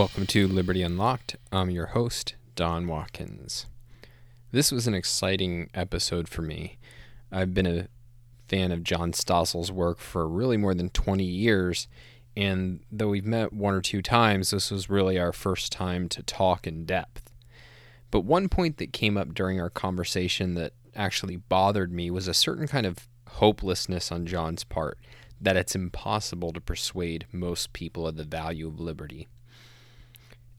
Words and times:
Welcome 0.00 0.24
to 0.28 0.48
Liberty 0.48 0.80
Unlocked. 0.80 1.36
I'm 1.52 1.68
your 1.68 1.88
host, 1.88 2.34
Don 2.54 2.86
Watkins. 2.86 3.66
This 4.50 4.72
was 4.72 4.86
an 4.86 4.94
exciting 4.94 5.68
episode 5.74 6.26
for 6.26 6.40
me. 6.40 6.78
I've 7.30 7.52
been 7.52 7.66
a 7.66 7.88
fan 8.48 8.72
of 8.72 8.82
John 8.82 9.12
Stossel's 9.12 9.70
work 9.70 9.98
for 9.98 10.26
really 10.26 10.56
more 10.56 10.72
than 10.72 10.88
20 10.88 11.22
years, 11.22 11.86
and 12.34 12.80
though 12.90 13.08
we've 13.08 13.26
met 13.26 13.52
one 13.52 13.74
or 13.74 13.82
two 13.82 14.00
times, 14.00 14.52
this 14.52 14.70
was 14.70 14.88
really 14.88 15.18
our 15.18 15.34
first 15.34 15.70
time 15.70 16.08
to 16.08 16.22
talk 16.22 16.66
in 16.66 16.86
depth. 16.86 17.30
But 18.10 18.20
one 18.20 18.48
point 18.48 18.78
that 18.78 18.94
came 18.94 19.18
up 19.18 19.34
during 19.34 19.60
our 19.60 19.68
conversation 19.68 20.54
that 20.54 20.72
actually 20.96 21.36
bothered 21.36 21.92
me 21.92 22.10
was 22.10 22.26
a 22.26 22.32
certain 22.32 22.66
kind 22.66 22.86
of 22.86 23.06
hopelessness 23.32 24.10
on 24.10 24.24
John's 24.24 24.64
part 24.64 24.96
that 25.42 25.58
it's 25.58 25.74
impossible 25.74 26.54
to 26.54 26.60
persuade 26.62 27.26
most 27.32 27.74
people 27.74 28.06
of 28.06 28.16
the 28.16 28.24
value 28.24 28.66
of 28.66 28.80
liberty. 28.80 29.28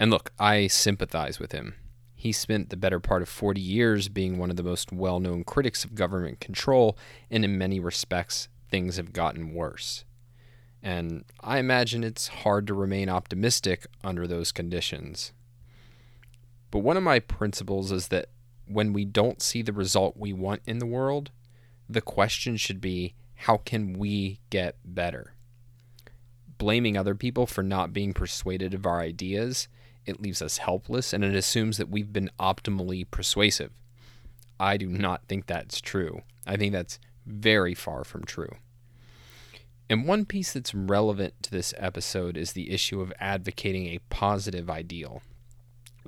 And 0.01 0.09
look, 0.09 0.31
I 0.39 0.65
sympathize 0.65 1.39
with 1.39 1.51
him. 1.51 1.75
He 2.15 2.31
spent 2.31 2.71
the 2.71 2.75
better 2.75 2.99
part 2.99 3.21
of 3.21 3.29
40 3.29 3.61
years 3.61 4.09
being 4.09 4.39
one 4.39 4.49
of 4.49 4.55
the 4.55 4.63
most 4.63 4.91
well 4.91 5.19
known 5.19 5.43
critics 5.43 5.85
of 5.85 5.93
government 5.93 6.39
control, 6.39 6.97
and 7.29 7.45
in 7.45 7.59
many 7.59 7.79
respects, 7.79 8.49
things 8.71 8.97
have 8.97 9.13
gotten 9.13 9.53
worse. 9.53 10.03
And 10.81 11.23
I 11.41 11.59
imagine 11.59 12.03
it's 12.03 12.29
hard 12.29 12.65
to 12.65 12.73
remain 12.73 13.09
optimistic 13.09 13.85
under 14.03 14.25
those 14.25 14.51
conditions. 14.51 15.33
But 16.71 16.79
one 16.79 16.97
of 16.97 17.03
my 17.03 17.19
principles 17.19 17.91
is 17.91 18.07
that 18.07 18.29
when 18.65 18.93
we 18.93 19.05
don't 19.05 19.39
see 19.39 19.61
the 19.61 19.71
result 19.71 20.17
we 20.17 20.33
want 20.33 20.63
in 20.65 20.79
the 20.79 20.87
world, 20.87 21.29
the 21.87 22.01
question 22.01 22.57
should 22.57 22.81
be 22.81 23.13
how 23.35 23.57
can 23.57 23.93
we 23.93 24.39
get 24.49 24.77
better? 24.83 25.35
Blaming 26.57 26.97
other 26.97 27.13
people 27.13 27.45
for 27.45 27.61
not 27.61 27.93
being 27.93 28.15
persuaded 28.15 28.73
of 28.73 28.87
our 28.87 28.99
ideas, 28.99 29.67
it 30.05 30.21
leaves 30.21 30.41
us 30.41 30.57
helpless 30.59 31.13
and 31.13 31.23
it 31.23 31.35
assumes 31.35 31.77
that 31.77 31.89
we've 31.89 32.13
been 32.13 32.29
optimally 32.39 33.09
persuasive. 33.09 33.71
I 34.59 34.77
do 34.77 34.87
not 34.87 35.27
think 35.27 35.47
that's 35.47 35.81
true. 35.81 36.21
I 36.45 36.57
think 36.57 36.73
that's 36.73 36.99
very 37.25 37.73
far 37.73 38.03
from 38.03 38.23
true. 38.23 38.55
And 39.89 40.07
one 40.07 40.25
piece 40.25 40.53
that's 40.53 40.73
relevant 40.73 41.33
to 41.43 41.51
this 41.51 41.73
episode 41.77 42.37
is 42.37 42.53
the 42.53 42.71
issue 42.71 43.01
of 43.01 43.11
advocating 43.19 43.87
a 43.87 43.99
positive 44.09 44.69
ideal. 44.69 45.21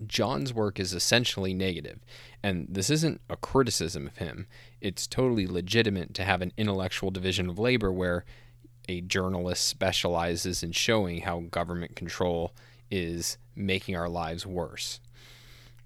John's 0.08 0.54
work 0.54 0.80
is 0.80 0.94
essentially 0.94 1.54
negative, 1.54 2.00
and 2.42 2.66
this 2.70 2.90
isn't 2.90 3.22
a 3.30 3.36
criticism 3.36 4.08
of 4.08 4.18
him. 4.18 4.48
It's 4.82 5.06
totally 5.06 5.46
legitimate 5.46 6.14
to 6.16 6.24
have 6.24 6.42
an 6.42 6.54
intellectual 6.58 7.12
division 7.12 7.50
of 7.50 7.60
labor 7.60 7.92
where 7.92 8.26
a 8.88 9.02
journalist 9.02 9.68
specializes 9.68 10.64
in 10.64 10.72
showing 10.72 11.22
how 11.22 11.42
government 11.42 11.96
control 11.96 12.54
is 12.94 13.40
making 13.56 13.96
our 13.96 14.08
lives 14.08 14.46
worse. 14.46 15.00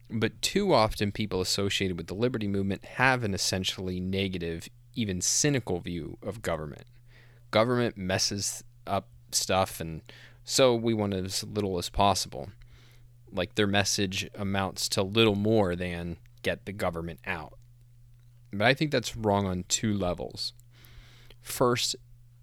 But 0.10 0.42
too 0.42 0.74
often, 0.74 1.14
people 1.14 1.40
associated 1.40 1.98
with 1.98 2.08
the 2.08 2.14
liberty 2.14 2.48
movement 2.48 2.84
have 2.84 3.24
an 3.24 3.34
essentially 3.34 4.02
negative, 4.02 4.68
even 4.94 5.22
cynical 5.22 5.80
view 5.80 6.18
of 6.22 6.42
government. 6.42 6.84
Government 7.50 7.98
messes 7.98 8.64
up 8.86 9.08
stuff, 9.32 9.80
and 9.80 10.02
so 10.44 10.76
we 10.76 10.94
want 10.94 11.14
as 11.14 11.46
little 11.46 11.78
as 11.78 11.90
possible 11.90 12.50
like 13.32 13.56
their 13.56 13.68
message 13.68 14.30
amounts 14.36 14.90
to 14.90 15.04
little 15.04 15.36
more 15.36 15.76
than 15.76 16.18
get 16.42 16.66
the 16.66 16.74
government 16.74 17.20
out. 17.26 17.54
But 18.52 18.68
I 18.68 18.74
think 18.74 18.92
that's 18.92 19.16
wrong 19.16 19.46
on 19.46 19.66
two 19.68 19.94
levels. 19.94 20.54
First, 21.42 21.96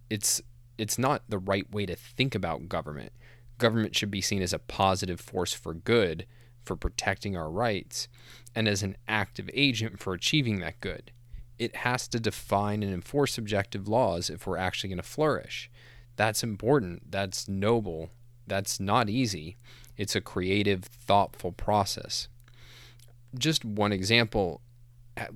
it's 0.09 0.41
it's 0.77 0.99
not 0.99 1.23
the 1.29 1.39
right 1.39 1.71
way 1.71 1.87
to 1.87 1.97
think 1.97 2.35
about 2.35 2.69
government. 2.69 3.13
Government 3.59 3.95
should 3.95 4.11
be 4.11 4.21
seen 4.21 4.43
as 4.43 4.53
a 4.53 4.59
positive 4.59 5.21
force 5.21 5.53
for 5.53 5.75
good, 5.75 6.27
for 6.65 6.77
protecting 6.77 7.37
our 7.37 7.51
rights, 7.51 8.09
and 8.55 8.67
as 8.67 8.83
an 8.83 8.97
active 9.07 9.51
agent 9.53 10.01
for 10.01 10.15
achieving 10.15 10.61
that 10.61 10.81
good. 10.81 11.11
It 11.59 11.77
has 11.77 12.09
to 12.09 12.21
define 12.21 12.83
and 12.83 12.93
enforce 12.93 13.39
objective 13.39 13.87
laws 13.87 14.29
if 14.29 14.47
we're 14.47 14.57
actually 14.57 14.91
going 14.91 14.97
to 14.99 15.03
flourish. 15.03 15.71
That's 16.17 16.43
important. 16.43 17.11
That's 17.11 17.49
noble. 17.49 18.11
That's 18.47 18.81
not 18.81 19.09
easy. 19.09 19.57
It's 19.97 20.17
a 20.17 20.21
creative, 20.21 20.85
thoughtful 20.85 21.53
process. 21.53 22.29
Just 23.37 23.65
one 23.65 23.93
example, 23.93 24.61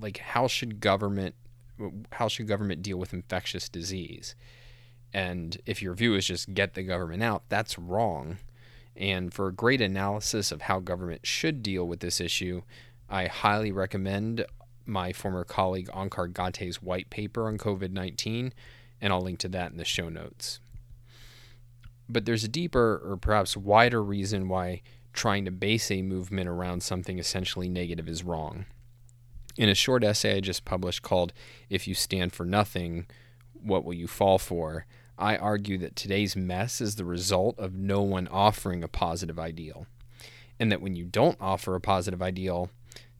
like 0.00 0.18
how 0.18 0.46
should 0.46 0.80
government 0.80 1.34
how 2.10 2.26
should 2.26 2.48
government 2.48 2.82
deal 2.82 2.96
with 2.96 3.14
infectious 3.14 3.68
disease? 3.68 4.34
And 5.12 5.56
if 5.66 5.82
your 5.82 5.94
view 5.94 6.14
is 6.14 6.26
just 6.26 6.54
get 6.54 6.74
the 6.74 6.82
government 6.82 7.22
out, 7.22 7.44
that's 7.48 7.78
wrong. 7.78 8.38
And 8.96 9.32
for 9.32 9.48
a 9.48 9.52
great 9.52 9.80
analysis 9.80 10.52
of 10.52 10.62
how 10.62 10.80
government 10.80 11.26
should 11.26 11.62
deal 11.62 11.86
with 11.86 12.00
this 12.00 12.20
issue, 12.20 12.62
I 13.08 13.26
highly 13.26 13.72
recommend 13.72 14.44
my 14.84 15.12
former 15.12 15.44
colleague 15.44 15.88
Onkar 15.94 16.32
Ghate's 16.32 16.82
white 16.82 17.10
paper 17.10 17.46
on 17.46 17.58
COVID 17.58 17.90
19, 17.90 18.52
and 19.00 19.12
I'll 19.12 19.20
link 19.20 19.38
to 19.40 19.48
that 19.48 19.70
in 19.70 19.76
the 19.76 19.84
show 19.84 20.08
notes 20.08 20.60
but 22.08 22.24
there's 22.24 22.44
a 22.44 22.48
deeper 22.48 23.00
or 23.04 23.16
perhaps 23.16 23.56
wider 23.56 24.02
reason 24.02 24.48
why 24.48 24.82
trying 25.12 25.44
to 25.44 25.50
base 25.50 25.90
a 25.90 26.02
movement 26.02 26.48
around 26.48 26.82
something 26.82 27.18
essentially 27.18 27.68
negative 27.68 28.08
is 28.08 28.24
wrong. 28.24 28.66
In 29.56 29.68
a 29.68 29.74
short 29.74 30.04
essay 30.04 30.36
I 30.36 30.40
just 30.40 30.64
published 30.64 31.02
called 31.02 31.32
If 31.68 31.86
You 31.86 31.94
Stand 31.94 32.32
for 32.32 32.46
Nothing, 32.46 33.06
What 33.52 33.84
Will 33.84 33.94
You 33.94 34.06
Fall 34.06 34.38
For? 34.38 34.86
I 35.18 35.36
argue 35.36 35.78
that 35.78 35.96
today's 35.96 36.36
mess 36.36 36.80
is 36.80 36.94
the 36.94 37.04
result 37.04 37.58
of 37.58 37.74
no 37.74 38.02
one 38.02 38.28
offering 38.28 38.84
a 38.84 38.88
positive 38.88 39.38
ideal. 39.38 39.86
And 40.60 40.70
that 40.70 40.80
when 40.80 40.94
you 40.94 41.04
don't 41.04 41.36
offer 41.40 41.74
a 41.74 41.80
positive 41.80 42.22
ideal, 42.22 42.70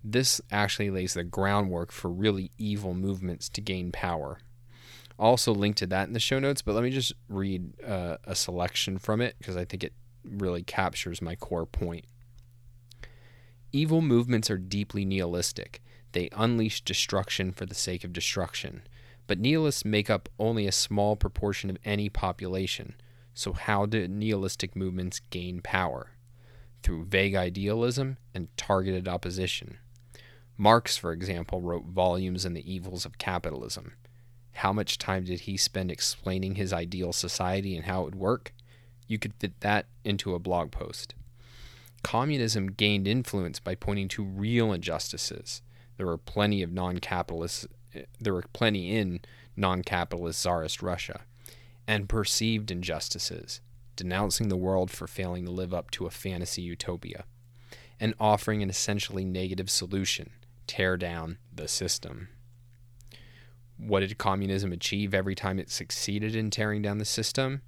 this 0.05 0.41
actually 0.51 0.91
lays 0.91 1.15
the 1.15 1.25
groundwork 1.25 1.91
for 1.91 2.09
really 2.09 2.53
evil 2.57 2.95
movements 2.95 3.49
to 3.51 3.61
gain 3.61 3.91
power. 3.91 4.39
I'll 5.19 5.31
also 5.31 5.53
link 5.53 5.75
to 5.77 5.87
that 5.89 6.07
in 6.07 6.15
the 6.15 6.21
show 6.21 6.39
notes, 6.39 6.63
but 6.63 6.75
let 6.75 6.85
me 6.85 6.91
just 6.91 7.13
read 7.29 7.73
uh, 7.85 8.19
a 8.25 8.37
selection 8.37 8.99
from 8.99 9.21
it 9.21 9.35
because 9.39 9.57
I 9.57 9.65
think 9.65 9.83
it 9.83 9.93
really 10.25 10.63
captures 10.63 11.21
my 11.21 11.35
core 11.35 11.67
point. 11.67 12.05
Evil 13.73 14.01
movements 14.01 14.51
are 14.51 14.59
deeply 14.59 15.05
nihilistic. 15.05 15.83
They 16.13 16.29
unleash 16.33 16.83
destruction 16.83 17.53
for 17.53 17.67
the 17.67 17.75
sake 17.75 18.05
of 18.05 18.13
destruction. 18.13 18.83
But 19.29 19.39
nihilists 19.39 19.85
make 19.85 20.11
up 20.11 20.29
only 20.39 20.67
a 20.67 20.73
small 20.73 21.15
proportion 21.15 21.71
of 21.71 21.79
any 21.85 22.09
population. 22.09 22.95
So, 23.35 23.53
how 23.53 23.87
do 23.87 24.09
nihilistic 24.09 24.75
movements 24.75 25.21
gain 25.31 25.61
power? 25.61 26.11
Through 26.83 27.05
vague 27.05 27.37
idealism 27.37 28.17
and 28.35 28.49
targeted 28.57 29.07
opposition. 29.07 29.79
Marx, 30.57 30.97
for 30.97 31.13
example, 31.13 31.61
wrote 31.61 31.85
volumes 31.85 32.45
on 32.45 32.55
the 32.55 32.73
evils 32.73 33.05
of 33.05 33.19
capitalism. 33.19 33.93
How 34.55 34.73
much 34.73 34.99
time 34.99 35.25
did 35.25 35.41
he 35.41 35.57
spend 35.57 35.93
explaining 35.93 36.57
his 36.57 36.73
ideal 36.73 37.13
society 37.13 37.77
and 37.77 37.85
how 37.85 38.01
it 38.01 38.05
would 38.07 38.15
work? 38.17 38.55
You 39.07 39.19
could 39.19 39.35
fit 39.35 39.61
that 39.61 39.87
into 40.05 40.35
a 40.35 40.41
blog 40.41 40.73
post. 40.73 41.15
Communism 42.03 42.73
gained 42.73 43.07
influence 43.07 43.61
by 43.61 43.75
pointing 43.75 44.09
to 44.09 44.25
real 44.25 44.73
injustices. 44.73 45.63
There 45.97 46.07
were 46.07 46.19
plenty 46.19 46.63
of 46.63 46.73
non-capitalists 46.73 47.67
there 48.21 48.35
were 48.35 48.45
plenty 48.53 48.97
in 48.97 49.21
non-capitalist 49.57 50.41
czarist 50.41 50.83
Russia 50.83 51.23
and 51.87 52.09
perceived 52.09 52.71
injustices, 52.71 53.61
denouncing 53.97 54.49
the 54.49 54.57
world 54.57 54.91
for 54.91 55.07
failing 55.07 55.45
to 55.45 55.51
live 55.51 55.75
up 55.75 55.91
to 55.93 56.07
a 56.07 56.11
fantasy 56.11 56.63
utopia 56.63 57.25
and 58.01 58.15
offering 58.21 58.63
an 58.63 58.71
essentially 58.71 59.25
negative 59.25 59.71
solution, 59.71 60.31
tear 60.67 60.97
down 60.97 61.39
the 61.53 61.67
system. 61.67 62.29
What 63.77 64.01
did 64.01 64.19
communism 64.19 64.73
achieve 64.73 65.15
every 65.15 65.35
time 65.35 65.59
it 65.59 65.71
succeeded 65.71 66.35
in 66.35 66.51
tearing 66.51 66.83
down 66.83 66.99
the 66.99 67.05
system? 67.05 67.63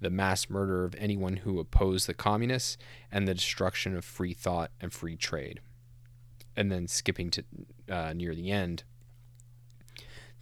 The 0.00 0.10
mass 0.10 0.50
murder 0.50 0.84
of 0.84 0.94
anyone 0.96 1.38
who 1.38 1.60
opposed 1.60 2.06
the 2.06 2.14
communists 2.14 2.76
and 3.10 3.26
the 3.26 3.34
destruction 3.34 3.96
of 3.96 4.04
free 4.04 4.34
thought 4.34 4.72
and 4.80 4.92
free 4.92 5.16
trade. 5.16 5.60
And 6.56 6.70
then 6.70 6.88
skipping 6.88 7.30
to 7.30 7.44
uh, 7.88 8.12
near 8.12 8.34
the 8.34 8.50
end, 8.50 8.82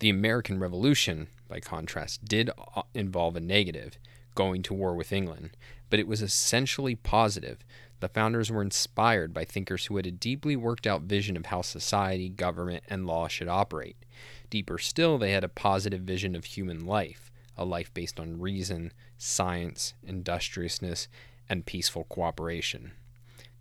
the 0.00 0.10
American 0.10 0.58
Revolution, 0.58 1.28
by 1.48 1.60
contrast, 1.60 2.24
did 2.24 2.50
uh, 2.74 2.82
involve 2.94 3.36
a 3.36 3.40
negative, 3.40 3.98
going 4.34 4.62
to 4.62 4.74
war 4.74 4.94
with 4.94 5.12
England, 5.12 5.50
but 5.88 5.98
it 5.98 6.08
was 6.08 6.22
essentially 6.22 6.94
positive. 6.94 7.58
The 8.00 8.08
founders 8.08 8.50
were 8.50 8.62
inspired 8.62 9.34
by 9.34 9.44
thinkers 9.44 9.86
who 9.86 9.96
had 9.96 10.06
a 10.06 10.10
deeply 10.10 10.56
worked 10.56 10.86
out 10.86 11.02
vision 11.02 11.36
of 11.36 11.46
how 11.46 11.60
society, 11.60 12.30
government, 12.30 12.82
and 12.88 13.06
law 13.06 13.28
should 13.28 13.48
operate. 13.48 13.96
Deeper 14.48 14.78
still, 14.78 15.18
they 15.18 15.32
had 15.32 15.44
a 15.44 15.48
positive 15.48 16.00
vision 16.00 16.34
of 16.34 16.44
human 16.44 16.86
life, 16.86 17.30
a 17.56 17.64
life 17.64 17.92
based 17.92 18.18
on 18.18 18.40
reason, 18.40 18.92
science, 19.18 19.92
industriousness, 20.02 21.08
and 21.48 21.66
peaceful 21.66 22.04
cooperation. 22.04 22.92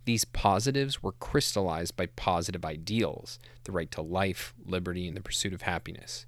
These 0.04 0.24
positives 0.24 1.02
were 1.02 1.12
crystallized 1.12 1.96
by 1.96 2.06
positive 2.06 2.64
ideals 2.64 3.38
the 3.64 3.72
right 3.72 3.90
to 3.92 4.02
life, 4.02 4.54
liberty, 4.64 5.06
and 5.06 5.16
the 5.16 5.22
pursuit 5.22 5.52
of 5.52 5.62
happiness. 5.62 6.26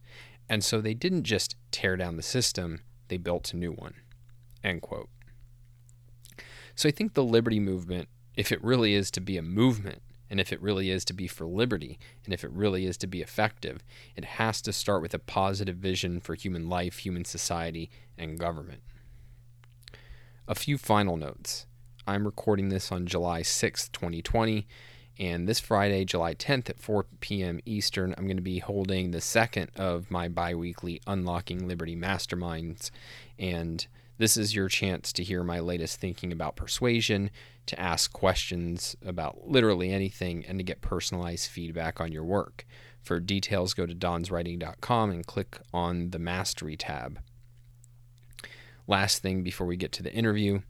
And 0.49 0.63
so 0.63 0.81
they 0.81 0.95
didn't 0.95 1.25
just 1.25 1.57
tear 1.71 1.97
down 1.97 2.17
the 2.17 2.23
system, 2.23 2.81
they 3.09 3.17
built 3.17 3.53
a 3.53 3.57
new 3.57 3.73
one. 3.73 3.95
End 4.63 4.83
quote. 4.83 5.09
So 6.75 6.89
I 6.89 6.93
think 6.93 7.15
the 7.15 7.25
liberty 7.25 7.61
movement, 7.61 8.09
if 8.37 8.53
it 8.53 8.63
really 8.63 8.95
is 8.95 9.11
to 9.13 9.21
be 9.21 9.37
a 9.37 9.43
movement, 9.43 10.03
and 10.31 10.41
if 10.41 10.53
it 10.53 10.63
really 10.63 10.89
is 10.89 11.05
to 11.05 11.13
be 11.13 11.27
for 11.27 11.47
liberty, 11.47 11.99
and 12.25 12.33
if 12.33 12.43
it 12.43 12.51
really 12.53 12.87
is 12.87 12.97
to 12.99 13.07
be 13.07 13.21
effective, 13.21 13.83
it 14.17 14.25
has 14.25 14.63
to 14.63 14.73
start 14.73 15.03
with 15.03 15.13
a 15.13 15.19
positive 15.19 15.77
vision 15.77 16.21
for 16.21 16.35
human 16.35 16.71
life, 16.71 16.99
human 16.99 17.27
society, 17.27 17.91
and 18.17 18.39
government. 18.39 18.81
A 20.49 20.55
few 20.55 20.79
final 20.79 21.19
notes. 21.19 21.67
I'm 22.05 22.25
recording 22.25 22.69
this 22.69 22.91
on 22.91 23.07
July 23.07 23.43
6th, 23.43 23.93
2020, 23.93 24.67
and 25.21 25.49
this 25.49 25.61
Friday, 25.61 26.05
July 26.05 26.35
10th 26.35 26.69
at 26.69 26.81
4 26.81 27.07
p.m. 27.21 27.61
Eastern, 27.65 28.13
I'm 28.19 28.27
going 28.27 28.37
to 28.37 28.43
be 28.43 28.59
holding 28.59 29.13
the 29.13 29.21
second 29.21 29.71
of 29.77 30.11
my 30.11 30.27
bi 30.27 30.53
weekly 30.53 31.01
Unlocking 31.07 31.69
Liberty 31.69 31.95
Masterminds. 31.95 32.91
And 33.39 33.87
this 34.19 34.37
is 34.37 34.53
your 34.53 34.69
chance 34.69 35.13
to 35.13 35.23
hear 35.23 35.45
my 35.45 35.61
latest 35.61 36.01
thinking 36.01 36.33
about 36.33 36.57
persuasion, 36.57 37.31
to 37.67 37.79
ask 37.79 38.13
questions 38.13 38.97
about 39.07 39.47
literally 39.47 39.93
anything, 39.93 40.45
and 40.45 40.59
to 40.59 40.65
get 40.65 40.81
personalized 40.81 41.51
feedback 41.51 42.01
on 42.01 42.11
your 42.11 42.25
work. 42.25 42.67
For 43.01 43.21
details, 43.21 43.75
go 43.75 43.87
to 43.87 43.95
donswriting.com 43.95 45.11
and 45.13 45.25
click 45.25 45.61
on 45.73 46.11
the 46.11 46.19
Mastery 46.19 46.77
tab. 46.77 47.21
Last 48.89 49.23
thing 49.23 49.45
before 49.45 49.69
we 49.69 49.77
get 49.77 49.93
to 49.93 50.03
the 50.03 50.13
interview 50.13 50.63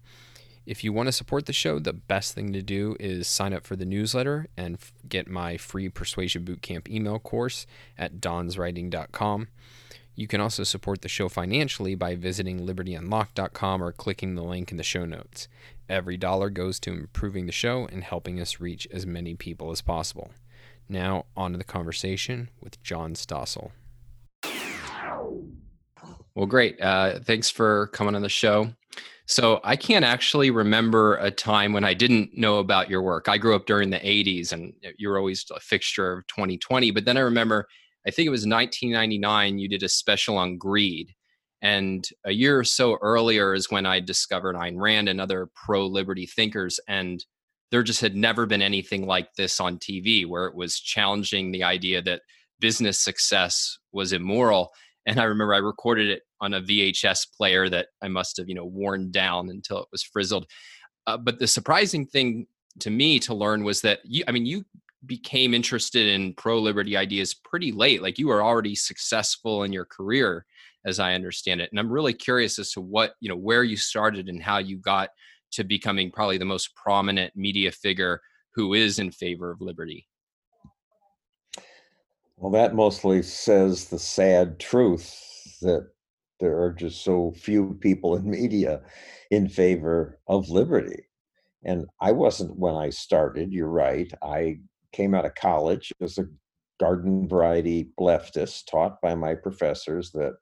if 0.67 0.85
you 0.85 0.93
want 0.93 1.09
to 1.09 1.13
support 1.13 1.47
the 1.47 1.53
show, 1.53 1.79
the 1.79 1.93
best 1.93 2.35
thing 2.35 2.53
to 2.53 2.63
do 2.63 2.97
is 3.01 3.27
sign 3.27 3.53
up 3.53 3.67
for 3.67 3.77
the 3.77 3.85
newsletter 3.85 4.47
and 4.57 4.77
f- 4.77 4.93
get 5.09 5.29
my 5.29 5.57
free 5.57 5.89
Persuasion 5.89 6.45
Bootcamp 6.45 6.89
email 6.89 7.19
course 7.19 7.67
at 7.99 8.21
donswriting.com. 8.21 9.49
You 10.15 10.27
can 10.27 10.41
also 10.41 10.63
support 10.63 11.01
the 11.01 11.09
show 11.09 11.29
financially 11.29 11.95
by 11.95 12.15
visiting 12.15 12.61
libertyunlocked.com 12.61 13.83
or 13.83 13.93
clicking 13.93 14.35
the 14.35 14.43
link 14.43 14.71
in 14.71 14.77
the 14.77 14.83
show 14.83 15.05
notes. 15.07 15.49
Every 15.89 16.17
dollar 16.17 16.51
goes 16.51 16.79
to 16.81 16.93
improving 16.93 17.47
the 17.47 17.53
show 17.53 17.89
and 17.91 18.05
helping 18.05 18.41
us 18.41 18.61
reach 18.61 18.87
as 18.93 19.07
many 19.07 19.35
people 19.35 19.71
as 19.71 19.81
possible. 19.81 20.31
Now, 20.89 21.25
on 21.37 21.53
to 21.53 21.59
the 21.59 21.65
conversation 21.65 22.51
with 22.61 22.83
John 22.83 23.15
Stossel. 23.15 23.71
Well, 26.35 26.47
great. 26.47 26.81
Uh, 26.81 27.19
thanks 27.21 27.51
for 27.51 27.89
coming 27.89 28.15
on 28.15 28.23
the 28.23 28.29
show. 28.29 28.73
So 29.27 29.61
I 29.65 29.77
can't 29.77 30.05
actually 30.05 30.51
remember 30.51 31.17
a 31.17 31.31
time 31.31 31.73
when 31.73 31.85
I 31.85 31.95
didn't 31.95 32.37
know 32.37 32.59
about 32.59 32.91
your 32.91 33.03
work. 33.03 33.29
I 33.29 33.39
grew 33.39 33.55
up 33.55 33.67
during 33.67 33.91
the 33.91 33.99
80s 34.01 34.53
and 34.53 34.73
uh, 34.85 34.91
you 34.99 35.09
were 35.09 35.19
always 35.19 35.45
a 35.55 35.61
fixture 35.61 36.13
of 36.13 36.27
20/20. 36.27 36.93
But 36.93 37.05
then 37.05 37.17
I 37.17 37.21
remember, 37.21 37.67
I 38.07 38.11
think 38.11 38.27
it 38.27 38.31
was 38.31 38.47
1999, 38.47 39.59
you 39.59 39.69
did 39.69 39.83
a 39.83 39.89
special 39.89 40.37
on 40.37 40.59
greed. 40.59 41.15
And 41.63 42.09
a 42.25 42.33
year 42.33 42.59
or 42.59 42.65
so 42.65 42.99
earlier 43.01 43.55
is 43.55 43.71
when 43.71 43.87
I 43.87 44.01
discovered 44.01 44.57
Ayn 44.57 44.81
Rand 44.81 45.09
and 45.09 45.21
other 45.21 45.49
pro 45.55 45.87
liberty 45.87 46.27
thinkers. 46.27 46.81
And 46.89 47.25
there 47.71 47.85
just 47.85 48.01
had 48.01 48.17
never 48.17 48.47
been 48.47 48.63
anything 48.63 49.07
like 49.07 49.35
this 49.37 49.61
on 49.61 49.79
TV 49.79 50.27
where 50.27 50.47
it 50.47 50.57
was 50.57 50.81
challenging 50.81 51.53
the 51.53 51.63
idea 51.63 52.03
that 52.03 52.23
business 52.59 52.99
success 52.99 53.79
was 53.93 54.13
immoral 54.13 54.73
and 55.07 55.21
I 55.21 55.25
remember 55.25 55.55
I 55.55 55.59
recorded 55.59 56.09
it 56.09 56.23
on 56.43 56.55
a 56.55 56.61
VHS 56.61 57.29
player 57.35 57.71
that 57.71 57.87
I 58.03 58.09
must 58.09 58.37
have 58.37 58.49
you 58.49 58.55
know 58.55 58.67
worn 58.67 59.11
down 59.11 59.49
until 59.49 59.79
it 59.79 59.89
was 59.91 60.03
frizzled. 60.03 60.47
Uh, 61.07 61.17
but 61.17 61.39
the 61.39 61.47
surprising 61.47 62.05
thing 62.05 62.47
to 62.81 62.91
me 62.91 63.19
to 63.21 63.35
learn 63.35 63.65
was 63.65 63.81
that 63.83 64.01
you, 64.05 64.25
I 64.29 64.33
mean, 64.33 64.45
you 64.45 64.65
became 65.07 65.55
interested 65.55 66.07
in 66.07 66.35
pro 66.35 66.59
liberty 66.59 66.97
ideas 66.97 67.35
pretty 67.35 67.73
late. 67.73 68.03
Like 68.03 68.19
you 68.19 68.29
were 68.29 68.43
already 68.43 68.75
successful 68.75 69.63
in 69.63 69.73
your 69.73 69.85
career, 69.85 70.45
as 70.85 71.01
I 71.01 71.15
understand 71.15 71.61
it. 71.61 71.71
And 71.71 71.81
I'm 71.81 71.91
really 71.91 72.13
curious 72.13 72.59
as 72.59 72.73
to 72.73 72.81
what 72.81 73.15
you 73.21 73.29
know 73.29 73.37
where 73.37 73.65
you 73.65 73.77
started 73.77 74.29
and 74.29 74.43
how 74.43 74.59
you 74.59 74.79
got 74.79 75.11
to 75.53 75.65
becoming 75.65 76.11
probably 76.11 76.39
the 76.39 76.45
most 76.45 76.75
prominent 76.77 77.35
media 77.37 77.71
figure 77.71 78.21
who 78.55 78.75
is 78.75 78.99
in 78.99 79.11
favor 79.11 79.51
of 79.51 79.61
liberty. 79.61 80.07
Well, 82.37 82.53
that 82.53 82.75
mostly 82.75 83.23
says 83.23 83.87
the 83.87 83.99
sad 83.99 84.59
truth 84.59 85.15
that 85.61 85.92
there 86.43 86.61
are 86.61 86.73
just 86.73 87.05
so 87.05 87.33
few 87.37 87.79
people 87.81 88.17
in 88.17 88.29
media 88.29 88.83
in 89.31 89.49
favor 89.49 90.19
of 90.27 90.51
liberty. 90.51 91.05
And 91.65 91.87
I 92.01 92.11
wasn't 92.11 92.59
when 92.59 92.75
I 92.75 92.91
started, 92.91 93.53
you're 93.53 93.69
right. 93.69 94.13
I 94.23 94.59
came 94.93 95.15
out 95.15 95.25
of 95.25 95.37
college 95.37 95.93
as 96.03 96.19
a 96.19 96.27
garden 96.81 97.29
variety 97.29 97.91
leftist, 97.99 98.67
taught 98.69 99.01
by 99.01 99.15
my 99.15 99.37
professors 99.37 100.11
that 100.11 100.33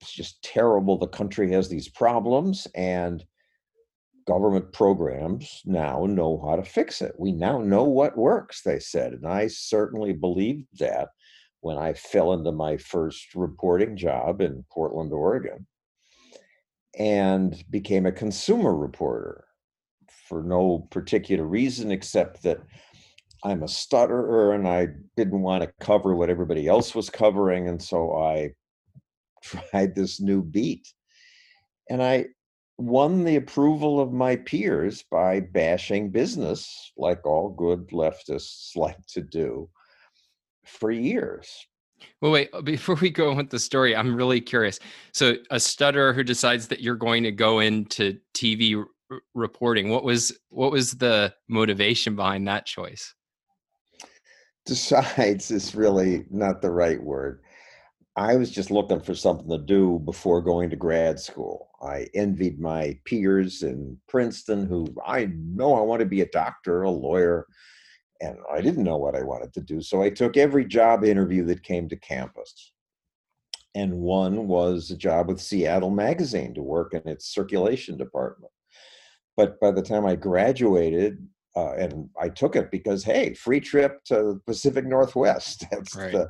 it's 0.00 0.12
just 0.12 0.42
terrible. 0.42 0.98
The 0.98 1.06
country 1.06 1.52
has 1.52 1.68
these 1.68 1.88
problems, 1.88 2.66
and 2.74 3.24
government 4.26 4.72
programs 4.72 5.62
now 5.64 6.04
know 6.04 6.42
how 6.44 6.56
to 6.56 6.64
fix 6.64 7.00
it. 7.00 7.14
We 7.16 7.30
now 7.30 7.58
know 7.58 7.84
what 7.84 8.18
works, 8.18 8.62
they 8.62 8.80
said. 8.80 9.12
And 9.12 9.26
I 9.26 9.46
certainly 9.46 10.12
believed 10.14 10.66
that 10.80 11.10
when 11.60 11.76
I 11.76 11.92
fell 11.92 12.32
into 12.32 12.52
my 12.52 12.76
first 12.76 13.34
reporting 13.34 13.96
job 13.96 14.40
in 14.40 14.64
Portland, 14.70 15.12
Oregon, 15.12 15.66
and 16.98 17.62
became 17.70 18.06
a 18.06 18.12
consumer 18.12 18.74
reporter 18.74 19.44
for 20.28 20.42
no 20.42 20.86
particular 20.90 21.44
reason 21.44 21.90
except 21.90 22.42
that 22.42 22.60
I'm 23.42 23.62
a 23.62 23.68
stutterer 23.68 24.52
and 24.52 24.68
I 24.68 24.88
didn't 25.16 25.40
want 25.40 25.62
to 25.62 25.72
cover 25.84 26.14
what 26.14 26.30
everybody 26.30 26.66
else 26.66 26.94
was 26.94 27.08
covering. 27.10 27.68
And 27.68 27.82
so 27.82 28.16
I 28.16 28.50
tried 29.42 29.94
this 29.94 30.20
new 30.20 30.42
beat. 30.42 30.86
And 31.88 32.02
I 32.02 32.26
won 32.78 33.24
the 33.24 33.36
approval 33.36 34.00
of 34.00 34.12
my 34.12 34.36
peers 34.36 35.04
by 35.10 35.40
bashing 35.40 36.10
business, 36.10 36.92
like 36.96 37.26
all 37.26 37.50
good 37.50 37.88
leftists 37.88 38.70
like 38.76 39.04
to 39.08 39.22
do, 39.22 39.68
for 40.64 40.90
years. 40.90 41.66
Well, 42.20 42.32
wait, 42.32 42.50
uh, 42.52 42.62
before 42.62 42.96
we 42.96 43.10
go 43.10 43.34
with 43.34 43.50
the 43.50 43.58
story, 43.58 43.94
I'm 43.94 44.14
really 44.14 44.40
curious. 44.40 44.78
So, 45.12 45.34
a 45.50 45.60
stutterer 45.60 46.12
who 46.12 46.24
decides 46.24 46.68
that 46.68 46.80
you're 46.80 46.94
going 46.94 47.22
to 47.24 47.32
go 47.32 47.60
into 47.60 48.18
TV 48.34 48.82
r- 49.10 49.20
reporting, 49.34 49.90
what 49.90 50.04
was 50.04 50.36
what 50.48 50.72
was 50.72 50.92
the 50.92 51.34
motivation 51.48 52.16
behind 52.16 52.46
that 52.48 52.66
choice? 52.66 53.14
Decides 54.66 55.50
is 55.50 55.74
really 55.74 56.24
not 56.30 56.62
the 56.62 56.70
right 56.70 57.02
word. 57.02 57.42
I 58.16 58.36
was 58.36 58.50
just 58.50 58.70
looking 58.70 59.00
for 59.00 59.14
something 59.14 59.48
to 59.48 59.58
do 59.58 60.00
before 60.04 60.42
going 60.42 60.68
to 60.70 60.76
grad 60.76 61.18
school. 61.18 61.70
I 61.80 62.06
envied 62.14 62.60
my 62.60 62.98
peers 63.06 63.62
in 63.62 63.96
Princeton 64.08 64.66
who 64.66 64.86
I 65.06 65.30
know 65.34 65.74
I 65.74 65.80
want 65.80 66.00
to 66.00 66.06
be 66.06 66.20
a 66.20 66.26
doctor, 66.26 66.82
a 66.82 66.90
lawyer, 66.90 67.46
and 68.20 68.36
I 68.52 68.60
didn't 68.60 68.84
know 68.84 68.98
what 68.98 69.14
I 69.14 69.22
wanted 69.22 69.52
to 69.54 69.60
do. 69.60 69.80
So 69.80 70.02
I 70.02 70.10
took 70.10 70.36
every 70.36 70.64
job 70.64 71.04
interview 71.04 71.44
that 71.46 71.62
came 71.62 71.88
to 71.88 71.96
campus. 71.96 72.72
And 73.74 74.00
one 74.00 74.48
was 74.48 74.90
a 74.90 74.96
job 74.96 75.28
with 75.28 75.40
Seattle 75.40 75.90
Magazine 75.90 76.54
to 76.54 76.62
work 76.62 76.92
in 76.92 77.06
its 77.06 77.32
circulation 77.32 77.96
department. 77.96 78.52
But 79.36 79.60
by 79.60 79.70
the 79.70 79.82
time 79.82 80.04
I 80.04 80.16
graduated, 80.16 81.26
uh, 81.56 81.72
and 81.74 82.08
I 82.20 82.28
took 82.28 82.56
it 82.56 82.70
because, 82.70 83.04
hey, 83.04 83.34
free 83.34 83.60
trip 83.60 84.04
to 84.04 84.14
the 84.14 84.40
Pacific 84.46 84.86
Northwest. 84.86 85.64
That's 85.70 85.96
right. 85.96 86.12
the 86.12 86.28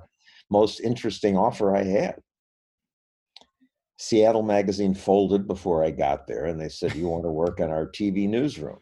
most 0.50 0.80
interesting 0.80 1.36
offer 1.36 1.74
I 1.74 1.84
had. 1.84 2.16
Seattle 3.98 4.42
Magazine 4.42 4.94
folded 4.94 5.46
before 5.46 5.84
I 5.84 5.90
got 5.90 6.26
there, 6.26 6.46
and 6.46 6.58
they 6.58 6.70
said, 6.70 6.94
You 6.94 7.08
want 7.08 7.24
to 7.24 7.30
work 7.30 7.60
in 7.60 7.70
our 7.70 7.86
TV 7.86 8.28
newsroom? 8.28 8.78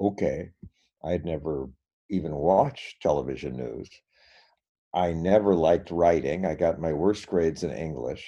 Okay. 0.00 0.50
I 1.04 1.10
had 1.10 1.24
never 1.24 1.68
even 2.10 2.34
watch 2.34 2.96
television 3.00 3.56
news. 3.56 3.88
I 4.94 5.12
never 5.12 5.54
liked 5.54 5.90
writing. 5.90 6.46
I 6.46 6.54
got 6.54 6.80
my 6.80 6.92
worst 6.92 7.26
grades 7.26 7.62
in 7.62 7.70
English. 7.70 8.26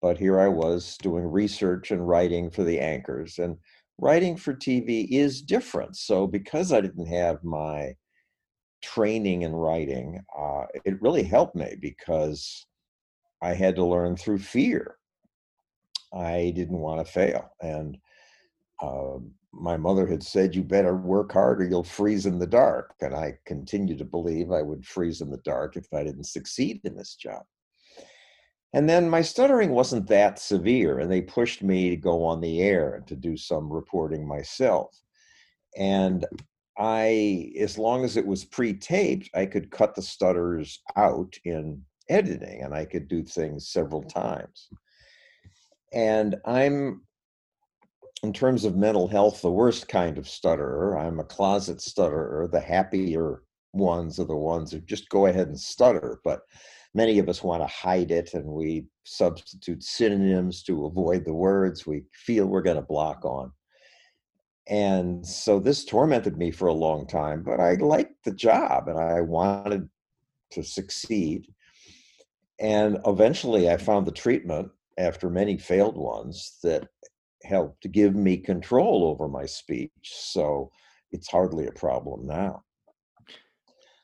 But 0.00 0.18
here 0.18 0.40
I 0.40 0.48
was 0.48 0.96
doing 0.98 1.24
research 1.24 1.90
and 1.90 2.06
writing 2.06 2.50
for 2.50 2.64
the 2.64 2.80
anchors. 2.80 3.38
And 3.38 3.56
writing 3.98 4.36
for 4.36 4.54
TV 4.54 5.06
is 5.10 5.42
different. 5.42 5.96
So, 5.96 6.26
because 6.26 6.72
I 6.72 6.80
didn't 6.80 7.06
have 7.06 7.42
my 7.44 7.94
training 8.82 9.42
in 9.42 9.52
writing, 9.52 10.20
uh, 10.36 10.64
it 10.84 11.00
really 11.00 11.22
helped 11.22 11.54
me 11.54 11.76
because 11.80 12.66
I 13.40 13.54
had 13.54 13.76
to 13.76 13.84
learn 13.84 14.16
through 14.16 14.38
fear. 14.38 14.96
I 16.12 16.52
didn't 16.54 16.78
want 16.78 17.04
to 17.04 17.12
fail. 17.12 17.50
And 17.60 17.98
uh, 18.80 19.18
my 19.52 19.76
mother 19.76 20.06
had 20.06 20.22
said, 20.22 20.54
You 20.54 20.62
better 20.62 20.96
work 20.96 21.32
hard 21.32 21.60
or 21.60 21.64
you'll 21.64 21.84
freeze 21.84 22.26
in 22.26 22.38
the 22.38 22.46
dark. 22.46 22.94
And 23.00 23.14
I 23.14 23.38
continue 23.44 23.96
to 23.96 24.04
believe 24.04 24.50
I 24.50 24.62
would 24.62 24.86
freeze 24.86 25.20
in 25.20 25.30
the 25.30 25.38
dark 25.38 25.76
if 25.76 25.86
I 25.92 26.04
didn't 26.04 26.24
succeed 26.24 26.80
in 26.84 26.96
this 26.96 27.14
job. 27.14 27.42
And 28.74 28.88
then 28.88 29.10
my 29.10 29.20
stuttering 29.20 29.70
wasn't 29.70 30.06
that 30.08 30.38
severe, 30.38 30.98
and 30.98 31.12
they 31.12 31.20
pushed 31.20 31.62
me 31.62 31.90
to 31.90 31.96
go 31.96 32.24
on 32.24 32.40
the 32.40 32.62
air 32.62 32.94
and 32.94 33.06
to 33.08 33.16
do 33.16 33.36
some 33.36 33.70
reporting 33.70 34.26
myself. 34.26 34.98
And 35.76 36.24
I, 36.78 37.52
as 37.58 37.76
long 37.76 38.02
as 38.02 38.16
it 38.16 38.26
was 38.26 38.44
pre-taped, 38.44 39.28
I 39.34 39.44
could 39.44 39.70
cut 39.70 39.94
the 39.94 40.00
stutters 40.00 40.80
out 40.96 41.36
in 41.44 41.82
editing, 42.08 42.62
and 42.62 42.74
I 42.74 42.86
could 42.86 43.08
do 43.08 43.22
things 43.22 43.68
several 43.68 44.02
mm-hmm. 44.02 44.20
times. 44.20 44.68
And 45.92 46.36
I'm 46.46 47.02
in 48.22 48.32
terms 48.32 48.64
of 48.64 48.76
mental 48.76 49.08
health, 49.08 49.42
the 49.42 49.50
worst 49.50 49.88
kind 49.88 50.16
of 50.16 50.28
stutterer. 50.28 50.96
I'm 50.98 51.18
a 51.18 51.24
closet 51.24 51.80
stutterer. 51.80 52.48
The 52.48 52.60
happier 52.60 53.42
ones 53.72 54.20
are 54.20 54.24
the 54.24 54.36
ones 54.36 54.70
who 54.70 54.80
just 54.80 55.08
go 55.08 55.26
ahead 55.26 55.48
and 55.48 55.58
stutter. 55.58 56.20
But 56.22 56.42
many 56.94 57.18
of 57.18 57.28
us 57.28 57.42
want 57.42 57.62
to 57.62 57.66
hide 57.66 58.12
it 58.12 58.34
and 58.34 58.46
we 58.46 58.86
substitute 59.04 59.82
synonyms 59.82 60.62
to 60.64 60.86
avoid 60.86 61.24
the 61.24 61.34
words 61.34 61.86
we 61.86 62.04
feel 62.12 62.46
we're 62.46 62.62
going 62.62 62.76
to 62.76 62.82
block 62.82 63.24
on. 63.24 63.50
And 64.68 65.26
so 65.26 65.58
this 65.58 65.84
tormented 65.84 66.36
me 66.36 66.52
for 66.52 66.68
a 66.68 66.72
long 66.72 67.08
time, 67.08 67.42
but 67.42 67.58
I 67.58 67.74
liked 67.74 68.24
the 68.24 68.32
job 68.32 68.86
and 68.86 68.98
I 69.00 69.20
wanted 69.20 69.88
to 70.52 70.62
succeed. 70.62 71.48
And 72.60 72.98
eventually 73.04 73.68
I 73.68 73.78
found 73.78 74.06
the 74.06 74.12
treatment 74.12 74.70
after 74.98 75.28
many 75.28 75.58
failed 75.58 75.96
ones 75.96 76.58
that 76.62 76.86
helped 77.44 77.90
give 77.92 78.14
me 78.14 78.36
control 78.36 79.04
over 79.04 79.28
my 79.28 79.46
speech. 79.46 79.90
So 80.02 80.70
it's 81.10 81.28
hardly 81.28 81.66
a 81.66 81.72
problem 81.72 82.26
now. 82.26 82.62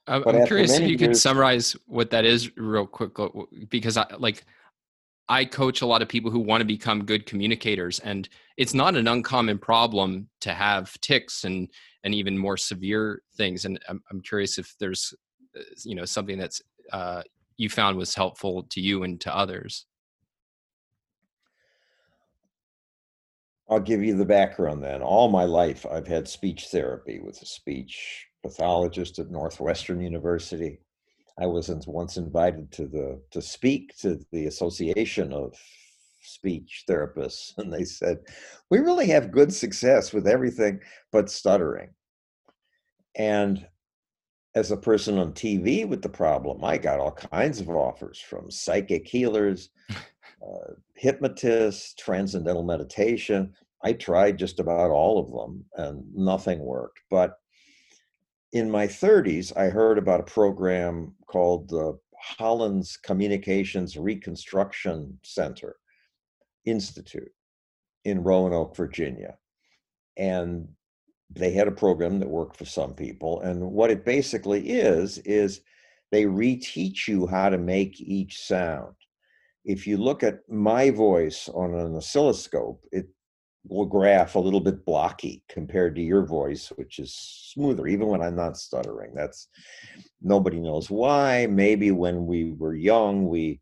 I'm, 0.07 0.27
I'm 0.27 0.47
curious 0.47 0.75
if 0.75 0.83
you 0.83 0.97
years, 0.97 1.01
could 1.01 1.17
summarize 1.17 1.77
what 1.87 2.11
that 2.11 2.25
is 2.25 2.57
real 2.57 2.87
quick, 2.87 3.13
because 3.69 3.97
I 3.97 4.07
like 4.19 4.45
I 5.29 5.45
coach 5.45 5.83
a 5.83 5.87
lot 5.87 6.01
of 6.01 6.09
people 6.09 6.31
who 6.31 6.39
want 6.39 6.63
to 6.63 6.65
become 6.65 7.05
good 7.05 7.27
communicators, 7.27 7.99
and 7.99 8.29
it's 8.57 8.73
not 8.73 8.97
an 8.97 9.07
uncommon 9.07 9.59
problem 9.59 10.29
to 10.41 10.55
have 10.55 10.99
tics 11.01 11.45
and 11.45 11.69
and 12.05 12.15
even 12.15 12.39
more 12.39 12.57
severe 12.57 13.23
things. 13.37 13.67
And 13.67 13.79
I'm, 13.89 14.03
I'm 14.11 14.23
curious 14.23 14.59
if 14.59 14.75
there's 14.81 15.13
uh, 15.57 15.63
you 15.85 15.95
know 15.95 16.07
something 16.07 16.39
that's 16.39 16.63
uh, 16.93 17.23
you 17.59 17.69
found 17.69 17.99
was 17.99 18.15
helpful 18.15 18.63
to 18.71 18.81
you 18.81 19.03
and 19.03 19.21
to 19.21 19.37
others. 19.37 19.85
I'll 23.71 23.81
give 23.81 24.03
you 24.03 24.17
the 24.17 24.25
background 24.25 24.83
then. 24.83 25.03
All 25.03 25.29
my 25.29 25.45
life, 25.45 25.85
I've 25.91 26.07
had 26.07 26.27
speech 26.27 26.69
therapy 26.69 27.21
with 27.21 27.41
a 27.43 27.47
speech 27.47 28.27
pathologist 28.43 29.19
at 29.19 29.31
Northwestern 29.31 30.01
University. 30.01 30.81
I 31.39 31.47
was 31.47 31.71
once 31.87 32.17
invited 32.17 32.73
to 32.73 32.87
the 32.87 33.21
to 33.31 33.43
speak 33.43 33.97
to 33.99 34.19
the 34.33 34.47
Association 34.47 35.33
of 35.33 35.55
Speech 36.23 36.85
Therapists, 36.89 37.53
and 37.59 37.73
they 37.73 37.85
said, 37.85 38.19
"We 38.71 38.79
really 38.79 39.07
have 39.09 39.31
good 39.31 39.53
success 39.53 40.13
with 40.13 40.27
everything 40.27 40.81
but 41.13 41.31
stuttering." 41.31 41.91
And 43.15 43.67
as 44.55 44.71
a 44.71 44.77
person 44.77 45.19
on 45.19 45.33
TV 45.33 45.87
with 45.87 46.03
the 46.03 46.09
problem, 46.09 46.65
I 46.65 46.79
got 46.79 47.01
all 47.01 47.13
kinds 47.13 47.61
of 47.61 47.69
offers 47.69 48.19
from 48.19 48.51
psychic 48.51 49.07
healers, 49.07 49.71
uh, 50.43 50.73
hypnotists, 50.95 51.95
transcendental 51.95 52.63
meditation. 52.63 53.55
I 53.83 53.93
tried 53.93 54.39
just 54.39 54.61
about 54.61 54.91
all 54.91 55.19
of 55.19 55.31
them, 55.31 55.65
and 55.77 56.05
nothing 56.15 56.59
worked. 56.61 57.01
But 57.11 57.39
in 58.53 58.71
my 58.71 58.87
30s, 58.87 59.57
I 59.57 59.69
heard 59.69 59.99
about 59.99 60.21
a 60.21 60.25
program 60.25 61.15
called 61.27 61.69
the 61.69 61.99
Hollins 62.21 62.97
Communications 62.97 63.97
Reconstruction 63.97 65.19
Center 65.23 65.77
Institute 66.65 67.33
in 68.05 68.23
Roanoke, 68.23 68.77
Virginia. 68.77 69.37
And 70.17 70.69
they 71.31 71.53
had 71.53 71.69
a 71.69 71.73
program 71.73 72.19
that 72.21 72.29
worked 72.29 72.57
for 72.57 72.65
some 72.65 72.95
people. 72.95 73.41
And 73.43 73.61
what 73.71 73.91
it 73.91 74.05
basically 74.05 74.71
is, 74.71 75.19
is 75.19 75.61
they 76.11 76.25
reteach 76.25 77.07
you 77.07 77.27
how 77.27 77.51
to 77.51 77.59
make 77.59 78.01
each 78.01 78.41
sound. 78.41 78.95
If 79.69 79.87
you 79.87 79.99
look 79.99 80.23
at 80.23 80.41
my 80.49 80.89
voice 80.89 81.47
on 81.51 81.75
an 81.75 81.95
oscilloscope, 81.95 82.83
it 82.91 83.07
will 83.69 83.85
graph 83.85 84.35
a 84.35 84.41
little 84.41 84.63
bit 84.63 84.87
blocky 84.87 85.45
compared 85.47 85.95
to 85.97 86.03
your 86.03 86.25
voice, 86.25 86.69
which 86.77 86.99
is 86.99 87.15
smoother, 87.15 87.87
even 87.87 88.09
when 88.09 88.23
I'm 88.23 88.35
not 88.35 88.57
stuttering. 88.57 89.13
That's 89.15 89.49
nobody 90.23 90.59
knows 90.59 90.89
why. 90.89 91.47
Maybe 91.51 91.91
when 91.91 92.25
we 92.25 92.53
were 92.53 92.75
young, 92.75 93.29
we 93.29 93.61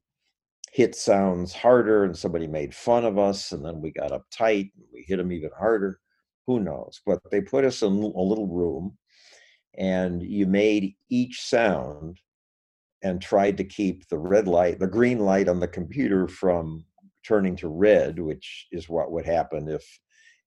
hit 0.72 0.94
sounds 0.94 1.52
harder 1.52 2.04
and 2.04 2.16
somebody 2.16 2.46
made 2.46 2.72
fun 2.72 3.04
of 3.04 3.18
us, 3.18 3.50
and 3.50 3.64
then 3.64 3.80
we 3.80 3.90
got 3.90 4.12
uptight 4.12 4.70
and 4.76 4.84
we 4.92 5.04
hit 5.08 5.16
them 5.16 5.32
even 5.32 5.50
harder. 5.58 5.98
Who 6.46 6.60
knows? 6.60 7.00
But 7.04 7.18
they 7.32 7.40
put 7.40 7.64
us 7.64 7.82
in 7.82 7.88
a 7.88 8.22
little 8.22 8.46
room 8.46 8.96
and 9.76 10.22
you 10.22 10.46
made 10.46 10.94
each 11.10 11.42
sound 11.42 12.20
and 13.06 13.22
tried 13.22 13.56
to 13.56 13.64
keep 13.64 14.08
the 14.08 14.18
red 14.18 14.48
light, 14.48 14.80
the 14.80 14.86
green 14.86 15.20
light 15.20 15.48
on 15.48 15.60
the 15.60 15.68
computer 15.68 16.26
from 16.26 16.84
turning 17.25 17.54
to 17.56 17.68
red, 17.68 18.18
which 18.18 18.66
is 18.72 18.88
what 18.88 19.12
would 19.12 19.25
happen 19.25 19.68
if 19.68 19.84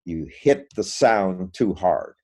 you 0.03 0.27
hit 0.41 0.67
the 0.75 0.83
sound 0.83 1.53
too 1.53 1.73
hard. 1.73 2.15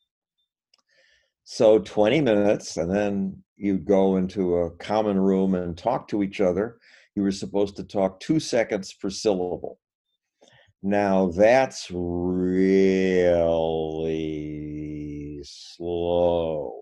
So 1.45 1.79
20 1.79 2.19
minutes, 2.21 2.75
and 2.75 2.91
then 2.91 3.43
you'd 3.55 3.85
go 3.85 4.17
into 4.17 4.55
a 4.57 4.71
common 4.71 5.17
room 5.17 5.55
and 5.55 5.77
talk 5.77 6.07
to 6.09 6.21
each 6.21 6.41
other. 6.41 6.79
You 7.15 7.23
were 7.23 7.31
supposed 7.31 7.77
to 7.77 7.83
talk 7.85 8.19
two 8.19 8.41
seconds 8.41 8.93
per 8.93 9.09
syllable. 9.09 9.79
Now 10.83 11.27
that's 11.27 11.89
really 11.91 13.31
slow. 15.45 16.74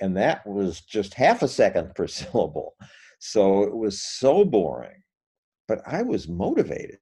And 0.00 0.16
that 0.16 0.46
was 0.46 0.80
just 0.80 1.14
half 1.14 1.42
a 1.42 1.48
second 1.48 1.94
per 1.94 2.06
syllable. 2.08 2.74
So 3.18 3.62
it 3.62 3.76
was 3.76 4.00
so 4.00 4.44
boring 4.44 5.00
but 5.70 5.82
I 5.86 6.02
was 6.02 6.26
motivated 6.26 6.98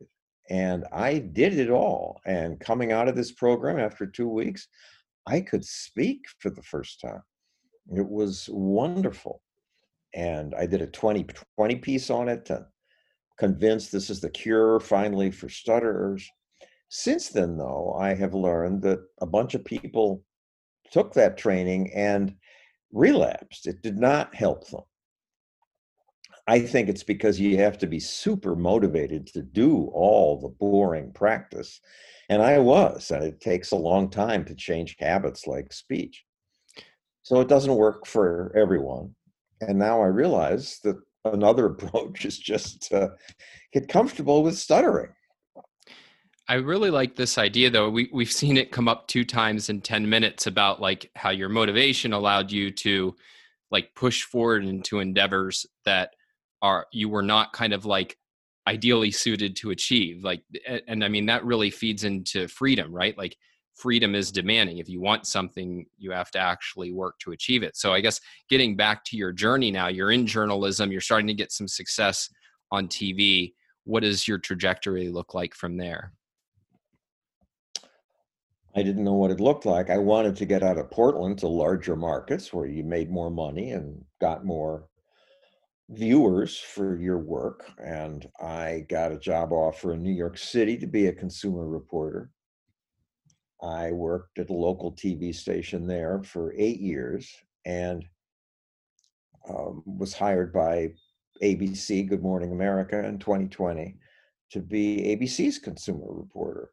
and 0.50 0.84
I 0.92 1.20
did 1.20 1.58
it 1.58 1.70
all. 1.70 2.20
And 2.26 2.60
coming 2.60 2.92
out 2.92 3.08
of 3.08 3.16
this 3.16 3.32
program 3.32 3.78
after 3.78 4.06
two 4.06 4.28
weeks, 4.28 4.68
I 5.26 5.40
could 5.40 5.64
speak 5.64 6.26
for 6.38 6.50
the 6.50 6.62
first 6.62 7.00
time. 7.00 7.22
It 7.96 8.06
was 8.06 8.46
wonderful. 8.52 9.40
And 10.14 10.54
I 10.54 10.66
did 10.66 10.82
a 10.82 10.86
20, 10.86 11.28
20 11.56 11.76
piece 11.76 12.10
on 12.10 12.28
it 12.28 12.44
to 12.44 12.66
convince 13.38 13.88
this 13.88 14.10
is 14.10 14.20
the 14.20 14.28
cure 14.28 14.80
finally 14.80 15.30
for 15.30 15.48
stutterers. 15.48 16.28
Since 16.90 17.30
then, 17.30 17.56
though, 17.56 17.96
I 17.98 18.12
have 18.12 18.34
learned 18.34 18.82
that 18.82 19.00
a 19.22 19.26
bunch 19.26 19.54
of 19.54 19.64
people 19.64 20.22
took 20.92 21.14
that 21.14 21.38
training 21.38 21.90
and 21.94 22.34
relapsed. 22.92 23.66
It 23.66 23.82
did 23.82 23.98
not 23.98 24.34
help 24.34 24.68
them. 24.68 24.82
I 26.46 26.60
think 26.60 26.88
it's 26.88 27.02
because 27.02 27.38
you 27.38 27.58
have 27.58 27.76
to 27.78 27.86
be 27.86 28.00
super 28.00 28.56
motivated 28.56 29.26
to 29.28 29.42
do 29.42 29.90
all 29.92 30.40
the 30.40 30.48
boring 30.48 31.12
practice. 31.12 31.80
And 32.30 32.40
I 32.40 32.58
was, 32.58 33.10
and 33.10 33.22
it 33.22 33.40
takes 33.40 33.70
a 33.70 33.76
long 33.76 34.08
time 34.08 34.46
to 34.46 34.54
change 34.54 34.96
habits 34.98 35.46
like 35.46 35.72
speech. 35.72 36.24
So 37.22 37.40
it 37.40 37.48
doesn't 37.48 37.74
work 37.74 38.06
for 38.06 38.50
everyone. 38.56 39.14
And 39.60 39.78
now 39.78 40.00
I 40.00 40.06
realize 40.06 40.80
that 40.84 40.96
another 41.26 41.66
approach 41.72 42.24
is 42.24 42.38
just 42.38 42.82
to 42.88 43.12
get 43.74 43.88
comfortable 43.88 44.42
with 44.42 44.56
stuttering. 44.56 45.12
I 46.48 46.54
really 46.54 46.90
like 46.90 47.14
this 47.14 47.36
idea 47.36 47.70
though. 47.70 47.90
We 47.90 48.08
we've 48.12 48.32
seen 48.32 48.56
it 48.56 48.72
come 48.72 48.88
up 48.88 49.06
two 49.06 49.24
times 49.24 49.68
in 49.68 49.82
10 49.82 50.08
minutes 50.08 50.46
about 50.46 50.80
like 50.80 51.10
how 51.14 51.30
your 51.30 51.50
motivation 51.50 52.14
allowed 52.14 52.50
you 52.50 52.70
to 52.70 53.14
like 53.70 53.94
push 53.94 54.22
forward 54.22 54.64
into 54.64 55.00
endeavors 55.00 55.66
that 55.84 56.14
are 56.62 56.86
you 56.90 57.10
were 57.10 57.22
not 57.22 57.52
kind 57.52 57.74
of 57.74 57.84
like 57.84 58.16
ideally 58.66 59.10
suited 59.10 59.56
to 59.56 59.70
achieve 59.70 60.24
like 60.24 60.42
and, 60.66 60.82
and 60.88 61.04
i 61.04 61.08
mean 61.08 61.26
that 61.26 61.44
really 61.44 61.70
feeds 61.70 62.04
into 62.04 62.48
freedom 62.48 62.92
right? 62.92 63.16
Like 63.16 63.36
freedom 63.74 64.14
is 64.16 64.32
demanding. 64.32 64.78
If 64.78 64.88
you 64.88 65.00
want 65.00 65.26
something 65.26 65.86
you 65.98 66.10
have 66.10 66.30
to 66.32 66.38
actually 66.38 66.92
work 66.92 67.18
to 67.20 67.32
achieve 67.32 67.62
it. 67.62 67.76
So 67.76 67.92
i 67.92 68.00
guess 68.00 68.20
getting 68.48 68.74
back 68.74 69.04
to 69.06 69.16
your 69.16 69.32
journey 69.32 69.70
now 69.70 69.88
you're 69.88 70.12
in 70.12 70.26
journalism 70.26 70.90
you're 70.92 71.02
starting 71.02 71.28
to 71.28 71.34
get 71.34 71.52
some 71.52 71.68
success 71.68 72.30
on 72.70 72.88
tv 72.88 73.52
what 73.84 74.02
does 74.02 74.26
your 74.26 74.38
trajectory 74.38 75.08
look 75.08 75.34
like 75.34 75.54
from 75.54 75.76
there 75.76 76.12
I 78.74 78.82
didn't 78.82 79.04
know 79.04 79.14
what 79.14 79.30
it 79.30 79.40
looked 79.40 79.66
like. 79.66 79.90
I 79.90 79.98
wanted 79.98 80.36
to 80.36 80.46
get 80.46 80.62
out 80.62 80.78
of 80.78 80.90
Portland 80.90 81.38
to 81.38 81.48
larger 81.48 81.96
markets 81.96 82.52
where 82.52 82.66
you 82.66 82.84
made 82.84 83.10
more 83.10 83.30
money 83.30 83.72
and 83.72 84.04
got 84.20 84.44
more 84.44 84.88
viewers 85.88 86.58
for 86.58 86.98
your 86.98 87.18
work. 87.18 87.70
And 87.82 88.28
I 88.40 88.84
got 88.88 89.12
a 89.12 89.18
job 89.18 89.52
offer 89.52 89.94
in 89.94 90.02
New 90.02 90.12
York 90.12 90.36
City 90.36 90.76
to 90.78 90.86
be 90.86 91.06
a 91.06 91.12
consumer 91.12 91.66
reporter. 91.66 92.30
I 93.62 93.92
worked 93.92 94.38
at 94.38 94.50
a 94.50 94.54
local 94.54 94.92
TV 94.92 95.34
station 95.34 95.86
there 95.86 96.22
for 96.22 96.54
eight 96.56 96.78
years 96.80 97.28
and 97.64 98.04
um, 99.48 99.82
was 99.86 100.12
hired 100.12 100.52
by 100.52 100.90
ABC, 101.42 102.06
Good 102.06 102.22
Morning 102.22 102.52
America, 102.52 103.02
in 103.04 103.18
2020 103.18 103.96
to 104.50 104.60
be 104.60 105.16
ABC's 105.16 105.58
consumer 105.58 106.06
reporter 106.08 106.70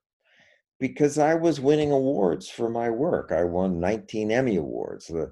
because 0.80 1.18
I 1.18 1.36
was 1.36 1.60
winning 1.60 1.92
awards 1.92 2.50
for 2.50 2.70
my 2.70 2.90
work. 2.90 3.32
I 3.32 3.44
won 3.44 3.80
19 3.80 4.32
Emmy 4.32 4.58
Awards, 4.58 5.08
the 5.08 5.32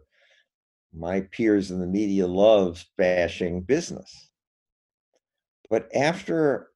my 0.96 1.22
peers 1.22 1.72
in 1.72 1.80
the 1.80 1.88
media 1.88 2.28
love 2.28 2.86
bashing 2.98 3.62
business. 3.62 4.30
But 5.70 5.90
after 5.96 6.68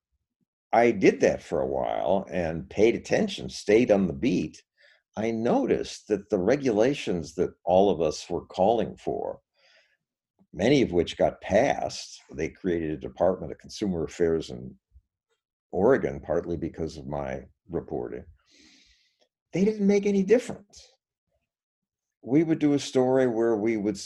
I 0.74 0.92
did 0.92 1.22
that 1.22 1.44
for 1.44 1.62
a 1.62 1.68
while 1.68 2.26
and 2.32 2.70
paid 2.70 2.96
attention, 2.96 3.50
stayed 3.50 3.92
on 3.92 4.08
the 4.08 4.14
beat, 4.14 4.64
I 5.16 5.32
noticed 5.32 6.08
that 6.08 6.30
the 6.30 6.40
regulations 6.40 7.36
that 7.36 7.54
all 7.64 7.90
of 7.90 8.02
us 8.02 8.28
were 8.30 8.46
calling 8.46 8.96
for, 8.96 9.40
many 10.52 10.82
of 10.82 10.92
which 10.92 11.18
got 11.18 11.42
passed, 11.42 12.20
they 12.34 12.50
created 12.50 12.92
a 12.92 12.98
Department 12.98 13.52
of 13.52 13.60
Consumer 13.60 14.04
Affairs 14.04 14.50
in 14.50 14.76
Oregon, 15.72 16.20
partly 16.20 16.58
because 16.58 16.98
of 16.98 17.08
my 17.08 17.44
reporting. 17.70 18.26
They 19.58 19.66
didn't 19.66 19.88
make 19.88 20.06
any 20.06 20.22
difference. 20.22 20.94
We 22.22 22.44
would 22.44 22.60
do 22.60 22.74
a 22.74 22.80
story 22.80 23.26
where 23.26 23.56
we 23.56 23.76
would 23.76 24.00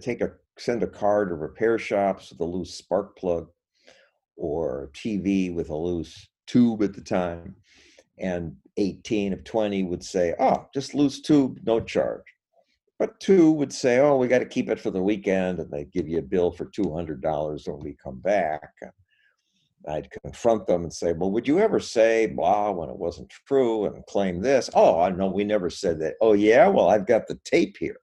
take 0.00 0.22
a 0.22 0.32
send 0.56 0.82
a 0.82 0.86
car 0.86 1.26
to 1.26 1.34
repair 1.34 1.78
shops 1.78 2.30
with 2.30 2.40
a 2.40 2.44
loose 2.44 2.72
spark 2.72 3.14
plug 3.14 3.48
or 4.36 4.90
TV 4.94 5.54
with 5.54 5.68
a 5.68 5.76
loose 5.76 6.26
tube 6.46 6.82
at 6.82 6.94
the 6.94 7.02
time 7.02 7.56
and 8.18 8.56
18 8.78 9.34
of 9.34 9.44
20 9.44 9.82
would 9.82 10.02
say, 10.02 10.34
oh, 10.40 10.66
just 10.72 10.94
loose 10.94 11.20
tube, 11.20 11.58
no 11.62 11.80
charge. 11.80 12.24
But 12.98 13.20
two 13.20 13.50
would 13.50 13.74
say, 13.74 13.98
oh, 13.98 14.16
we 14.16 14.28
got 14.28 14.38
to 14.38 14.46
keep 14.46 14.70
it 14.70 14.80
for 14.80 14.90
the 14.90 15.02
weekend, 15.02 15.58
and 15.58 15.70
they 15.70 15.84
give 15.84 16.08
you 16.08 16.20
a 16.20 16.22
bill 16.22 16.52
for 16.52 16.64
$200 16.64 17.68
when 17.68 17.80
we 17.80 17.98
come 18.02 18.18
back. 18.20 18.72
I'd 19.88 20.10
confront 20.10 20.66
them 20.66 20.82
and 20.82 20.92
say, 20.92 21.12
well, 21.12 21.30
would 21.30 21.48
you 21.48 21.58
ever 21.58 21.80
say 21.80 22.26
blah 22.26 22.70
when 22.70 22.90
it 22.90 22.96
wasn't 22.96 23.30
true 23.30 23.86
and 23.86 24.04
claim 24.06 24.40
this? 24.40 24.68
Oh, 24.74 25.00
I 25.00 25.10
know 25.10 25.28
we 25.28 25.44
never 25.44 25.70
said 25.70 26.00
that. 26.00 26.14
Oh, 26.20 26.34
yeah, 26.34 26.68
well, 26.68 26.88
I've 26.88 27.06
got 27.06 27.26
the 27.26 27.38
tape 27.44 27.76
here. 27.78 28.00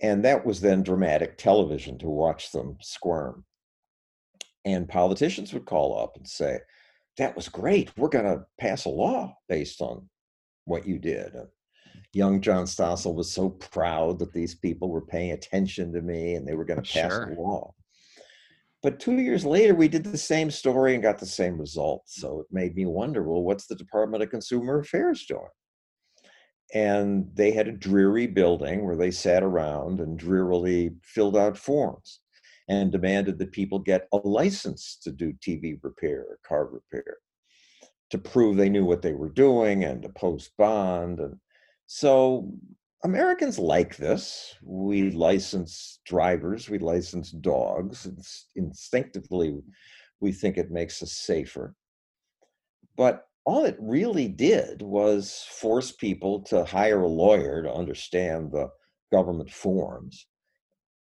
And 0.00 0.24
that 0.24 0.44
was 0.44 0.60
then 0.60 0.82
dramatic 0.82 1.38
television 1.38 1.98
to 1.98 2.08
watch 2.08 2.52
them 2.52 2.76
squirm. 2.80 3.44
And 4.64 4.88
politicians 4.88 5.52
would 5.52 5.66
call 5.66 5.98
up 6.02 6.16
and 6.16 6.26
say, 6.26 6.58
that 7.18 7.36
was 7.36 7.48
great. 7.48 7.96
We're 7.96 8.08
going 8.08 8.24
to 8.24 8.44
pass 8.58 8.86
a 8.86 8.90
law 8.90 9.36
based 9.48 9.80
on 9.80 10.08
what 10.64 10.86
you 10.86 10.98
did. 10.98 11.34
And 11.34 11.48
young 12.12 12.40
John 12.40 12.64
Stossel 12.64 13.14
was 13.14 13.30
so 13.30 13.50
proud 13.50 14.18
that 14.18 14.32
these 14.32 14.54
people 14.54 14.88
were 14.88 15.04
paying 15.04 15.32
attention 15.32 15.92
to 15.92 16.00
me 16.00 16.34
and 16.34 16.46
they 16.46 16.54
were 16.54 16.64
going 16.64 16.82
to 16.82 16.98
oh, 16.98 17.02
pass 17.02 17.12
sure. 17.12 17.32
a 17.32 17.40
law. 17.40 17.74
But 18.84 19.00
two 19.00 19.18
years 19.18 19.46
later, 19.46 19.74
we 19.74 19.88
did 19.88 20.04
the 20.04 20.18
same 20.18 20.50
story 20.50 20.92
and 20.92 21.02
got 21.02 21.18
the 21.18 21.24
same 21.24 21.58
results. 21.58 22.16
Hmm. 22.16 22.20
So 22.20 22.40
it 22.40 22.46
made 22.52 22.76
me 22.76 22.84
wonder 22.84 23.24
well, 23.24 23.42
what's 23.42 23.66
the 23.66 23.74
Department 23.74 24.22
of 24.22 24.30
Consumer 24.30 24.78
Affairs 24.78 25.24
doing? 25.26 25.48
And 26.74 27.30
they 27.34 27.50
had 27.50 27.66
a 27.66 27.72
dreary 27.72 28.26
building 28.26 28.84
where 28.84 28.96
they 28.96 29.10
sat 29.10 29.42
around 29.42 30.00
and 30.00 30.18
drearily 30.18 30.90
filled 31.02 31.36
out 31.36 31.56
forms 31.56 32.20
and 32.68 32.92
demanded 32.92 33.38
that 33.38 33.52
people 33.52 33.78
get 33.78 34.06
a 34.12 34.18
license 34.18 34.98
to 35.02 35.10
do 35.10 35.32
TV 35.34 35.78
repair 35.82 36.20
or 36.28 36.38
car 36.46 36.66
repair 36.66 37.18
to 38.10 38.18
prove 38.18 38.56
they 38.56 38.68
knew 38.68 38.84
what 38.84 39.02
they 39.02 39.12
were 39.12 39.30
doing 39.30 39.84
and 39.84 40.02
to 40.02 40.08
post 40.10 40.50
bond. 40.58 41.20
And 41.20 41.36
so 41.86 42.52
Americans 43.04 43.58
like 43.58 43.96
this. 43.96 44.54
We 44.62 45.10
license 45.10 46.00
drivers, 46.06 46.70
we 46.70 46.78
license 46.78 47.30
dogs. 47.30 48.06
It's 48.06 48.48
instinctively, 48.56 49.60
we 50.20 50.32
think 50.32 50.56
it 50.56 50.70
makes 50.70 51.02
us 51.02 51.12
safer. 51.12 51.74
But 52.96 53.26
all 53.44 53.66
it 53.66 53.76
really 53.78 54.26
did 54.28 54.80
was 54.80 55.44
force 55.50 55.92
people 55.92 56.40
to 56.44 56.64
hire 56.64 57.02
a 57.02 57.06
lawyer 57.06 57.62
to 57.62 57.72
understand 57.72 58.50
the 58.50 58.70
government 59.12 59.50
forms 59.50 60.26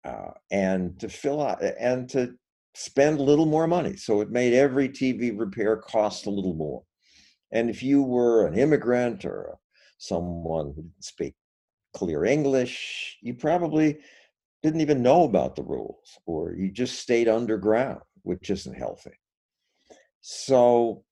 uh, 0.03 0.31
and 0.51 0.99
to 0.99 1.07
fill 1.07 1.41
out 1.41 1.63
and 1.79 2.09
to 2.09 2.33
spend 2.75 3.19
a 3.19 3.23
little 3.23 3.45
more 3.45 3.67
money. 3.67 3.95
So 3.95 4.19
it 4.19 4.29
made 4.29 4.53
every 4.53 4.89
TV 4.89 5.31
repair 5.37 5.77
cost 5.77 6.25
a 6.25 6.31
little 6.31 6.55
more. 6.55 6.83
And 7.53 7.69
if 7.69 7.81
you 7.81 8.03
were 8.03 8.45
an 8.45 8.57
immigrant 8.57 9.23
or 9.23 9.57
someone 9.99 10.73
who 10.75 10.81
didn't 10.81 11.03
speak 11.03 11.35
clear 11.93 12.25
English, 12.25 13.17
you 13.21 13.33
probably 13.33 13.99
didn't 14.61 14.81
even 14.81 15.03
know 15.03 15.23
about 15.23 15.55
the 15.55 15.63
rules 15.63 16.17
or 16.25 16.53
you 16.53 16.71
just 16.71 16.99
stayed 16.99 17.27
underground, 17.27 18.01
which 18.23 18.49
isn't 18.49 18.77
healthy. 18.77 19.11
So 20.21 21.03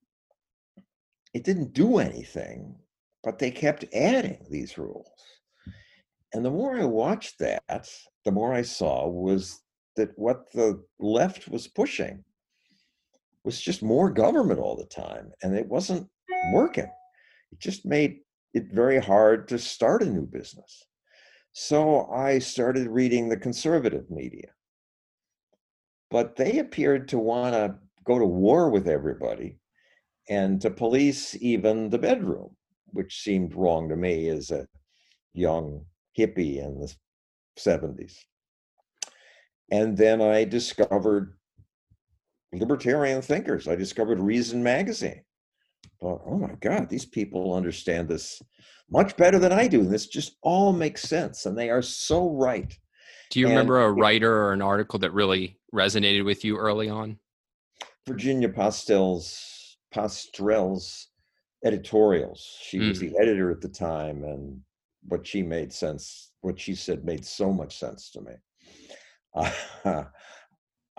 it 1.33 1.43
didn't 1.43 1.73
do 1.73 1.97
anything, 1.97 2.75
but 3.23 3.39
they 3.39 3.51
kept 3.51 3.85
adding 3.93 4.45
these 4.49 4.77
rules. 4.77 5.07
And 6.33 6.45
the 6.45 6.51
more 6.51 6.79
I 6.79 6.85
watched 6.85 7.39
that, 7.39 7.89
the 8.23 8.31
more 8.31 8.53
I 8.53 8.61
saw 8.61 9.07
was 9.07 9.61
that 9.97 10.17
what 10.17 10.51
the 10.53 10.81
left 10.99 11.49
was 11.49 11.67
pushing 11.67 12.23
was 13.43 13.59
just 13.59 13.83
more 13.83 14.09
government 14.09 14.59
all 14.59 14.77
the 14.77 14.85
time. 14.85 15.31
And 15.43 15.57
it 15.57 15.67
wasn't 15.67 16.07
working. 16.53 16.89
It 17.51 17.59
just 17.59 17.85
made 17.85 18.19
it 18.53 18.71
very 18.71 18.99
hard 18.99 19.47
to 19.49 19.57
start 19.57 20.03
a 20.03 20.05
new 20.05 20.25
business. 20.25 20.85
So 21.53 22.09
I 22.11 22.39
started 22.39 22.87
reading 22.87 23.29
the 23.29 23.37
conservative 23.37 24.09
media. 24.09 24.49
But 26.09 26.35
they 26.35 26.59
appeared 26.59 27.07
to 27.09 27.19
want 27.19 27.53
to 27.55 27.75
go 28.03 28.19
to 28.19 28.25
war 28.25 28.69
with 28.69 28.87
everybody 28.87 29.59
and 30.29 30.61
to 30.61 30.69
police 30.69 31.35
even 31.41 31.89
the 31.89 31.97
bedroom, 31.97 32.55
which 32.87 33.21
seemed 33.21 33.55
wrong 33.55 33.89
to 33.89 33.95
me 33.95 34.27
as 34.29 34.51
a 34.51 34.67
young 35.33 35.85
hippie 36.17 36.57
in 36.57 36.79
the 36.79 36.93
70s. 37.57 38.15
And 39.71 39.97
then 39.97 40.21
I 40.21 40.43
discovered 40.43 41.37
libertarian 42.53 43.21
thinkers. 43.21 43.67
I 43.67 43.75
discovered 43.75 44.19
Reason 44.19 44.61
Magazine. 44.61 45.23
Thought, 46.01 46.23
oh 46.25 46.37
my 46.37 46.55
God, 46.59 46.89
these 46.89 47.05
people 47.05 47.53
understand 47.53 48.09
this 48.09 48.41
much 48.89 49.15
better 49.17 49.39
than 49.39 49.51
I 49.51 49.67
do. 49.67 49.81
And 49.81 49.91
this 49.91 50.07
just 50.07 50.35
all 50.41 50.73
makes 50.73 51.03
sense. 51.03 51.45
And 51.45 51.57
they 51.57 51.69
are 51.69 51.81
so 51.81 52.29
right. 52.31 52.77
Do 53.29 53.39
you 53.39 53.45
and 53.45 53.53
remember 53.55 53.81
a 53.81 53.91
writer 53.91 54.35
or 54.35 54.51
an 54.53 54.61
article 54.61 54.99
that 54.99 55.13
really 55.13 55.57
resonated 55.73 56.25
with 56.25 56.43
you 56.43 56.57
early 56.57 56.89
on? 56.89 57.17
Virginia 58.07 58.49
Postel's 58.49 59.77
Postrel's 59.93 61.07
editorials. 61.63 62.57
She 62.61 62.79
mm. 62.79 62.89
was 62.89 62.99
the 62.99 63.13
editor 63.19 63.51
at 63.51 63.61
the 63.61 63.69
time, 63.69 64.23
and 64.23 64.59
what 65.07 65.25
she 65.25 65.43
made 65.43 65.71
sense, 65.71 66.31
what 66.41 66.59
she 66.59 66.75
said 66.75 67.05
made 67.05 67.25
so 67.25 67.53
much 67.53 67.77
sense 67.77 68.09
to 68.11 68.21
me. 68.21 68.33
Uh, 69.33 70.03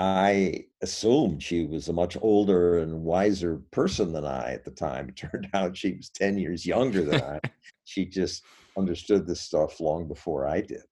I 0.03 0.65
assumed 0.81 1.45
she 1.45 1.65
was 1.65 1.89
a 1.89 1.93
much 1.93 2.17
older 2.21 2.81
and 2.81 3.05
wiser 3.05 3.61
person 3.71 4.13
than 4.13 4.25
I 4.25 4.53
at 4.53 4.65
the 4.65 4.73
time. 4.73 5.09
It 5.11 5.17
turned 5.17 5.49
out 5.55 5.77
she 5.77 5.93
was 5.93 6.09
10 6.11 6.39
years 6.39 6.67
younger 6.67 7.05
than 7.05 7.23
I. 7.23 7.41
She 7.85 8.07
just 8.07 8.45
understood 8.79 9.27
this 9.27 9.41
stuff 9.41 9.79
long 9.81 10.09
before 10.09 10.47
I 10.47 10.61
did. 10.61 10.83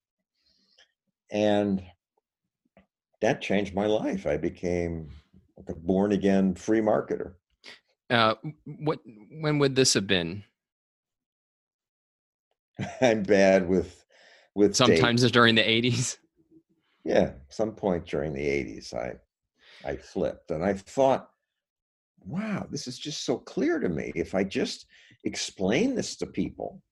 And 1.30 1.82
that 3.20 3.40
changed 3.40 3.74
my 3.74 3.86
life. 3.86 4.26
I 4.26 4.36
became 4.36 5.08
like 5.56 5.68
a 5.68 5.74
born 5.74 6.12
again 6.12 6.54
free 6.54 6.80
marketer. 6.80 7.34
Uh, 8.10 8.34
what 8.64 8.98
when 9.40 9.58
would 9.60 9.76
this 9.76 9.94
have 9.94 10.06
been? 10.06 10.44
I'm 13.00 13.22
bad 13.22 13.68
with 13.68 14.04
with 14.54 14.74
sometimes 14.74 15.22
dates. 15.22 15.32
during 15.32 15.54
the 15.54 15.62
80s. 15.62 16.18
Yeah, 17.04 17.32
some 17.48 17.72
point 17.72 18.06
during 18.06 18.34
the 18.34 18.46
80s 18.46 18.94
I 18.94 19.14
I 19.84 19.96
flipped 19.96 20.50
and 20.50 20.64
I 20.64 20.74
thought, 20.74 21.30
wow, 22.24 22.66
this 22.70 22.86
is 22.86 22.98
just 22.98 23.24
so 23.24 23.38
clear 23.38 23.78
to 23.78 23.88
me. 23.88 24.12
If 24.14 24.34
I 24.34 24.44
just 24.44 24.86
explain 25.24 25.94
this 25.94 26.16
to 26.16 26.26
people, 26.26 26.82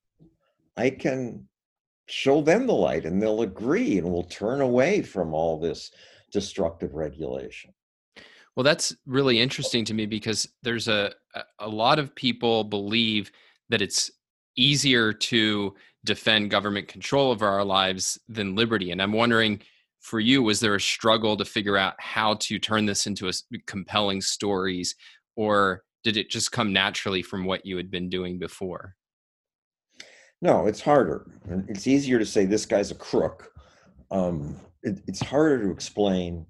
I 0.76 0.90
can 0.90 1.46
show 2.06 2.40
them 2.40 2.66
the 2.66 2.72
light 2.72 3.04
and 3.04 3.20
they'll 3.20 3.42
agree 3.42 3.98
and 3.98 4.10
we'll 4.10 4.22
turn 4.24 4.62
away 4.62 5.02
from 5.02 5.34
all 5.34 5.60
this 5.60 5.90
destructive 6.32 6.94
regulation. 6.94 7.72
Well, 8.56 8.64
that's 8.64 8.96
really 9.06 9.38
interesting 9.38 9.84
to 9.84 9.94
me 9.94 10.06
because 10.06 10.48
there's 10.62 10.88
a 10.88 11.12
a 11.60 11.68
lot 11.68 11.98
of 11.98 12.14
people 12.14 12.64
believe 12.64 13.30
that 13.68 13.82
it's 13.82 14.10
easier 14.56 15.12
to 15.12 15.74
defend 16.04 16.50
government 16.50 16.88
control 16.88 17.30
over 17.30 17.46
our 17.46 17.64
lives 17.64 18.18
than 18.28 18.56
liberty. 18.56 18.90
And 18.90 19.00
I'm 19.00 19.12
wondering 19.12 19.60
for 20.08 20.20
you, 20.20 20.42
was 20.42 20.58
there 20.58 20.74
a 20.74 20.80
struggle 20.80 21.36
to 21.36 21.44
figure 21.44 21.76
out 21.76 21.94
how 21.98 22.34
to 22.40 22.58
turn 22.58 22.86
this 22.86 23.06
into 23.06 23.28
a 23.28 23.32
compelling 23.66 24.22
stories, 24.22 24.94
or 25.36 25.82
did 26.02 26.16
it 26.16 26.30
just 26.30 26.50
come 26.50 26.72
naturally 26.72 27.22
from 27.22 27.44
what 27.44 27.66
you 27.66 27.76
had 27.76 27.90
been 27.90 28.08
doing 28.08 28.38
before? 28.38 28.94
No, 30.40 30.66
it's 30.66 30.80
harder. 30.80 31.30
It's 31.68 31.86
easier 31.86 32.18
to 32.18 32.24
say 32.24 32.46
this 32.46 32.64
guy's 32.64 32.90
a 32.90 32.94
crook. 32.94 33.52
Um, 34.10 34.56
it, 34.82 35.02
it's 35.06 35.20
harder 35.20 35.64
to 35.64 35.70
explain 35.70 36.46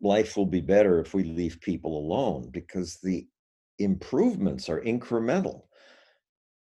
life 0.00 0.36
will 0.36 0.46
be 0.46 0.60
better 0.60 1.00
if 1.00 1.12
we 1.12 1.24
leave 1.24 1.60
people 1.60 1.98
alone 1.98 2.48
because 2.50 2.98
the 3.02 3.26
improvements 3.78 4.68
are 4.68 4.80
incremental 4.80 5.64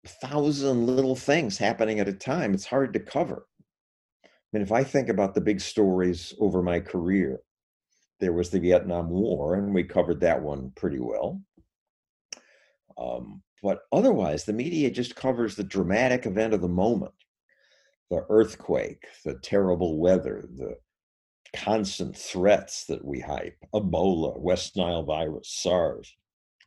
thousand 0.06 0.86
little 0.86 1.16
things 1.16 1.58
happening 1.58 2.00
at 2.00 2.08
a 2.08 2.14
time. 2.14 2.54
It's 2.54 2.66
hard 2.66 2.94
to 2.94 3.00
cover. 3.00 3.48
Mean, 4.56 4.62
if 4.62 4.72
I 4.72 4.86
think 4.86 5.10
about 5.10 5.36
the 5.36 5.42
big 5.42 5.60
stories 5.60 6.34
over 6.40 6.64
my 6.64 6.80
career, 6.80 7.42
there 8.22 8.32
was 8.32 8.50
the 8.50 8.60
Vietnam 8.62 9.10
War, 9.10 9.56
and 9.56 9.74
we 9.74 9.84
covered 9.84 10.22
that 10.22 10.42
one 10.42 10.72
pretty 10.78 11.00
well. 11.00 11.42
Um, 12.98 13.44
but 13.62 13.82
otherwise, 13.92 14.46
the 14.46 14.54
media 14.54 14.90
just 14.90 15.14
covers 15.14 15.56
the 15.56 15.66
dramatic 15.66 16.26
event 16.26 16.54
of 16.54 16.62
the 16.62 16.70
moment 16.70 17.12
the 18.10 18.26
earthquake, 18.30 19.04
the 19.26 19.34
terrible 19.40 20.00
weather, 20.00 20.48
the 20.56 20.78
constant 21.54 22.16
threats 22.16 22.86
that 22.86 23.04
we 23.04 23.20
hype 23.20 23.58
Ebola, 23.74 24.40
West 24.40 24.78
Nile 24.78 25.04
virus, 25.04 25.50
SARS, 25.50 26.16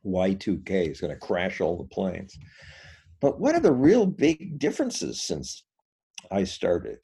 Y2K 0.04 0.90
is 0.90 1.00
going 1.00 1.14
to 1.14 1.26
crash 1.26 1.62
all 1.62 1.78
the 1.78 1.84
planes. 1.84 2.38
But 3.22 3.40
what 3.40 3.54
are 3.54 3.60
the 3.60 3.72
real 3.72 4.04
big 4.04 4.58
differences 4.58 5.22
since 5.22 5.64
I 6.30 6.44
started? 6.44 6.98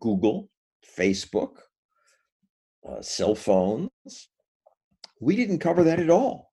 Google, 0.00 0.50
Facebook, 0.98 1.56
uh, 2.88 3.02
cell 3.02 3.34
phones. 3.34 3.90
We 5.20 5.36
didn't 5.36 5.58
cover 5.58 5.82
that 5.84 6.00
at 6.00 6.10
all 6.10 6.52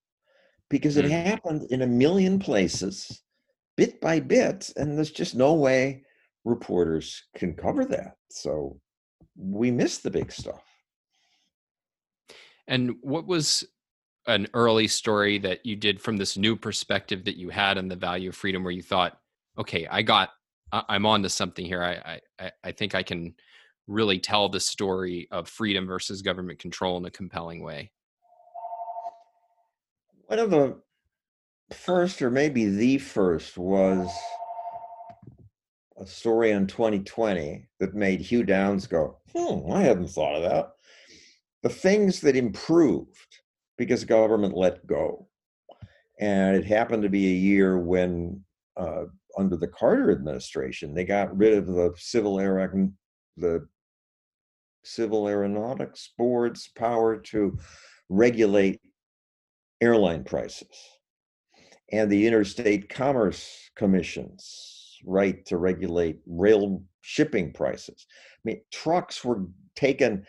because 0.69 0.97
it 0.97 1.05
mm. 1.05 1.11
happened 1.11 1.67
in 1.69 1.81
a 1.81 1.87
million 1.87 2.39
places, 2.39 3.21
bit 3.77 3.99
by 4.01 4.19
bit, 4.19 4.71
and 4.75 4.97
there's 4.97 5.11
just 5.11 5.35
no 5.35 5.53
way 5.53 6.03
reporters 6.45 7.23
can 7.35 7.53
cover 7.53 7.85
that. 7.85 8.15
So 8.29 8.79
we 9.37 9.71
missed 9.71 10.03
the 10.03 10.11
big 10.11 10.31
stuff. 10.31 10.63
And 12.67 12.95
what 13.01 13.27
was 13.27 13.65
an 14.27 14.47
early 14.53 14.87
story 14.87 15.37
that 15.39 15.65
you 15.65 15.75
did 15.75 16.01
from 16.01 16.17
this 16.17 16.37
new 16.37 16.55
perspective 16.55 17.25
that 17.25 17.35
you 17.35 17.49
had 17.49 17.77
on 17.77 17.87
the 17.87 17.95
value 17.95 18.29
of 18.29 18.35
freedom 18.35 18.63
where 18.63 18.71
you 18.71 18.81
thought, 18.81 19.17
okay, 19.57 19.85
I 19.87 20.01
got, 20.01 20.29
I'm 20.89 21.05
on 21.05 21.23
to 21.23 21.29
something 21.29 21.65
here. 21.65 21.83
I, 21.83 22.19
I, 22.39 22.51
I 22.63 22.71
think 22.71 22.95
I 22.95 23.03
can 23.03 23.35
really 23.87 24.19
tell 24.19 24.49
the 24.49 24.59
story 24.59 25.27
of 25.31 25.47
freedom 25.47 25.85
versus 25.85 26.21
government 26.21 26.59
control 26.59 26.97
in 26.97 27.05
a 27.05 27.11
compelling 27.11 27.63
way? 27.63 27.91
One 30.27 30.39
of 30.39 30.49
the 30.49 30.79
first, 31.73 32.21
or 32.21 32.31
maybe 32.31 32.65
the 32.65 32.97
first, 32.97 33.57
was 33.57 34.09
a 35.97 36.05
story 36.07 36.51
in 36.51 36.67
2020 36.67 37.67
that 37.79 37.93
made 37.93 38.21
Hugh 38.21 38.43
Downs 38.43 38.87
go, 38.87 39.17
hmm, 39.35 39.71
I 39.71 39.81
hadn't 39.81 40.09
thought 40.09 40.35
of 40.35 40.43
that. 40.43 40.71
The 41.61 41.69
things 41.69 42.21
that 42.21 42.35
improved 42.35 43.39
because 43.77 44.05
government 44.05 44.55
let 44.55 44.85
go. 44.87 45.27
And 46.19 46.55
it 46.55 46.65
happened 46.65 47.03
to 47.03 47.09
be 47.09 47.27
a 47.27 47.37
year 47.37 47.77
when, 47.77 48.43
uh, 48.77 49.05
under 49.37 49.57
the 49.57 49.67
Carter 49.67 50.11
administration, 50.11 50.93
they 50.93 51.05
got 51.05 51.35
rid 51.35 51.57
of 51.57 51.67
the 51.67 51.93
civil 51.97 52.39
air, 52.39 52.71
the 53.37 53.67
Civil 54.83 55.27
Aeronautics 55.27 56.11
Board's 56.17 56.67
power 56.67 57.17
to 57.17 57.57
regulate 58.09 58.81
airline 59.81 60.23
prices 60.23 60.67
and 61.91 62.11
the 62.11 62.27
Interstate 62.27 62.89
Commerce 62.89 63.69
Commission's 63.75 64.99
right 65.05 65.45
to 65.45 65.57
regulate 65.57 66.19
rail 66.25 66.81
shipping 67.01 67.51
prices. 67.51 68.05
I 68.09 68.39
mean, 68.45 68.61
trucks 68.71 69.23
were 69.23 69.45
taking 69.75 70.25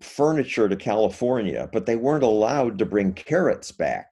furniture 0.00 0.68
to 0.68 0.76
California, 0.76 1.68
but 1.72 1.86
they 1.86 1.96
weren't 1.96 2.24
allowed 2.24 2.78
to 2.78 2.86
bring 2.86 3.12
carrots 3.12 3.70
back. 3.70 4.06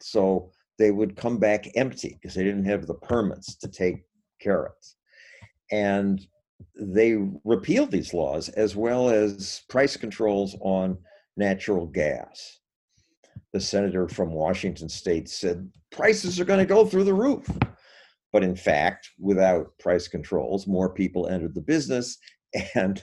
So 0.00 0.50
they 0.78 0.90
would 0.90 1.16
come 1.16 1.38
back 1.38 1.68
empty 1.76 2.18
because 2.20 2.34
they 2.34 2.44
didn't 2.44 2.64
have 2.64 2.86
the 2.86 2.94
permits 2.94 3.56
to 3.56 3.68
take 3.68 4.04
carrots. 4.40 4.96
And 5.70 6.20
they 6.80 7.16
repealed 7.44 7.90
these 7.90 8.14
laws 8.14 8.48
as 8.50 8.76
well 8.76 9.08
as 9.08 9.62
price 9.68 9.96
controls 9.96 10.56
on 10.60 10.98
natural 11.36 11.86
gas. 11.86 12.58
The 13.52 13.60
senator 13.60 14.08
from 14.08 14.32
Washington 14.32 14.88
state 14.88 15.28
said 15.28 15.70
prices 15.90 16.40
are 16.40 16.44
going 16.44 16.58
to 16.58 16.66
go 16.66 16.84
through 16.84 17.04
the 17.04 17.14
roof. 17.14 17.48
But 18.32 18.42
in 18.42 18.56
fact, 18.56 19.10
without 19.18 19.78
price 19.78 20.08
controls, 20.08 20.66
more 20.66 20.92
people 20.92 21.28
entered 21.28 21.54
the 21.54 21.60
business 21.60 22.18
and 22.74 23.00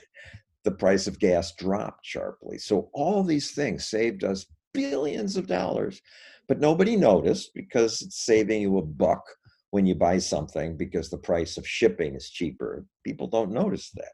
the 0.64 0.72
price 0.72 1.06
of 1.06 1.18
gas 1.18 1.54
dropped 1.56 2.04
sharply. 2.04 2.58
So 2.58 2.90
all 2.92 3.24
these 3.24 3.52
things 3.52 3.86
saved 3.86 4.24
us 4.24 4.46
billions 4.74 5.36
of 5.36 5.46
dollars, 5.46 6.00
but 6.48 6.60
nobody 6.60 6.96
noticed 6.96 7.52
because 7.54 8.02
it's 8.02 8.24
saving 8.24 8.62
you 8.62 8.78
a 8.78 8.82
buck 8.82 9.22
when 9.70 9.86
you 9.86 9.94
buy 9.94 10.18
something 10.18 10.76
because 10.76 11.08
the 11.08 11.18
price 11.18 11.56
of 11.56 11.66
shipping 11.66 12.14
is 12.14 12.30
cheaper. 12.30 12.84
People 13.04 13.26
don't 13.26 13.52
notice 13.52 13.90
that. 13.94 14.12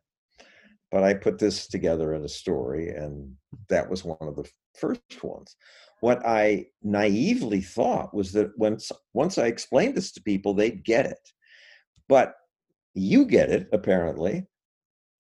But 0.91 1.03
I 1.03 1.15
put 1.15 1.39
this 1.39 1.67
together 1.67 2.15
in 2.15 2.25
a 2.25 2.29
story, 2.29 2.91
and 2.91 3.35
that 3.69 3.91
was 3.91 4.05
one 4.05 4.17
of 4.21 4.37
the 4.37 4.49
first 4.79 5.23
ones. 5.23 5.57
What 6.01 6.25
I 6.25 6.67
naively 6.83 7.61
thought 7.61 8.15
was 8.15 8.33
that 8.33 8.57
once 8.57 8.91
once 9.13 9.37
I 9.37 9.47
explained 9.47 9.97
this 9.97 10.13
to 10.13 10.23
people, 10.23 10.55
they'd 10.55 10.85
get 10.85 11.07
it. 11.07 11.33
But 12.09 12.35
you 12.95 13.27
get 13.27 13.51
it, 13.51 13.69
apparently. 13.73 14.47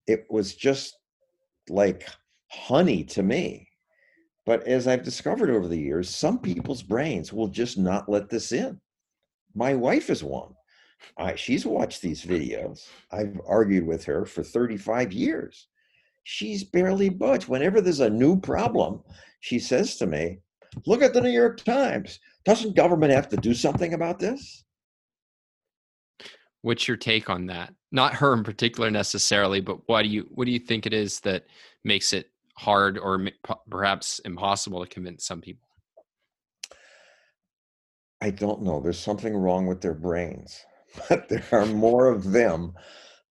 It 0.06 0.24
was 0.30 0.54
just 0.54 0.96
like 1.68 2.08
honey 2.50 3.04
to 3.04 3.22
me. 3.22 3.67
But 4.48 4.66
as 4.66 4.88
I've 4.88 5.02
discovered 5.02 5.50
over 5.50 5.68
the 5.68 5.76
years, 5.76 6.08
some 6.08 6.38
people's 6.38 6.82
brains 6.82 7.34
will 7.34 7.48
just 7.48 7.76
not 7.76 8.08
let 8.08 8.30
this 8.30 8.50
in. 8.50 8.80
My 9.54 9.74
wife 9.74 10.08
is 10.08 10.24
one. 10.24 10.54
I, 11.18 11.34
she's 11.34 11.66
watched 11.66 12.00
these 12.00 12.24
videos. 12.24 12.88
I've 13.12 13.38
argued 13.46 13.86
with 13.86 14.06
her 14.06 14.24
for 14.24 14.42
35 14.42 15.12
years. 15.12 15.68
She's 16.24 16.64
barely 16.64 17.10
budged. 17.10 17.46
Whenever 17.46 17.82
there's 17.82 18.00
a 18.00 18.08
new 18.08 18.40
problem, 18.40 19.02
she 19.40 19.58
says 19.58 19.96
to 19.96 20.06
me, 20.06 20.38
Look 20.86 21.02
at 21.02 21.12
the 21.12 21.20
New 21.20 21.28
York 21.28 21.62
Times. 21.62 22.18
Doesn't 22.46 22.74
government 22.74 23.12
have 23.12 23.28
to 23.28 23.36
do 23.36 23.52
something 23.52 23.92
about 23.92 24.18
this? 24.18 24.64
What's 26.62 26.88
your 26.88 26.96
take 26.96 27.28
on 27.28 27.44
that? 27.48 27.74
Not 27.92 28.14
her 28.14 28.32
in 28.32 28.44
particular 28.44 28.90
necessarily, 28.90 29.60
but 29.60 29.86
why 29.90 30.02
do 30.02 30.08
you 30.08 30.26
what 30.30 30.46
do 30.46 30.52
you 30.52 30.58
think 30.58 30.86
it 30.86 30.94
is 30.94 31.20
that 31.20 31.44
makes 31.84 32.14
it 32.14 32.30
hard 32.58 32.98
or 32.98 33.24
perhaps 33.70 34.18
impossible 34.24 34.84
to 34.84 34.90
convince 34.90 35.24
some 35.24 35.40
people? 35.40 35.68
I 38.20 38.30
don't 38.30 38.62
know. 38.62 38.80
There's 38.80 38.98
something 38.98 39.36
wrong 39.36 39.66
with 39.66 39.80
their 39.80 39.94
brains, 39.94 40.60
but 41.08 41.28
there 41.28 41.46
are 41.52 41.66
more 41.66 42.08
of 42.08 42.32
them 42.32 42.74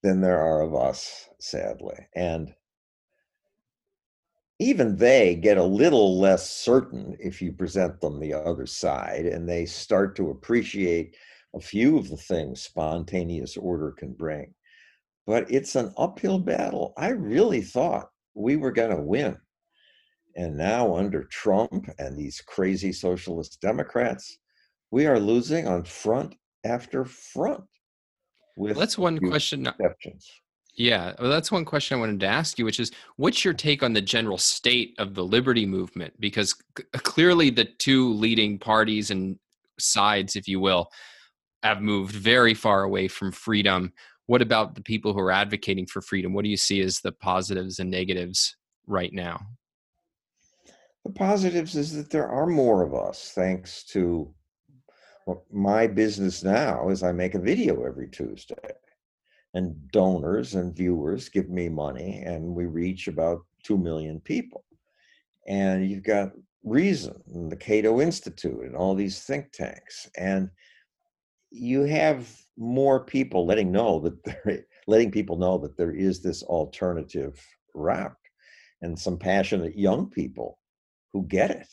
than 0.02 0.22
there 0.22 0.40
are 0.40 0.62
of 0.62 0.74
us, 0.74 1.28
sadly. 1.40 2.08
And 2.16 2.54
even 4.60 4.96
they 4.96 5.36
get 5.36 5.58
a 5.58 5.64
little 5.64 6.18
less 6.20 6.50
certain 6.50 7.18
if 7.20 7.42
you 7.42 7.52
present 7.52 8.00
them 8.00 8.20
the 8.20 8.34
other 8.34 8.66
side, 8.66 9.26
and 9.26 9.48
they 9.48 9.66
start 9.66 10.16
to 10.16 10.30
appreciate 10.30 11.18
a 11.54 11.60
few 11.60 11.98
of 11.98 12.10
the 12.10 12.18
things 12.18 12.62
spontaneous 12.62 13.58
order 13.58 13.92
can 13.92 14.14
bring. 14.14 14.54
But 15.26 15.52
it's 15.52 15.76
an 15.76 15.94
uphill 15.98 16.40
battle. 16.40 16.94
I 16.98 17.10
really 17.10 17.62
thought 17.62 18.10
we 18.38 18.56
were 18.56 18.72
going 18.72 18.96
to 18.96 19.02
win. 19.02 19.38
And 20.36 20.56
now, 20.56 20.96
under 20.96 21.24
Trump 21.24 21.90
and 21.98 22.16
these 22.16 22.42
crazy 22.42 22.94
socialist 22.94 23.60
Democrats, 23.60 24.38
we 24.92 25.08
are 25.08 25.20
losing 25.20 25.68
on 25.68 25.84
front 25.84 26.36
after 26.64 27.04
front. 27.04 27.64
With 28.56 28.78
that's 28.78 28.98
one 28.98 29.18
question. 29.18 29.66
Exceptions. 29.66 30.30
Yeah, 30.76 31.14
well, 31.20 31.32
that's 31.32 31.52
one 31.52 31.66
question 31.66 31.98
I 31.98 32.00
wanted 32.00 32.20
to 32.20 32.28
ask 32.28 32.60
you, 32.60 32.66
which 32.66 32.80
is, 32.80 32.92
what's 33.16 33.44
your 33.44 33.56
take 33.56 33.82
on 33.82 33.94
the 33.94 34.02
general 34.02 34.38
state 34.38 34.94
of 35.00 35.16
the 35.16 35.24
liberty 35.24 35.66
movement? 35.66 36.14
Because 36.20 36.54
c- 36.78 36.84
uh, 36.94 37.00
clearly, 37.00 37.50
the 37.50 37.66
two 37.66 38.14
leading 38.14 38.60
parties 38.60 39.10
and 39.10 39.40
sides, 39.80 40.36
if 40.36 40.48
you 40.48 40.60
will, 40.60 40.92
have 41.64 41.82
moved 41.82 42.14
very 42.14 42.54
far 42.54 42.84
away 42.84 43.08
from 43.08 43.32
freedom. 43.32 43.92
What 44.28 44.42
about 44.42 44.76
the 44.76 44.84
people 44.84 45.14
who 45.14 45.20
are 45.20 45.32
advocating 45.32 45.88
for 45.88 46.02
freedom? 46.02 46.34
What 46.34 46.44
do 46.44 46.50
you 46.50 46.58
see 46.58 46.82
as 46.82 47.00
the 47.00 47.14
positives 47.14 47.80
and 47.80 47.90
negatives 47.90 48.56
right 48.86 49.12
now? 49.12 49.40
The 51.06 51.12
positives 51.14 51.76
is 51.76 51.94
that 51.94 52.10
there 52.10 52.28
are 52.28 52.46
more 52.46 52.84
of 52.84 52.94
us, 52.94 53.32
thanks 53.34 53.84
to 53.86 54.34
well, 55.26 55.44
my 55.52 55.88
business 55.88 56.42
now 56.42 56.88
is 56.88 57.04
I 57.04 57.12
make 57.12 57.36
a 57.36 57.40
video 57.40 57.84
every 57.84 58.08
Tuesday, 58.08 58.56
and 59.54 59.76
donors 59.92 60.56
and 60.56 60.74
viewers 60.74 61.28
give 61.28 61.50
me 61.50 61.68
money, 61.68 62.24
and 62.26 62.56
we 62.56 62.66
reach 62.66 63.10
about 63.10 63.42
2 63.64 63.78
million 63.78 64.22
people. 64.22 64.64
And 65.46 65.90
you've 65.90 66.04
got 66.04 66.32
Reason 66.64 67.22
and 67.34 67.52
the 67.52 67.58
Cato 67.58 68.00
Institute 68.00 68.64
and 68.64 68.76
all 68.76 68.96
these 68.96 69.24
think 69.24 69.52
tanks. 69.52 70.10
And 70.18 70.50
you 71.52 71.82
have 71.82 72.30
more 72.58 73.04
people 73.06 73.46
letting 73.46 73.72
know 73.72 74.00
that 74.00 74.24
they're 74.46 74.66
letting 74.88 75.12
people 75.12 75.38
know 75.38 75.58
that 75.60 75.78
there 75.78 75.92
is 75.92 76.22
this 76.22 76.44
alternative 76.44 77.40
route 77.74 78.16
and 78.82 78.98
some 78.98 79.18
passionate 79.18 79.78
young 79.78 80.10
people 80.10 80.60
who 81.14 81.24
get 81.24 81.52
it. 81.52 81.68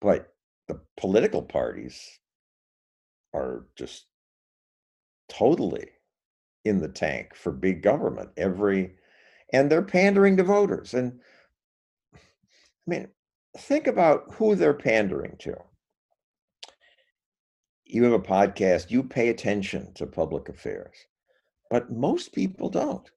But 0.00 0.32
the 0.68 0.80
political 0.96 1.42
parties 1.42 2.00
are 3.34 3.66
just 3.76 4.06
totally 5.28 5.88
in 6.64 6.80
the 6.80 6.88
tank 6.88 7.34
for 7.34 7.52
big 7.52 7.82
government 7.82 8.30
every 8.36 8.96
and 9.52 9.70
they're 9.70 9.82
pandering 9.82 10.36
to 10.36 10.42
voters 10.42 10.92
and 10.94 11.20
i 12.14 12.18
mean, 12.86 13.08
think 13.56 13.86
about 13.86 14.34
who 14.34 14.54
they're 14.54 14.74
pandering 14.74 15.36
to. 15.38 15.56
You 17.92 18.04
have 18.04 18.12
a 18.12 18.20
podcast, 18.20 18.90
you 18.90 19.02
pay 19.02 19.30
attention 19.30 19.92
to 19.94 20.06
public 20.06 20.48
affairs, 20.48 20.96
but 21.70 21.90
most 21.90 22.32
people 22.32 22.68
don't. 22.68 23.08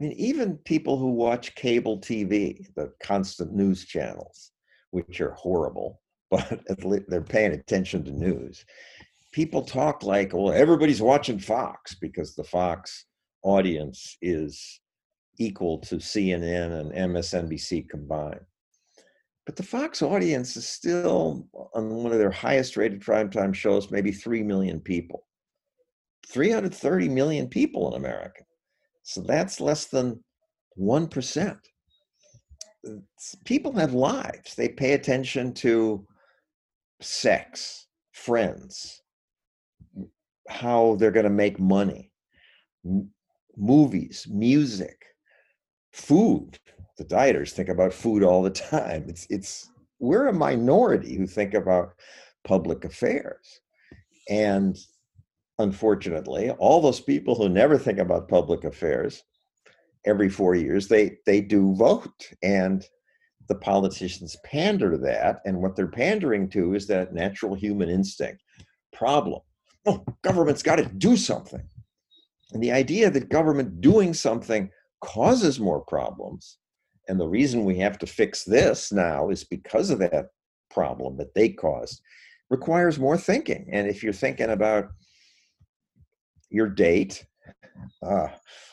I 0.00 0.04
mean, 0.04 0.12
even 0.12 0.58
people 0.58 0.96
who 0.98 1.10
watch 1.10 1.56
cable 1.56 1.98
TV, 1.98 2.66
the 2.76 2.92
constant 3.02 3.52
news 3.52 3.84
channels, 3.84 4.52
which 4.92 5.20
are 5.20 5.32
horrible, 5.32 6.00
but 6.30 6.60
they're 7.08 7.22
paying 7.22 7.52
attention 7.52 8.04
to 8.04 8.12
news. 8.12 8.64
People 9.32 9.62
talk 9.62 10.02
like, 10.02 10.32
well, 10.32 10.52
everybody's 10.52 11.02
watching 11.02 11.38
Fox 11.38 11.94
because 11.94 12.34
the 12.34 12.44
Fox 12.44 13.06
audience 13.42 14.16
is 14.22 14.80
equal 15.38 15.78
to 15.78 15.96
CNN 15.96 16.80
and 16.80 16.92
MSNBC 16.92 17.88
combined. 17.88 18.44
But 19.48 19.56
the 19.56 19.62
Fox 19.62 20.02
audience 20.02 20.58
is 20.58 20.68
still 20.68 21.48
on 21.72 21.88
one 21.88 22.12
of 22.12 22.18
their 22.18 22.30
highest 22.30 22.76
rated 22.76 23.00
primetime 23.00 23.54
shows, 23.54 23.90
maybe 23.90 24.12
3 24.12 24.42
million 24.42 24.78
people. 24.78 25.24
330 26.26 27.08
million 27.08 27.48
people 27.48 27.88
in 27.88 27.94
America. 27.94 28.42
So 29.04 29.22
that's 29.22 29.58
less 29.58 29.86
than 29.86 30.22
1%. 30.78 31.58
People 33.46 33.72
have 33.72 33.94
lives. 33.94 34.54
They 34.54 34.68
pay 34.68 34.92
attention 34.92 35.54
to 35.54 36.06
sex, 37.00 37.86
friends, 38.12 39.00
how 40.50 40.96
they're 40.96 41.10
going 41.10 41.24
to 41.24 41.30
make 41.30 41.58
money, 41.58 42.12
movies, 43.56 44.26
music, 44.28 45.06
food. 45.94 46.58
The 46.98 47.04
dieters 47.04 47.52
think 47.52 47.68
about 47.68 47.92
food 47.92 48.22
all 48.22 48.42
the 48.42 48.50
time. 48.70 49.04
It's 49.08 49.26
it's 49.30 49.70
we're 50.00 50.28
a 50.28 50.32
minority 50.32 51.16
who 51.16 51.26
think 51.26 51.54
about 51.54 51.94
public 52.44 52.84
affairs. 52.84 53.60
And 54.28 54.76
unfortunately, 55.58 56.50
all 56.50 56.80
those 56.80 57.00
people 57.00 57.34
who 57.34 57.48
never 57.48 57.78
think 57.78 57.98
about 57.98 58.28
public 58.28 58.64
affairs 58.64 59.22
every 60.06 60.28
4 60.28 60.54
years 60.54 60.88
they 60.88 61.18
they 61.26 61.40
do 61.40 61.74
vote 61.74 62.32
and 62.42 62.86
the 63.48 63.54
politicians 63.56 64.36
pander 64.44 64.92
to 64.92 64.98
that 64.98 65.40
and 65.44 65.60
what 65.60 65.74
they're 65.74 65.88
pandering 65.88 66.48
to 66.48 66.74
is 66.74 66.86
that 66.86 67.12
natural 67.12 67.54
human 67.54 67.88
instinct 67.90 68.42
problem 68.92 69.40
oh 69.86 70.04
government's 70.22 70.62
got 70.62 70.76
to 70.76 70.84
do 70.84 71.16
something 71.16 71.62
and 72.52 72.62
the 72.62 72.72
idea 72.72 73.10
that 73.10 73.28
government 73.28 73.80
doing 73.80 74.14
something 74.14 74.70
causes 75.02 75.58
more 75.58 75.80
problems 75.80 76.58
and 77.08 77.18
the 77.18 77.28
reason 77.28 77.64
we 77.64 77.78
have 77.78 77.98
to 77.98 78.06
fix 78.06 78.44
this 78.44 78.92
now 78.92 79.30
is 79.30 79.44
because 79.44 79.90
of 79.90 79.98
that 79.98 80.28
problem 80.70 81.16
that 81.16 81.34
they 81.34 81.48
caused 81.48 82.02
requires 82.50 82.98
more 82.98 83.18
thinking. 83.18 83.68
And 83.72 83.88
if 83.88 84.02
you're 84.02 84.12
thinking 84.12 84.50
about 84.50 84.88
your 86.50 86.68
date 86.68 87.24
uh, 88.02 88.28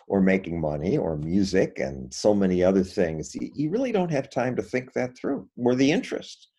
or 0.07 0.21
making 0.21 0.59
money 0.59 0.97
or 0.97 1.17
music 1.17 1.79
and 1.79 2.13
so 2.13 2.33
many 2.33 2.63
other 2.63 2.83
things 2.83 3.35
you, 3.35 3.69
really 3.69 3.91
don't 3.91 4.11
have 4.11 4.29
time 4.29 4.55
to 4.55 4.61
think 4.61 4.93
that 4.93 5.17
through 5.17 5.47
or 5.57 5.75
the 5.75 5.91
interest 5.91 6.49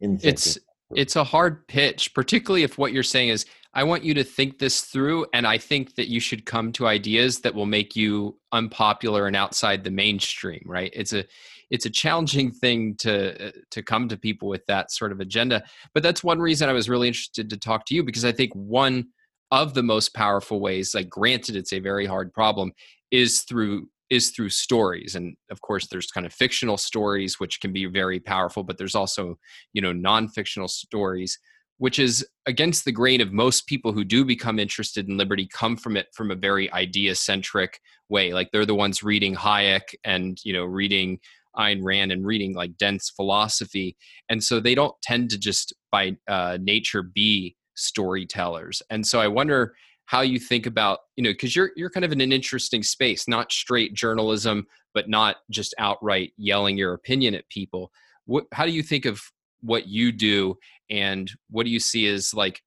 in 0.00 0.18
it's 0.22 0.58
it's 0.94 1.16
a 1.16 1.24
hard 1.24 1.66
pitch 1.68 2.12
particularly 2.14 2.62
if 2.62 2.76
what 2.76 2.92
you're 2.92 3.02
saying 3.02 3.28
is 3.28 3.46
i 3.74 3.84
want 3.84 4.04
you 4.04 4.14
to 4.14 4.24
think 4.24 4.58
this 4.58 4.82
through 4.82 5.26
and 5.32 5.46
i 5.46 5.58
think 5.58 5.94
that 5.96 6.08
you 6.08 6.20
should 6.20 6.46
come 6.46 6.72
to 6.72 6.86
ideas 6.86 7.40
that 7.40 7.54
will 7.54 7.66
make 7.66 7.94
you 7.94 8.38
unpopular 8.52 9.26
and 9.26 9.36
outside 9.36 9.84
the 9.84 9.90
mainstream 9.90 10.62
right? 10.64 10.90
It's 10.94 11.12
a 11.12 11.24
it's 11.70 11.86
a 11.86 11.90
challenging 11.90 12.50
thing 12.50 12.96
to 12.96 13.48
uh, 13.48 13.52
to 13.70 13.82
come 13.82 14.08
to 14.08 14.16
people 14.16 14.48
with 14.48 14.64
that 14.66 14.90
sort 14.90 15.12
of 15.12 15.20
agenda. 15.20 15.64
But 15.92 16.02
that's 16.02 16.24
one 16.24 16.40
reason 16.40 16.68
i 16.68 16.72
was 16.72 16.88
really 16.88 17.08
interested 17.08 17.50
to 17.50 17.56
talk 17.56 17.86
to 17.86 17.94
you 17.94 18.02
because 18.02 18.24
i 18.24 18.32
think 18.32 18.52
one 18.54 19.06
of 19.50 19.74
the 19.74 19.82
most 19.82 20.14
powerful 20.14 20.60
ways 20.60 20.94
like 20.94 21.08
granted 21.08 21.56
it's 21.56 21.72
a 21.72 21.78
very 21.78 22.06
hard 22.06 22.32
problem 22.32 22.72
is 23.10 23.42
through 23.42 23.88
is 24.10 24.30
through 24.30 24.50
stories. 24.50 25.14
And 25.14 25.34
of 25.50 25.60
course 25.62 25.86
there's 25.88 26.10
kind 26.10 26.26
of 26.26 26.32
fictional 26.32 26.76
stories 26.76 27.40
which 27.40 27.60
can 27.60 27.72
be 27.72 27.86
very 27.86 28.20
powerful 28.20 28.62
but 28.62 28.78
there's 28.78 28.94
also 28.94 29.36
you 29.72 29.82
know 29.82 29.92
non-fictional 29.92 30.68
stories 30.68 31.38
which 31.84 31.98
is 31.98 32.26
against 32.46 32.86
the 32.86 32.92
grain 32.92 33.20
of 33.20 33.30
most 33.30 33.66
people 33.66 33.92
who 33.92 34.04
do 34.04 34.24
become 34.24 34.58
interested 34.58 35.06
in 35.06 35.18
liberty 35.18 35.46
come 35.46 35.76
from 35.76 35.98
it 35.98 36.06
from 36.14 36.30
a 36.30 36.34
very 36.34 36.72
idea 36.72 37.14
centric 37.14 37.78
way. 38.08 38.32
Like 38.32 38.48
they're 38.50 38.64
the 38.64 38.74
ones 38.74 39.02
reading 39.02 39.34
hayek 39.34 39.94
and 40.02 40.40
you 40.44 40.54
know 40.54 40.64
reading 40.64 41.18
Ayn 41.58 41.80
Rand 41.82 42.10
and 42.10 42.24
reading 42.24 42.54
like 42.54 42.78
dense 42.78 43.10
philosophy. 43.10 43.98
And 44.30 44.42
so 44.42 44.60
they 44.60 44.74
don't 44.74 44.94
tend 45.02 45.28
to 45.32 45.38
just 45.38 45.74
by 45.92 46.16
uh, 46.26 46.56
nature 46.58 47.02
be 47.02 47.54
storytellers. 47.74 48.80
And 48.88 49.06
so 49.06 49.20
i 49.20 49.28
wonder 49.28 49.74
how 50.06 50.22
you 50.22 50.38
think 50.38 50.64
about 50.64 51.00
you 51.16 51.24
know 51.24 51.32
because 51.32 51.54
you're 51.54 51.72
you're 51.76 51.90
kind 51.90 52.06
of 52.06 52.12
in 52.12 52.22
an 52.22 52.32
interesting 52.32 52.82
space 52.82 53.28
not 53.28 53.52
straight 53.52 53.92
journalism 53.92 54.66
but 54.94 55.10
not 55.10 55.36
just 55.50 55.74
outright 55.76 56.32
yelling 56.38 56.78
your 56.78 56.94
opinion 56.94 57.34
at 57.34 57.46
people. 57.50 57.92
What, 58.24 58.46
how 58.52 58.64
do 58.64 58.72
you 58.72 58.82
think 58.82 59.04
of 59.04 59.20
what 59.64 59.86
you 59.86 60.12
do 60.12 60.56
and 60.90 61.30
what 61.50 61.64
do 61.64 61.70
you 61.70 61.80
see 61.80 62.06
as 62.06 62.34
like 62.34 62.60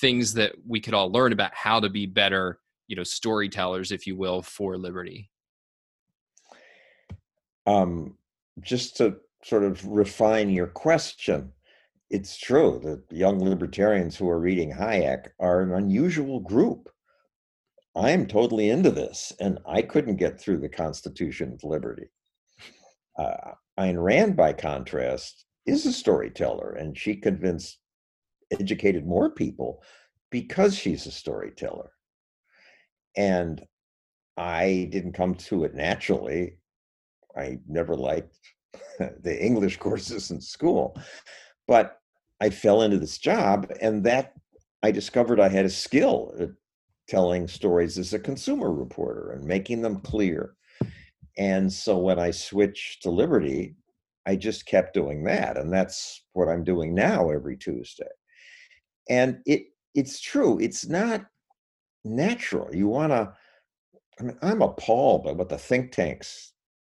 things 0.00 0.34
that 0.34 0.52
we 0.66 0.80
could 0.80 0.94
all 0.94 1.10
learn 1.10 1.32
about 1.32 1.54
how 1.54 1.78
to 1.80 1.88
be 1.88 2.06
better 2.06 2.58
you 2.86 2.96
know 2.96 3.04
storytellers 3.04 3.92
if 3.92 4.06
you 4.06 4.16
will 4.16 4.42
for 4.42 4.76
liberty 4.76 5.30
um 7.66 8.16
just 8.60 8.96
to 8.96 9.16
sort 9.42 9.62
of 9.62 9.84
refine 9.86 10.50
your 10.50 10.66
question 10.66 11.52
it's 12.10 12.36
true 12.36 12.80
that 12.82 13.16
young 13.16 13.38
libertarians 13.38 14.16
who 14.16 14.28
are 14.28 14.40
reading 14.40 14.72
Hayek 14.72 15.28
are 15.38 15.62
an 15.62 15.72
unusual 15.72 16.40
group. 16.40 16.88
I'm 17.94 18.26
totally 18.26 18.68
into 18.70 18.90
this, 18.90 19.32
and 19.40 19.58
I 19.64 19.82
couldn't 19.82 20.16
get 20.16 20.40
through 20.40 20.58
the 20.58 20.68
Constitution 20.68 21.52
of 21.52 21.62
Liberty. 21.62 22.08
Uh, 23.16 23.52
Ayn 23.78 24.02
Rand, 24.02 24.36
by 24.36 24.52
contrast, 24.52 25.44
is 25.66 25.86
a 25.86 25.92
storyteller, 25.92 26.72
and 26.72 26.96
she 26.96 27.16
convinced, 27.16 27.78
educated 28.50 29.06
more 29.06 29.30
people 29.30 29.82
because 30.30 30.76
she's 30.76 31.06
a 31.06 31.12
storyteller. 31.12 31.90
And 33.16 33.62
I 34.36 34.88
didn't 34.90 35.12
come 35.12 35.34
to 35.36 35.64
it 35.64 35.74
naturally. 35.74 36.58
I 37.36 37.58
never 37.68 37.94
liked 37.94 38.36
the 38.98 39.44
English 39.44 39.76
courses 39.76 40.30
in 40.30 40.40
school. 40.40 41.00
But 41.68 41.98
I 42.40 42.50
fell 42.50 42.82
into 42.82 42.98
this 42.98 43.18
job, 43.18 43.70
and 43.80 44.02
that 44.04 44.32
I 44.82 44.90
discovered 44.90 45.40
I 45.40 45.48
had 45.48 45.66
a 45.66 45.70
skill 45.70 46.34
at 46.38 46.50
telling 47.06 47.48
stories 47.48 47.98
as 47.98 48.14
a 48.14 48.18
consumer 48.18 48.72
reporter 48.72 49.32
and 49.32 49.44
making 49.44 49.82
them 49.82 50.00
clear. 50.00 50.54
And 51.36 51.72
so 51.72 51.98
when 51.98 52.18
I 52.18 52.30
switched 52.30 53.02
to 53.02 53.10
Liberty, 53.10 53.74
I 54.26 54.36
just 54.36 54.66
kept 54.66 54.94
doing 54.94 55.24
that, 55.24 55.56
and 55.56 55.72
that's 55.72 56.22
what 56.32 56.48
I'm 56.48 56.64
doing 56.64 56.94
now 56.94 57.30
every 57.30 57.56
Tuesday. 57.56 58.04
And 59.08 59.38
it 59.46 59.64
it's 59.94 60.20
true. 60.20 60.58
It's 60.60 60.86
not 60.86 61.24
natural. 62.04 62.74
You 62.74 62.88
want 62.88 63.12
to. 63.12 63.32
I 64.18 64.22
mean, 64.22 64.38
I'm 64.42 64.62
appalled 64.62 65.24
by 65.24 65.32
what 65.32 65.48
the 65.48 65.58
think 65.58 65.92
tanks 65.92 66.52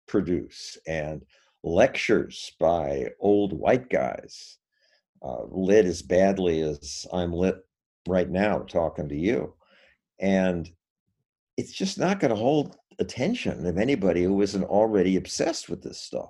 produce 0.08 0.78
and 0.88 1.24
lectures 1.64 2.52
by 2.60 3.08
old 3.20 3.52
white 3.54 3.90
guys 3.90 4.60
uh, 5.24 5.44
lit 5.50 5.86
as 5.86 6.04
badly 6.04 6.62
as 6.62 7.06
I'm 7.12 7.34
lit 7.34 7.58
right 8.08 8.30
now 8.30 8.60
talking 8.60 9.10
to 9.10 9.16
you. 9.16 9.56
And 10.20 10.70
it's 11.58 11.74
just 11.74 11.98
not 11.98 12.20
going 12.20 12.30
to 12.30 12.40
hold 12.40 12.78
attention 13.00 13.66
of 13.66 13.78
anybody 13.78 14.24
who 14.24 14.42
isn't 14.42 14.64
already 14.64 15.16
obsessed 15.16 15.68
with 15.68 15.82
this 15.82 16.00
stuff. 16.00 16.30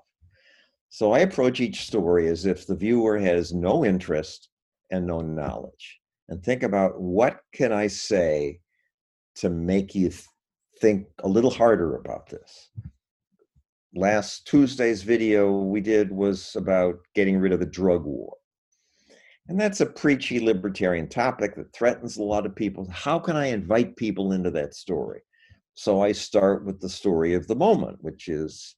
So 0.96 1.12
I 1.12 1.20
approach 1.20 1.60
each 1.60 1.82
story 1.82 2.30
as 2.30 2.46
if 2.46 2.66
the 2.66 2.74
viewer 2.74 3.20
has 3.20 3.54
no 3.54 3.84
interest 3.84 4.48
and 4.92 5.06
no 5.06 5.20
knowledge 5.20 6.00
and 6.30 6.42
think 6.42 6.64
about 6.64 7.02
what 7.02 7.42
can 7.52 7.74
I 7.74 7.88
say 7.88 8.62
to 9.40 9.50
make 9.50 9.94
you 9.94 10.08
th- 10.08 10.24
think 10.80 11.08
a 11.22 11.28
little 11.28 11.50
harder 11.50 11.98
about 11.98 12.30
this. 12.30 12.70
Last 13.94 14.48
Tuesday's 14.48 15.04
video 15.04 15.52
we 15.64 15.82
did 15.82 16.14
was 16.14 16.56
about 16.56 16.96
getting 17.14 17.40
rid 17.40 17.52
of 17.52 17.60
the 17.60 17.66
drug 17.66 18.06
war. 18.06 18.38
And 19.50 19.60
that's 19.60 19.82
a 19.82 19.86
preachy 19.86 20.40
libertarian 20.40 21.10
topic 21.10 21.58
that 21.58 21.74
threatens 21.74 22.16
a 22.16 22.24
lot 22.24 22.46
of 22.46 22.56
people. 22.56 22.90
How 22.90 23.20
can 23.20 23.36
I 23.36 23.48
invite 23.48 23.98
people 23.98 24.32
into 24.32 24.52
that 24.52 24.74
story? 24.74 25.24
So 25.74 26.02
I 26.02 26.14
start 26.14 26.64
with 26.64 26.80
the 26.80 26.88
story 26.88 27.34
of 27.34 27.48
the 27.48 27.56
moment, 27.56 27.98
which 28.00 28.30
is 28.30 28.76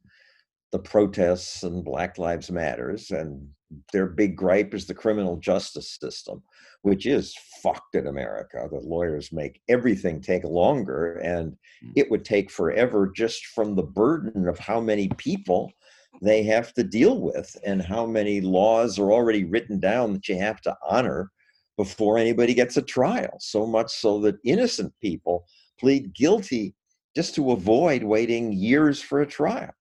the 0.72 0.80
protests 0.80 1.64
and 1.64 1.84
Black 1.84 2.18
Lives 2.18 2.52
Matters, 2.52 3.12
and 3.12 3.48
their 3.92 4.08
big 4.08 4.36
gripe 4.36 4.74
is 4.74 4.86
the 4.86 4.94
criminal 4.94 5.38
justice 5.38 5.98
system, 6.00 6.42
which 6.82 7.06
is 7.06 7.36
fucked 7.62 7.96
in 7.96 8.08
America. 8.08 8.68
The 8.70 8.80
lawyers 8.80 9.32
make 9.32 9.62
everything 9.70 10.22
take 10.22 10.44
longer, 10.44 11.18
and 11.18 11.56
hmm. 11.82 11.92
it 11.96 12.10
would 12.12 12.26
take 12.26 12.52
forever 12.52 13.12
just 13.16 13.46
from 13.48 13.76
the 13.76 13.84
burden 13.84 14.48
of 14.48 14.60
how 14.60 14.80
many 14.80 15.10
people 15.18 15.72
they 16.22 16.44
have 16.44 16.74
to 16.74 16.84
deal 16.84 17.22
with 17.22 17.56
and 17.66 17.82
how 17.82 18.06
many 18.06 18.42
laws 18.42 18.98
are 18.98 19.12
already 19.12 19.44
written 19.44 19.80
down 19.80 20.14
that 20.14 20.28
you 20.28 20.38
have 20.38 20.62
to 20.62 20.76
honor 20.88 21.32
before 21.78 22.18
anybody 22.18 22.54
gets 22.54 22.76
a 22.78 22.82
trial. 22.82 23.38
So 23.40 23.66
much 23.66 23.92
so 23.92 24.20
that 24.22 24.40
innocent 24.44 24.94
people 25.02 25.46
plead 25.80 26.16
guilty 26.16 26.74
just 27.16 27.36
to 27.36 27.52
avoid 27.52 28.04
waiting 28.04 28.52
years 28.52 29.02
for 29.02 29.22
a 29.22 29.28
trial. 29.28 29.72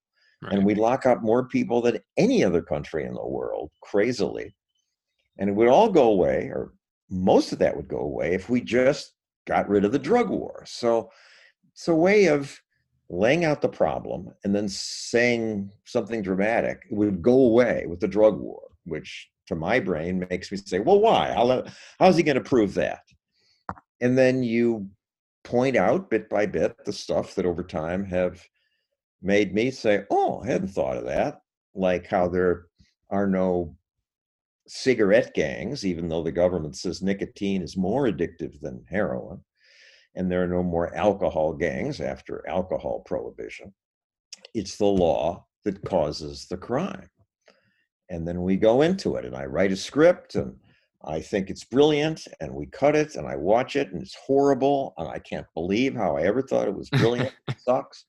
Right. 0.43 0.53
And 0.53 0.67
we 0.67 0.75
lock 0.75 1.07
up 1.07 1.23
more 1.23 1.49
people 1.49 1.81
than 1.81 1.99
any 2.17 2.45
other 2.45 2.63
country 2.63 3.05
in 3.05 3.15
the 3.15 3.27
world, 3.27 3.71
crazily. 3.83 4.55
And 5.39 5.49
it 5.49 5.55
would 5.55 5.69
all 5.69 5.91
go 5.91 6.11
away, 6.11 6.51
or 6.53 6.73
most 7.11 7.53
of 7.53 7.59
that 7.61 7.77
would 7.77 7.89
go 7.89 8.01
away, 8.01 8.35
if 8.35 8.49
we 8.49 8.61
just 8.61 9.13
got 9.47 9.69
rid 9.69 9.85
of 9.85 9.93
the 9.93 9.99
drug 9.99 10.29
war. 10.29 10.63
So 10.67 11.11
it's 11.73 11.89
a 11.89 11.95
way 11.95 12.27
of 12.27 12.61
laying 13.09 13.45
out 13.45 13.63
the 13.63 13.69
problem 13.69 14.29
and 14.45 14.55
then 14.55 14.69
saying 14.69 15.71
something 15.85 16.23
dramatic. 16.23 16.83
It 16.91 16.95
would 16.95 17.23
go 17.23 17.33
away 17.33 17.87
with 17.87 18.01
the 18.01 18.09
drug 18.09 18.39
war, 18.39 18.63
which 18.85 19.31
to 19.47 19.55
my 19.55 19.79
brain 19.79 20.27
makes 20.29 20.51
me 20.51 20.59
say, 20.59 20.81
well, 20.81 21.01
why? 21.01 21.33
How, 21.33 21.65
how's 21.99 22.17
he 22.17 22.23
going 22.23 22.37
to 22.37 22.41
prove 22.43 22.75
that? 22.75 23.03
And 24.01 24.19
then 24.19 24.43
you 24.43 24.91
point 25.45 25.77
out 25.77 26.11
bit 26.11 26.29
by 26.29 26.47
bit 26.47 26.85
the 26.85 26.93
stuff 26.93 27.35
that 27.37 27.47
over 27.47 27.63
time 27.63 28.05
have 28.05 28.43
made 29.23 29.55
me 29.55 29.71
say, 29.71 30.05
oh, 30.11 30.41
I 30.43 30.49
hadn't 30.49 30.69
thought 30.69 30.97
of 30.97 31.05
that. 31.05 31.41
Like 31.75 32.07
how 32.07 32.29
there 32.29 32.67
are 33.11 33.27
no 33.27 33.77
cigarette 34.67 35.35
gangs, 35.35 35.87
even 35.87 36.09
though 36.09 36.23
the 36.23 36.33
government 36.33 36.77
says 36.77 37.03
nicotine 37.03 37.63
is 37.63 37.77
more 37.77 38.07
addictive 38.07 38.61
than 38.61 38.85
heroin 38.89 39.41
and 40.17 40.31
there 40.31 40.43
are 40.43 40.49
no 40.49 40.63
more 40.63 40.95
alcohol 40.97 41.53
gangs 41.53 42.01
after 42.01 42.49
alcohol 42.49 43.03
prohibition. 43.07 43.73
It's 44.55 44.77
the 44.77 44.87
law 44.87 45.47
that 45.65 45.85
causes 45.85 46.47
the 46.47 46.57
crime. 46.57 47.09
And 48.09 48.27
then 48.27 48.43
we 48.43 48.57
go 48.57 48.83
into 48.83 49.17
it, 49.17 49.25
and 49.25 49.37
I 49.37 49.45
write 49.45 49.73
a 49.73 49.77
script, 49.77 50.35
and 50.35 50.57
I 51.05 51.21
think 51.21 51.51
it's 51.51 51.65
brilliant, 51.65 52.27
and 52.41 52.55
we 52.55 52.67
cut 52.67 52.97
it, 52.97 53.17
and 53.17 53.27
I 53.27 53.37
watch 53.37 53.77
it, 53.77 53.93
and 53.93 54.01
it's 54.01 54.17
horrible, 54.27 54.95
and 54.97 55.09
I 55.09 55.19
can't 55.19 55.47
believe 55.55 55.95
how 55.95 56.17
I 56.17 56.23
ever 56.23 56.41
thought 56.41 56.69
it 56.69 56.75
was 56.75 56.89
brilliant. 56.89 57.35
it 57.49 57.61
sucks. 57.61 58.05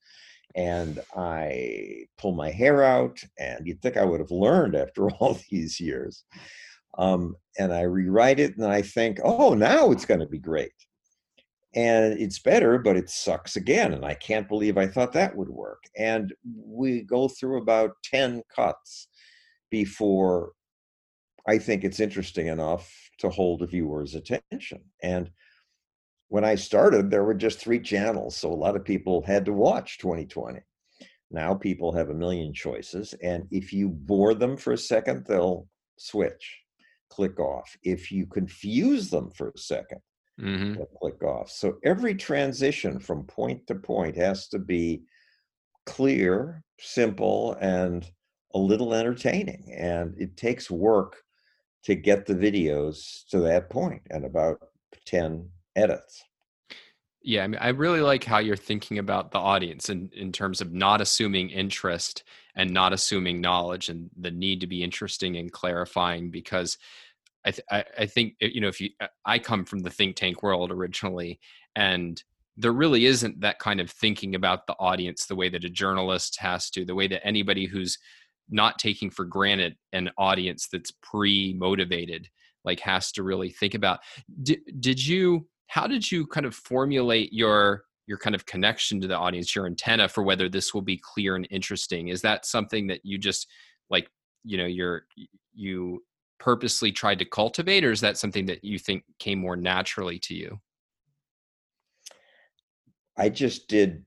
And 0.58 1.00
I 1.16 2.08
pull 2.18 2.34
my 2.34 2.52
hair 2.52 2.84
out, 2.84 3.22
and 3.40 3.66
you'd 3.66 3.82
think 3.82 3.96
I 3.96 4.04
would 4.04 4.20
have 4.20 4.32
learned 4.32 4.76
after 4.76 5.10
all 5.12 5.40
these 5.50 5.80
years. 5.80 6.26
Um, 6.98 7.36
and 7.60 7.72
I 7.72 7.82
rewrite 7.82 8.40
it, 8.40 8.58
and 8.58 8.66
I 8.66 8.82
think, 8.82 9.20
oh, 9.24 9.54
now 9.54 9.92
it's 9.92 10.06
going 10.06 10.20
to 10.20 10.26
be 10.26 10.40
great 10.40 10.72
and 11.78 12.20
it's 12.20 12.40
better, 12.40 12.80
but 12.80 12.98
it 12.98 13.08
sucks 13.08 13.56
again. 13.56 13.94
And 13.94 14.04
I 14.04 14.16
can't 14.16 14.48
believe 14.48 14.80
I 14.80 14.88
thought 14.88 15.14
that 15.14 15.36
would 15.36 15.50
work. 15.50 15.84
And 15.96 16.34
we 16.56 17.02
go 17.02 17.28
through 17.28 17.62
about 17.62 17.92
10 18.04 18.42
cuts 18.54 19.08
before 19.70 20.54
I 21.48 21.60
think 21.60 21.84
it's 21.84 22.00
interesting 22.00 22.48
enough 22.48 22.92
to 23.20 23.30
hold 23.30 23.62
a 23.62 23.68
viewer's 23.68 24.16
attention. 24.16 24.82
And 25.04 25.30
when 26.30 26.44
I 26.44 26.56
started, 26.56 27.10
there 27.10 27.24
were 27.24 27.34
just 27.34 27.60
three 27.60 27.80
channels. 27.80 28.36
So 28.36 28.52
a 28.52 28.54
lot 28.54 28.76
of 28.76 28.84
people 28.84 29.22
had 29.22 29.46
to 29.46 29.54
watch 29.54 29.98
20/20. 30.00 30.62
Now 31.32 31.54
people 31.54 31.92
have 31.94 32.10
a 32.10 32.14
million 32.14 32.54
choices. 32.54 33.14
And 33.22 33.48
if 33.52 33.74
you 33.74 33.90
bore 33.90 34.34
them 34.34 34.58
for 34.58 34.74
a 34.74 34.78
second, 34.78 35.26
they'll 35.26 35.68
switch, 35.98 36.60
click 37.10 37.40
off. 37.40 37.76
If 37.84 38.12
you 38.12 38.26
confuse 38.26 39.10
them 39.10 39.32
for 39.32 39.50
a 39.50 39.58
second, 39.58 40.00
mm-hmm. 40.40 40.82
click 41.00 41.24
off. 41.24 41.50
So 41.50 41.78
every 41.84 42.16
transition 42.16 43.00
from 43.00 43.24
point 43.24 43.68
to 43.68 43.76
point 43.76 44.16
has 44.16 44.48
to 44.50 44.60
be 44.60 45.04
clear, 45.86 46.64
simple, 46.80 47.54
and 47.60 48.10
a 48.54 48.60
little 48.60 48.94
entertaining. 48.94 49.74
And 49.78 50.16
it 50.18 50.38
takes 50.38 50.72
work 50.72 51.18
to 51.84 51.96
get 51.96 52.26
the 52.26 52.36
videos 52.36 53.26
to 53.30 53.40
that 53.40 53.70
point 53.70 54.02
and 54.10 54.26
about 54.26 54.60
10 55.06 55.50
edits. 55.78 56.24
Yeah, 57.22 57.44
I 57.44 57.48
mean, 57.48 57.60
I 57.60 57.70
really 57.70 58.02
like 58.02 58.24
how 58.24 58.40
you're 58.40 58.56
thinking 58.56 59.00
about 59.00 59.32
the 59.32 59.40
audience 59.40 59.90
in, 59.90 60.10
in 60.14 60.32
terms 60.32 60.62
of 60.62 60.72
not 60.72 61.02
assuming 61.02 61.50
interest 61.50 62.24
and 62.56 62.72
not 62.72 62.94
assuming 62.94 63.42
knowledge 63.42 63.90
and 63.90 64.10
the 64.18 64.32
need 64.32 64.62
to 64.62 64.68
be 64.68 64.84
interesting 64.84 65.38
and 65.38 65.52
clarifying 65.52 66.32
because 66.32 66.78
I, 67.46 67.52
th- 67.52 67.66
I, 67.70 67.84
I 68.00 68.06
think 68.06 68.36
eh, 68.42 68.50
you 68.54 68.62
know 68.62 68.68
if 68.68 68.82
you 68.82 68.90
uh, 69.00 69.08
I 69.26 69.40
come 69.40 69.66
from 69.66 69.80
the 69.80 69.90
think 69.90 70.16
tank 70.16 70.44
world 70.44 70.72
originally, 70.72 71.40
and 71.76 72.22
there 72.58 72.74
really 72.74 73.06
isn't 73.06 73.40
that 73.42 73.60
kind 73.60 73.80
of 73.80 73.92
thinking 73.92 74.36
about 74.36 74.66
the 74.66 74.76
audience 74.80 75.26
the 75.26 75.36
way 75.36 75.50
that 75.50 75.64
a 75.64 75.70
journalist 75.70 76.40
has 76.40 76.70
to, 76.72 76.86
the 76.86 76.96
way 76.96 77.08
that 77.08 77.26
anybody 77.26 77.66
who's 77.66 77.98
not 78.50 78.80
taking 78.80 79.10
for 79.10 79.26
granted 79.26 79.76
an 79.94 80.10
audience 80.18 80.68
that's 80.72 80.92
pre-motivated 81.04 82.30
like 82.64 82.80
has 82.80 83.12
to 83.14 83.24
really 83.24 83.50
think 83.50 83.76
about. 83.76 84.00
Did, 84.44 84.60
did 84.80 85.06
you? 85.06 85.48
How 85.68 85.88
did 85.88 86.12
you 86.12 86.26
kind 86.26 86.46
of 86.46 86.56
formulate 86.56 87.34
your 87.34 87.84
your 88.08 88.18
kind 88.18 88.36
of 88.36 88.46
connection 88.46 89.02
to 89.02 89.08
the 89.08 89.18
audience, 89.18 89.54
your 89.54 89.66
antenna 89.66 90.08
for 90.08 90.24
whether 90.24 90.48
this 90.48 90.74
will 90.74 90.82
be 90.82 90.98
clear 90.98 91.36
and 91.36 91.46
interesting? 91.52 92.08
Is 92.08 92.22
that 92.22 92.46
something 92.46 92.88
that 92.88 93.02
you 93.04 93.18
just 93.18 93.48
like 93.90 94.10
you 94.44 94.58
know 94.58 94.66
you're 94.66 95.04
you 95.54 96.04
purposely 96.40 96.92
tried 96.92 97.20
to 97.20 97.26
cultivate 97.26 97.84
or 97.84 97.92
is 97.92 98.02
that 98.02 98.18
something 98.18 98.46
that 98.46 98.64
you 98.64 98.78
think 98.80 99.04
came 99.20 99.40
more 99.40 99.56
naturally 99.56 100.20
to 100.20 100.36
you 100.36 100.60
i 103.18 103.28
just 103.28 103.68
did 103.68 104.04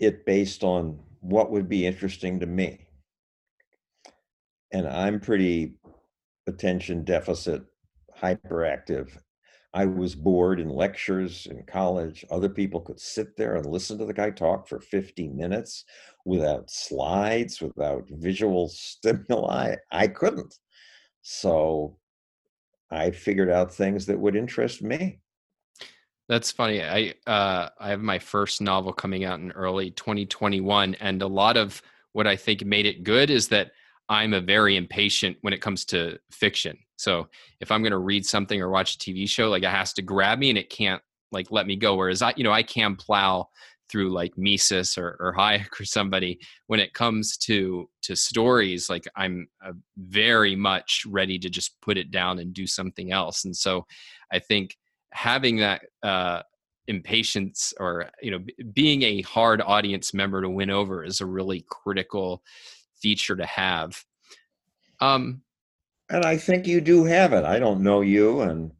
it 0.00 0.26
based 0.26 0.64
on 0.64 0.98
what 1.20 1.50
would 1.50 1.68
be 1.68 1.86
interesting 1.86 2.40
to 2.40 2.46
me 2.46 2.80
and 4.72 4.88
i'm 4.88 5.20
pretty 5.20 5.78
attention 6.48 7.04
deficit 7.04 7.62
hyperactive 8.20 9.08
i 9.76 9.84
was 9.84 10.14
bored 10.14 10.58
in 10.58 10.68
lectures 10.68 11.46
in 11.50 11.62
college 11.64 12.24
other 12.30 12.48
people 12.48 12.80
could 12.80 13.00
sit 13.00 13.36
there 13.36 13.56
and 13.56 13.66
listen 13.66 13.96
to 13.98 14.04
the 14.04 14.12
guy 14.12 14.30
talk 14.30 14.66
for 14.66 14.80
50 14.80 15.28
minutes 15.28 15.84
without 16.24 16.70
slides 16.70 17.60
without 17.60 18.04
visual 18.10 18.68
stimuli 18.72 19.76
i 19.92 20.06
couldn't 20.08 20.58
so 21.28 21.96
I 22.90 23.10
figured 23.10 23.50
out 23.50 23.74
things 23.74 24.06
that 24.06 24.18
would 24.18 24.36
interest 24.36 24.82
me. 24.82 25.18
That's 26.28 26.50
funny. 26.50 26.82
I 26.82 27.14
uh, 27.26 27.70
I 27.78 27.90
have 27.90 28.00
my 28.00 28.18
first 28.18 28.60
novel 28.60 28.92
coming 28.92 29.24
out 29.24 29.40
in 29.40 29.52
early 29.52 29.90
2021, 29.92 30.94
and 30.96 31.22
a 31.22 31.26
lot 31.26 31.56
of 31.56 31.80
what 32.12 32.26
I 32.26 32.36
think 32.36 32.64
made 32.64 32.86
it 32.86 33.04
good 33.04 33.30
is 33.30 33.48
that 33.48 33.72
I'm 34.08 34.34
a 34.34 34.40
very 34.40 34.76
impatient 34.76 35.36
when 35.42 35.52
it 35.52 35.60
comes 35.60 35.84
to 35.86 36.18
fiction. 36.30 36.78
So 36.96 37.28
if 37.60 37.70
I'm 37.70 37.82
going 37.82 37.92
to 37.92 37.98
read 37.98 38.26
something 38.26 38.60
or 38.60 38.70
watch 38.70 38.94
a 38.94 38.98
TV 38.98 39.28
show, 39.28 39.48
like 39.48 39.62
it 39.62 39.70
has 39.70 39.92
to 39.94 40.02
grab 40.02 40.38
me 40.38 40.50
and 40.50 40.58
it 40.58 40.70
can't 40.70 41.02
like 41.32 41.50
let 41.50 41.66
me 41.66 41.76
go. 41.76 41.94
Whereas 41.94 42.22
I, 42.22 42.32
you 42.36 42.44
know, 42.44 42.52
I 42.52 42.62
can 42.62 42.96
plow 42.96 43.48
through 43.88 44.10
like 44.10 44.36
Mises 44.36 44.98
or, 44.98 45.16
or 45.20 45.34
Hayek 45.36 45.80
or 45.80 45.84
somebody 45.84 46.40
when 46.66 46.80
it 46.80 46.94
comes 46.94 47.36
to 47.38 47.88
to 48.02 48.16
stories 48.16 48.90
like 48.90 49.06
I'm 49.16 49.48
uh, 49.64 49.72
very 49.96 50.56
much 50.56 51.04
ready 51.06 51.38
to 51.38 51.48
just 51.48 51.80
put 51.80 51.96
it 51.96 52.10
down 52.10 52.38
and 52.38 52.52
do 52.52 52.66
something 52.66 53.12
else 53.12 53.44
and 53.44 53.56
so 53.56 53.86
I 54.32 54.38
think 54.38 54.76
having 55.12 55.58
that 55.58 55.82
uh, 56.02 56.42
impatience 56.88 57.72
or 57.78 58.10
you 58.20 58.30
know 58.30 58.40
b- 58.40 58.54
being 58.72 59.02
a 59.02 59.22
hard 59.22 59.60
audience 59.60 60.12
member 60.12 60.42
to 60.42 60.50
win 60.50 60.70
over 60.70 61.04
is 61.04 61.20
a 61.20 61.26
really 61.26 61.64
critical 61.68 62.42
feature 62.94 63.36
to 63.36 63.46
have 63.46 64.02
um 65.00 65.42
and 66.10 66.24
I 66.24 66.36
think 66.36 66.66
you 66.66 66.80
do 66.80 67.04
have 67.04 67.32
it 67.32 67.44
I 67.44 67.58
don't 67.58 67.82
know 67.82 68.00
you 68.00 68.40
and 68.40 68.72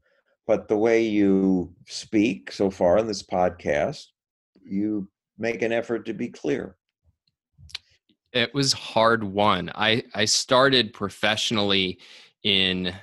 but 0.46 0.68
the 0.68 0.76
way 0.76 1.02
you 1.02 1.74
speak 1.86 2.52
so 2.52 2.70
far 2.70 2.98
in 2.98 3.06
this 3.06 3.22
podcast 3.22 4.06
you 4.64 5.08
make 5.38 5.62
an 5.62 5.72
effort 5.72 6.06
to 6.06 6.14
be 6.14 6.28
clear? 6.28 6.76
It 8.32 8.52
was 8.54 8.72
hard 8.72 9.24
won. 9.24 9.70
I 9.74 10.02
I 10.14 10.24
started 10.26 10.92
professionally 10.92 11.98
in 12.42 12.94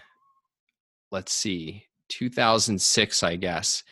let's 1.12 1.32
see, 1.32 1.86
2006, 2.10 3.24
I 3.24 3.36
guess. 3.36 3.84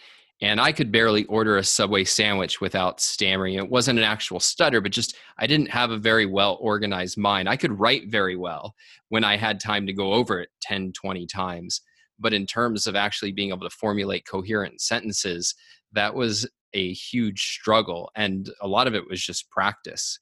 And 0.41 0.59
I 0.59 0.71
could 0.71 0.91
barely 0.91 1.25
order 1.25 1.57
a 1.57 1.63
Subway 1.63 2.03
sandwich 2.03 2.59
without 2.59 2.99
stammering. 2.99 3.55
It 3.55 3.69
wasn't 3.69 3.99
an 3.99 4.05
actual 4.05 4.39
stutter, 4.39 4.81
but 4.81 4.91
just 4.91 5.15
I 5.37 5.45
didn't 5.45 5.69
have 5.69 5.91
a 5.91 5.97
very 5.97 6.25
well 6.25 6.57
organized 6.59 7.17
mind. 7.17 7.47
I 7.47 7.57
could 7.57 7.79
write 7.79 8.09
very 8.09 8.35
well 8.35 8.73
when 9.09 9.23
I 9.23 9.37
had 9.37 9.59
time 9.59 9.85
to 9.85 9.93
go 9.93 10.13
over 10.13 10.41
it 10.41 10.49
10, 10.61 10.93
20 10.93 11.27
times. 11.27 11.81
But 12.17 12.33
in 12.33 12.47
terms 12.47 12.87
of 12.87 12.95
actually 12.95 13.31
being 13.31 13.49
able 13.49 13.69
to 13.69 13.75
formulate 13.75 14.25
coherent 14.25 14.81
sentences, 14.81 15.53
that 15.91 16.15
was 16.15 16.49
a 16.73 16.93
huge 16.93 17.41
struggle 17.41 18.09
and 18.15 18.49
a 18.61 18.67
lot 18.67 18.87
of 18.87 18.95
it 18.95 19.07
was 19.07 19.23
just 19.23 19.49
practice 19.49 20.19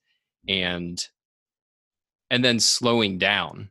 and 0.48 1.08
and 2.32 2.44
then 2.44 2.60
slowing 2.60 3.18
down 3.18 3.70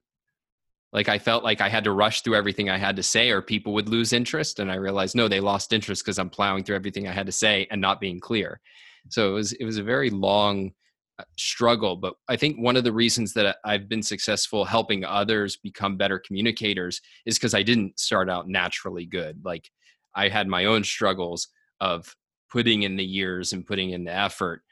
like 0.93 1.09
i 1.09 1.19
felt 1.19 1.45
like 1.45 1.61
i 1.61 1.69
had 1.69 1.85
to 1.85 1.93
rush 1.93 2.23
through 2.23 2.35
everything 2.35 2.71
i 2.71 2.79
had 2.79 2.97
to 2.97 3.03
say 3.03 3.31
or 3.31 3.43
people 3.43 3.73
would 3.75 3.89
lose 3.89 4.13
interest 4.13 4.59
and 4.59 4.71
i 4.71 4.75
realized 4.75 5.15
no 5.15 5.29
they 5.29 5.41
lost 5.41 5.73
interest 5.73 6.05
because 6.05 6.19
i'm 6.19 6.31
plowing 6.31 6.65
through 6.65 6.77
everything 6.77 7.07
i 7.07 7.13
had 7.13 7.27
to 7.27 7.33
say 7.33 7.67
and 7.71 7.81
not 7.81 8.01
being 8.01 8.21
clear 8.21 8.61
so 9.09 9.31
it 9.31 9.33
was 9.33 9.53
it 9.55 9.65
was 9.65 9.79
a 9.79 9.83
very 9.83 10.11
long 10.11 10.73
uh, 11.19 11.25
struggle. 11.37 11.97
But 11.97 12.15
I 12.29 12.37
think 12.37 12.59
one 12.59 12.77
of 12.77 12.85
the 12.85 12.93
reasons 12.93 13.33
that 13.35 13.57
I've 13.65 13.89
been 13.89 14.03
successful 14.03 14.65
helping 14.65 15.05
others 15.05 15.57
become 15.57 15.97
better 15.97 16.19
communicators 16.19 17.01
is 17.27 17.37
because 17.37 17.55
I 17.55 17.63
didn't 17.63 17.99
start 17.99 18.31
out 18.31 18.49
naturally 18.49 19.05
good. 19.05 19.41
Like 19.45 19.71
I 20.15 20.29
had 20.29 20.47
my 20.47 20.67
own 20.67 20.85
struggles 20.85 21.49
of 21.81 22.15
putting 22.51 22.83
in 22.83 22.97
the 22.97 23.05
years 23.05 23.53
and 23.53 23.67
putting 23.67 23.91
in 23.91 24.05
the 24.05 24.15
effort. 24.15 24.63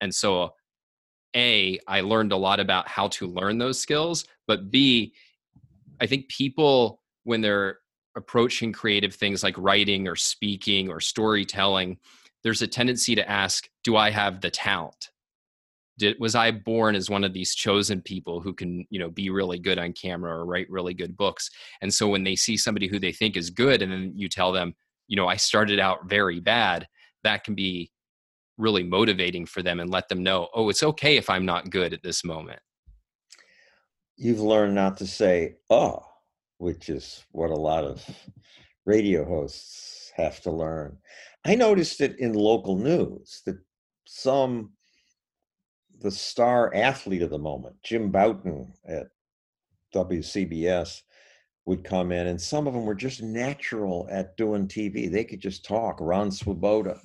And 0.00 0.14
so, 0.14 0.54
A, 1.34 1.78
I 1.88 2.00
learned 2.02 2.32
a 2.32 2.36
lot 2.36 2.60
about 2.60 2.88
how 2.88 3.08
to 3.08 3.26
learn 3.26 3.58
those 3.58 3.80
skills. 3.80 4.24
But 4.46 4.70
B, 4.70 5.12
I 6.00 6.06
think 6.06 6.28
people, 6.28 7.00
when 7.24 7.40
they're 7.40 7.78
approaching 8.16 8.72
creative 8.72 9.14
things 9.14 9.42
like 9.42 9.56
writing 9.58 10.08
or 10.08 10.16
speaking 10.16 10.90
or 10.90 11.00
storytelling, 11.00 11.98
there's 12.42 12.62
a 12.62 12.66
tendency 12.66 13.14
to 13.14 13.28
ask, 13.28 13.68
Do 13.84 13.96
I 13.96 14.10
have 14.10 14.40
the 14.40 14.50
talent? 14.50 15.10
Did, 15.98 16.16
was 16.20 16.36
I 16.36 16.52
born 16.52 16.94
as 16.94 17.10
one 17.10 17.24
of 17.24 17.32
these 17.32 17.56
chosen 17.56 18.00
people 18.00 18.40
who 18.40 18.52
can, 18.52 18.86
you 18.88 19.00
know, 19.00 19.10
be 19.10 19.30
really 19.30 19.58
good 19.58 19.78
on 19.78 19.92
camera 19.92 20.32
or 20.38 20.46
write 20.46 20.70
really 20.70 20.94
good 20.94 21.16
books? 21.16 21.50
And 21.82 21.92
so 21.92 22.06
when 22.06 22.22
they 22.22 22.36
see 22.36 22.56
somebody 22.56 22.86
who 22.86 23.00
they 23.00 23.12
think 23.12 23.36
is 23.36 23.50
good, 23.50 23.82
and 23.82 23.90
then 23.90 24.12
you 24.14 24.28
tell 24.28 24.52
them, 24.52 24.74
you 25.08 25.16
know, 25.16 25.26
I 25.26 25.36
started 25.36 25.80
out 25.80 26.08
very 26.08 26.38
bad, 26.38 26.86
that 27.24 27.42
can 27.42 27.56
be 27.56 27.90
really 28.58 28.84
motivating 28.84 29.46
for 29.46 29.62
them 29.62 29.80
and 29.80 29.90
let 29.90 30.08
them 30.08 30.22
know, 30.22 30.48
oh, 30.54 30.68
it's 30.68 30.82
okay 30.82 31.16
if 31.16 31.30
I'm 31.30 31.46
not 31.46 31.70
good 31.70 31.92
at 31.92 32.02
this 32.02 32.24
moment. 32.24 32.60
You've 34.20 34.40
learned 34.40 34.74
not 34.74 34.96
to 34.96 35.06
say, 35.06 35.58
oh, 35.70 36.02
which 36.58 36.88
is 36.88 37.24
what 37.30 37.50
a 37.50 37.54
lot 37.54 37.84
of 37.84 38.04
radio 38.84 39.24
hosts 39.24 40.10
have 40.16 40.40
to 40.40 40.50
learn. 40.50 40.98
I 41.44 41.54
noticed 41.54 42.00
it 42.00 42.18
in 42.18 42.32
local 42.32 42.76
news 42.76 43.42
that 43.46 43.58
some, 44.08 44.72
the 46.00 46.10
star 46.10 46.74
athlete 46.74 47.22
of 47.22 47.30
the 47.30 47.38
moment, 47.38 47.76
Jim 47.84 48.10
Bouton 48.10 48.72
at 48.88 49.06
WCBS, 49.94 51.02
would 51.64 51.84
come 51.84 52.10
in, 52.10 52.26
and 52.26 52.40
some 52.40 52.66
of 52.66 52.74
them 52.74 52.86
were 52.86 52.96
just 52.96 53.22
natural 53.22 54.08
at 54.10 54.36
doing 54.36 54.66
TV. 54.66 55.08
They 55.08 55.22
could 55.22 55.40
just 55.40 55.64
talk. 55.64 55.98
Ron 56.00 56.32
Swoboda. 56.32 56.98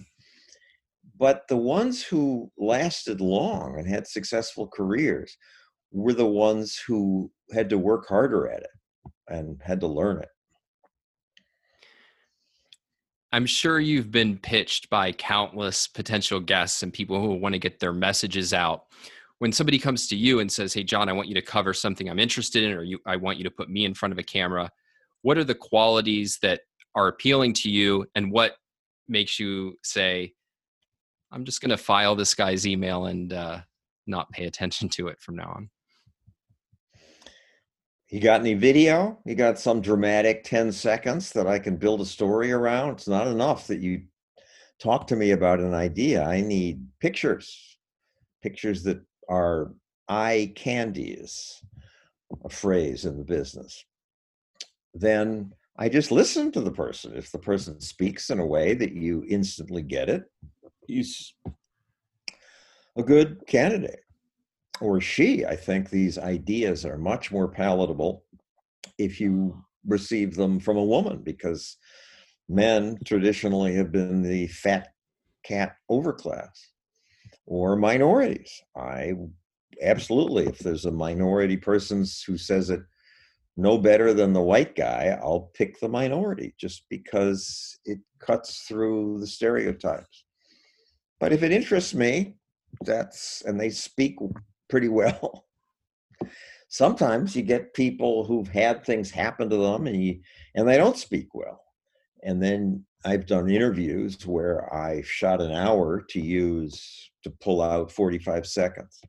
But 1.20 1.48
the 1.48 1.58
ones 1.58 2.02
who 2.02 2.50
lasted 2.58 3.22
long 3.22 3.78
and 3.78 3.88
had 3.88 4.08
successful 4.08 4.68
careers 4.68 5.38
were 5.94 6.14
the 6.14 6.26
ones 6.26 6.78
who 6.86 7.32
had 7.54 7.70
to 7.70 7.78
work 7.78 8.08
harder 8.08 8.50
at 8.50 8.64
it 8.64 9.12
and 9.30 9.62
had 9.62 9.80
to 9.80 9.88
learn 9.88 10.22
it. 10.22 10.30
I'm 13.32 13.46
sure 13.46 13.80
you've 13.80 14.12
been 14.12 14.38
pitched 14.38 14.90
by 14.90 15.12
countless 15.12 15.88
potential 15.88 16.40
guests 16.40 16.84
and 16.84 16.92
people 16.92 17.22
who 17.22 17.34
want 17.36 17.54
to 17.54 17.60
get 17.60 17.80
their 17.80 17.94
messages 17.94 18.54
out. 18.54 18.86
When 19.40 19.52
somebody 19.52 19.80
comes 19.80 20.08
to 20.08 20.16
you 20.16 20.40
and 20.40 20.52
says, 20.52 20.74
"Hey, 20.74 20.84
John, 20.84 21.10
I 21.10 21.14
want 21.14 21.28
you 21.28 21.36
to 21.36 21.42
cover 21.42 21.74
something 21.74 22.10
I'm 22.10 22.20
interested 22.20 22.64
in, 22.64 22.72
or 22.72 22.84
you, 22.84 23.00
I 23.06 23.16
want 23.16 23.38
you 23.38 23.44
to 23.44 23.52
put 23.52 23.70
me 23.70 23.86
in 23.86 23.94
front 23.94 24.12
of 24.12 24.20
a 24.20 24.24
camera," 24.24 24.72
what 25.22 25.38
are 25.38 25.44
the 25.44 25.56
qualities 25.56 26.38
that 26.42 26.62
are 26.96 27.08
appealing 27.08 27.54
to 27.54 27.70
you, 27.70 28.06
and 28.16 28.32
what 28.32 28.56
makes 29.08 29.40
you 29.40 29.80
say, 29.84 30.34
"I'm 31.32 31.44
just 31.44 31.60
going 31.60 31.72
to 31.72 31.78
file 31.78 32.16
this 32.16 32.36
guy's 32.36 32.68
email 32.68 33.06
and 33.06 33.34
uh, 33.34 33.62
not 34.06 34.32
pay 34.32 34.46
attention 34.46 34.90
to 34.90 35.08
it 35.08 35.20
from 35.20 35.36
now 35.36 35.50
on"? 35.56 35.70
You 38.14 38.20
got 38.20 38.42
any 38.42 38.54
video? 38.54 39.18
You 39.26 39.34
got 39.34 39.58
some 39.58 39.82
dramatic 39.82 40.44
10 40.44 40.72
seconds 40.72 41.32
that 41.32 41.48
I 41.48 41.58
can 41.58 41.78
build 41.78 42.00
a 42.00 42.06
story 42.06 42.52
around? 42.52 42.92
It's 42.92 43.08
not 43.08 43.26
enough 43.26 43.66
that 43.66 43.80
you 43.80 44.04
talk 44.78 45.08
to 45.08 45.16
me 45.16 45.32
about 45.32 45.60
an 45.60 45.74
idea. 45.74 46.24
I 46.24 46.42
need 46.42 46.86
pictures, 47.00 47.80
pictures 48.44 48.84
that 48.84 49.02
are 49.30 49.74
eye 50.08 50.54
candies, 50.54 51.60
a 52.46 52.50
phrase 52.50 53.06
in 53.06 53.18
the 53.18 53.24
business. 53.24 53.84
Then 54.94 55.52
I 55.80 55.90
just 55.90 56.12
listen 56.12 56.52
to 56.52 56.62
the 56.62 56.72
person. 56.72 57.16
If 57.16 57.32
the 57.32 57.40
person 57.40 57.82
speaks 57.82 58.30
in 58.30 58.38
a 58.38 58.46
way 58.46 58.76
that 58.76 58.92
you 58.92 59.26
instantly 59.28 59.82
get 59.82 60.08
it, 60.08 60.26
he's 60.86 61.34
a 62.96 63.02
good 63.02 63.42
candidate 63.48 64.03
or 64.82 65.00
she, 65.00 65.46
I 65.46 65.56
think 65.56 65.90
these 65.90 66.18
ideas 66.18 66.86
are 66.86 66.98
much 66.98 67.32
more 67.32 67.48
palatable 67.48 68.24
if 68.98 69.20
you 69.20 69.56
oh. 69.56 69.66
receive 69.86 70.36
them 70.36 70.60
from 70.60 70.78
a 70.78 70.84
woman 70.84 71.22
because 71.24 71.78
men 72.50 72.98
traditionally 73.06 73.76
have 73.76 73.92
been 73.92 74.22
the 74.22 74.48
fat 74.48 74.94
cat 75.46 75.76
overclass 75.90 76.50
or 77.46 77.76
minorities. 77.76 78.62
I 78.76 79.14
absolutely, 79.82 80.48
if 80.48 80.60
there's 80.60 80.86
a 80.86 80.92
minority 80.92 81.58
person 81.58 82.06
who 82.26 82.38
says 82.38 82.70
it 82.70 82.82
no 83.56 83.78
better 83.78 84.14
than 84.14 84.34
the 84.34 84.42
white 84.42 84.76
guy, 84.76 85.18
I'll 85.22 85.52
pick 85.54 85.80
the 85.80 85.90
minority 85.90 86.56
just 86.60 86.86
because 86.90 87.78
it 87.86 88.00
cuts 88.20 88.64
through 88.68 89.20
the 89.20 89.28
stereotypes. 89.28 90.26
But 91.20 91.34
if 91.34 91.44
it 91.44 91.52
interests 91.52 91.94
me, 91.94 92.36
that's 92.82 93.44
and 93.46 93.60
they 93.60 93.70
speak 93.70 94.18
pretty 94.74 94.90
well. 94.90 95.46
Sometimes 96.68 97.36
you 97.36 97.44
get 97.44 97.76
people 97.76 98.24
who've 98.24 98.48
had 98.48 98.84
things 98.84 99.12
happen 99.12 99.48
to 99.52 99.58
them 99.58 99.86
and 99.86 100.04
you, 100.04 100.20
and 100.56 100.68
they 100.68 100.78
don't 100.78 100.98
speak 100.98 101.36
well. 101.36 101.62
And 102.24 102.42
then 102.42 102.84
I've 103.06 103.28
done 103.28 103.52
interviews 103.52 104.26
where 104.26 104.74
I 104.74 105.04
shot 105.04 105.42
an 105.42 105.52
hour 105.52 106.02
to 106.10 106.20
use 106.20 107.12
to 107.22 107.30
pull 107.30 107.62
out 107.62 107.92
45 107.92 108.48
seconds. 108.48 109.00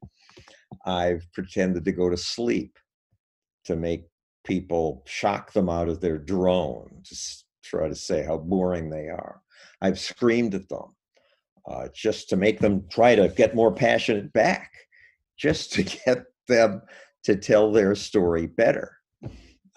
I've 0.84 1.26
pretended 1.32 1.86
to 1.86 1.92
go 1.92 2.10
to 2.10 2.16
sleep 2.18 2.78
to 3.64 3.74
make 3.74 4.04
people 4.44 5.02
shock 5.06 5.54
them 5.54 5.70
out 5.70 5.88
of 5.88 6.02
their 6.02 6.18
drone 6.18 6.90
to 7.04 7.16
try 7.64 7.88
to 7.88 7.94
say 7.94 8.22
how 8.22 8.36
boring 8.36 8.90
they 8.90 9.08
are. 9.08 9.40
I've 9.80 9.98
screamed 9.98 10.54
at 10.54 10.68
them 10.68 10.94
uh, 11.66 11.88
just 11.94 12.28
to 12.28 12.36
make 12.36 12.60
them 12.60 12.84
try 12.90 13.14
to 13.14 13.28
get 13.28 13.56
more 13.56 13.72
passionate 13.72 14.30
back 14.34 14.70
just 15.36 15.72
to 15.74 15.82
get 16.06 16.24
them 16.48 16.82
to 17.24 17.36
tell 17.36 17.72
their 17.72 17.94
story 17.94 18.46
better. 18.46 18.98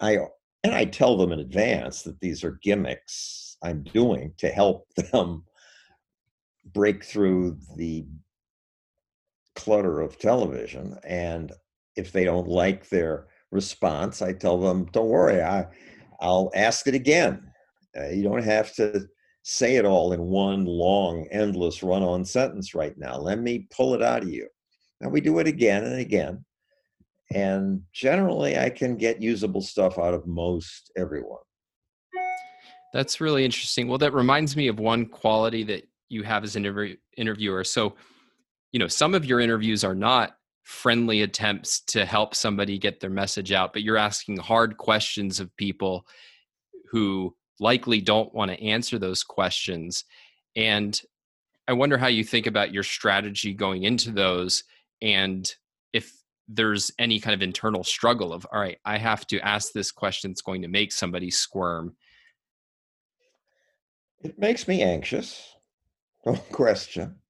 I 0.00 0.18
and 0.64 0.74
I 0.74 0.84
tell 0.84 1.16
them 1.16 1.32
in 1.32 1.40
advance 1.40 2.02
that 2.02 2.20
these 2.20 2.44
are 2.44 2.58
gimmicks 2.62 3.56
I'm 3.62 3.82
doing 3.82 4.34
to 4.38 4.48
help 4.48 4.86
them 5.12 5.44
break 6.72 7.04
through 7.04 7.58
the 7.76 8.06
clutter 9.54 10.00
of 10.00 10.18
television. 10.18 10.98
And 11.04 11.52
if 11.96 12.12
they 12.12 12.24
don't 12.24 12.48
like 12.48 12.88
their 12.88 13.26
response 13.50 14.20
i 14.20 14.30
tell 14.30 14.60
them 14.60 14.84
don't 14.92 15.08
worry 15.08 15.40
i 15.40 15.66
i'll 16.20 16.50
ask 16.54 16.86
it 16.86 16.94
again. 16.94 17.50
Uh, 17.98 18.08
you 18.08 18.22
don't 18.22 18.44
have 18.44 18.74
to 18.74 19.08
say 19.42 19.76
it 19.76 19.86
all 19.86 20.12
in 20.12 20.20
one 20.20 20.66
long 20.66 21.26
endless 21.30 21.82
run-on 21.82 22.22
sentence 22.22 22.74
right 22.74 22.96
now. 22.98 23.16
Let 23.16 23.40
me 23.40 23.66
pull 23.74 23.94
it 23.94 24.02
out 24.02 24.22
of 24.22 24.28
you 24.28 24.46
and 25.00 25.12
we 25.12 25.20
do 25.20 25.38
it 25.38 25.46
again 25.46 25.84
and 25.84 25.98
again. 25.98 26.44
And 27.30 27.82
generally, 27.92 28.58
I 28.58 28.70
can 28.70 28.96
get 28.96 29.22
usable 29.22 29.60
stuff 29.60 29.98
out 29.98 30.14
of 30.14 30.26
most 30.26 30.90
everyone. 30.96 31.40
That's 32.94 33.20
really 33.20 33.44
interesting. 33.44 33.86
Well, 33.86 33.98
that 33.98 34.14
reminds 34.14 34.56
me 34.56 34.68
of 34.68 34.80
one 34.80 35.06
quality 35.06 35.62
that 35.64 35.86
you 36.08 36.22
have 36.22 36.42
as 36.42 36.56
an 36.56 36.64
interview- 36.64 36.96
interviewer. 37.16 37.64
So, 37.64 37.96
you 38.72 38.78
know, 38.78 38.88
some 38.88 39.14
of 39.14 39.26
your 39.26 39.40
interviews 39.40 39.84
are 39.84 39.94
not 39.94 40.36
friendly 40.62 41.22
attempts 41.22 41.80
to 41.80 42.04
help 42.04 42.34
somebody 42.34 42.78
get 42.78 43.00
their 43.00 43.10
message 43.10 43.52
out, 43.52 43.72
but 43.72 43.82
you're 43.82 43.96
asking 43.96 44.38
hard 44.38 44.76
questions 44.76 45.40
of 45.40 45.54
people 45.56 46.06
who 46.90 47.34
likely 47.60 48.00
don't 48.00 48.32
want 48.34 48.50
to 48.50 48.62
answer 48.62 48.98
those 48.98 49.22
questions. 49.22 50.04
And 50.56 50.98
I 51.66 51.72
wonder 51.72 51.98
how 51.98 52.06
you 52.06 52.24
think 52.24 52.46
about 52.46 52.72
your 52.72 52.82
strategy 52.82 53.52
going 53.52 53.84
into 53.84 54.10
those 54.10 54.64
and 55.02 55.54
if 55.92 56.12
there's 56.48 56.90
any 56.98 57.20
kind 57.20 57.34
of 57.34 57.42
internal 57.42 57.84
struggle 57.84 58.32
of 58.32 58.46
all 58.52 58.60
right 58.60 58.78
i 58.84 58.96
have 58.96 59.26
to 59.26 59.38
ask 59.40 59.72
this 59.72 59.92
question 59.92 60.30
that's 60.30 60.40
going 60.40 60.62
to 60.62 60.68
make 60.68 60.92
somebody 60.92 61.30
squirm. 61.30 61.94
It 64.22 64.38
makes 64.38 64.66
me 64.66 64.82
anxious. 64.82 65.44
No 66.26 66.34
question. 66.34 67.20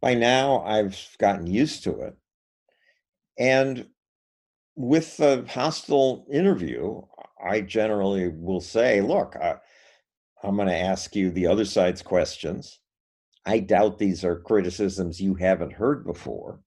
By 0.00 0.14
now 0.14 0.62
i've 0.62 0.98
gotten 1.18 1.46
used 1.46 1.84
to 1.84 2.00
it. 2.00 2.16
And 3.38 3.86
with 4.74 5.16
the 5.16 5.44
hostile 5.48 6.26
interview 6.30 7.00
i 7.42 7.60
generally 7.60 8.28
will 8.28 8.60
say 8.60 9.00
look 9.00 9.36
i'm 10.42 10.56
going 10.56 10.68
to 10.68 10.76
ask 10.76 11.14
you 11.14 11.30
the 11.30 11.46
other 11.46 11.64
side's 11.64 12.02
questions. 12.02 12.80
I 13.46 13.60
doubt 13.60 13.98
these 13.98 14.24
are 14.24 14.40
criticisms 14.40 15.20
you 15.20 15.34
haven't 15.34 15.72
heard 15.72 16.04
before 16.04 16.60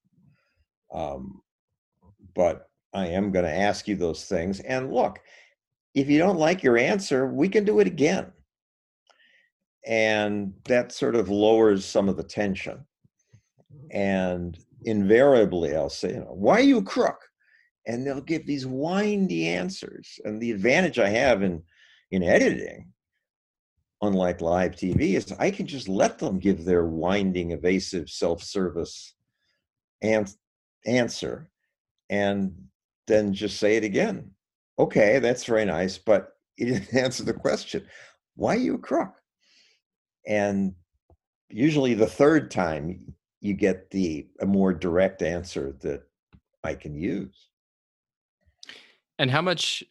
um, 0.94 1.42
but 2.36 2.70
I 2.94 3.08
am 3.08 3.32
going 3.32 3.46
to 3.46 3.52
ask 3.52 3.88
you 3.88 3.96
those 3.96 4.26
things. 4.26 4.60
And 4.60 4.94
look, 4.94 5.20
if 5.94 6.10
you 6.10 6.18
don't 6.18 6.40
like 6.40 6.64
your 6.64 6.78
answer, 6.78 7.28
we 7.28 7.50
can 7.50 7.64
do 7.66 7.80
it 7.80 7.88
again. 7.88 8.32
And 9.86 10.54
that 10.66 10.92
sort 10.92 11.16
of 11.16 11.30
lowers 11.30 11.86
some 11.86 12.10
of 12.10 12.18
the 12.18 12.24
tension. 12.24 12.86
And 13.92 14.58
invariably, 14.84 15.76
I'll 15.76 15.90
say, 15.90 16.14
you 16.14 16.20
know, 16.20 16.34
why 16.34 16.56
are 16.56 16.62
you 16.62 16.78
a 16.78 16.84
crook? 16.84 17.20
And 17.88 18.06
they'll 18.06 18.22
give 18.22 18.46
these 18.46 18.66
windy 18.66 19.48
answers. 19.48 20.20
And 20.24 20.42
the 20.42 20.52
advantage 20.52 21.00
I 21.00 21.10
have 21.10 21.42
in 21.42 21.64
in 22.12 22.24
editing, 22.24 22.92
unlike 24.02 24.42
live 24.42 24.74
TV, 24.74 25.16
is 25.16 25.32
I 25.40 25.50
can 25.50 25.66
just 25.66 25.88
let 25.88 26.20
them 26.20 26.40
give 26.40 26.66
their 26.66 26.86
winding, 26.86 27.52
evasive, 27.52 28.10
self-service 28.10 29.16
an- 30.02 30.28
answer, 30.86 31.50
and 32.10 32.54
then 33.08 33.34
just 33.34 33.58
say 33.58 33.78
it 33.78 33.84
again. 33.84 34.32
Okay, 34.80 35.20
that's 35.20 35.46
very 35.46 35.66
nice, 35.66 35.98
but 35.98 36.30
you 36.58 36.68
didn't 36.68 36.94
answer 36.96 37.24
the 37.24 37.34
question. 37.34 37.86
Why 38.36 38.56
are 38.56 38.60
you 38.60 38.76
a 38.76 38.80
crook? 38.80 39.14
And 40.28 40.74
usually 41.50 41.94
the 41.94 42.08
third 42.08 42.52
time 42.52 43.16
you 43.42 43.54
get 43.54 43.90
the 43.90 44.28
a 44.40 44.46
more 44.46 44.74
direct 44.74 45.22
answer 45.22 45.76
that 45.82 46.04
I 46.64 46.76
can 46.76 46.96
use. 46.96 47.48
And 49.18 49.30
how 49.30 49.42
much 49.42 49.84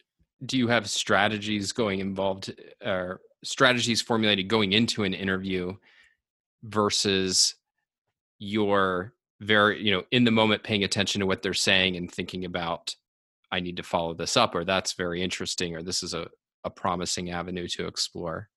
do 0.45 0.57
you 0.57 0.67
have 0.67 0.89
strategies 0.89 1.71
going 1.71 1.99
involved 1.99 2.53
or 2.83 3.21
strategies 3.43 4.01
formulated 4.01 4.47
going 4.47 4.73
into 4.73 5.03
an 5.03 5.13
interview 5.13 5.75
versus 6.63 7.55
your 8.39 9.13
very, 9.41 9.83
you 9.83 9.91
know, 9.91 10.03
in 10.11 10.23
the 10.23 10.31
moment 10.31 10.63
paying 10.63 10.83
attention 10.83 11.19
to 11.19 11.25
what 11.25 11.41
they're 11.41 11.53
saying 11.53 11.97
and 11.97 12.09
thinking 12.09 12.45
about 12.45 12.95
I 13.51 13.59
need 13.59 13.77
to 13.77 13.83
follow 13.83 14.13
this 14.13 14.37
up 14.37 14.55
or 14.55 14.63
that's 14.63 14.93
very 14.93 15.21
interesting 15.21 15.75
or 15.75 15.83
this 15.83 16.03
is 16.03 16.13
a, 16.13 16.27
a 16.63 16.69
promising 16.69 17.31
avenue 17.31 17.67
to 17.69 17.85
explore? 17.85 18.47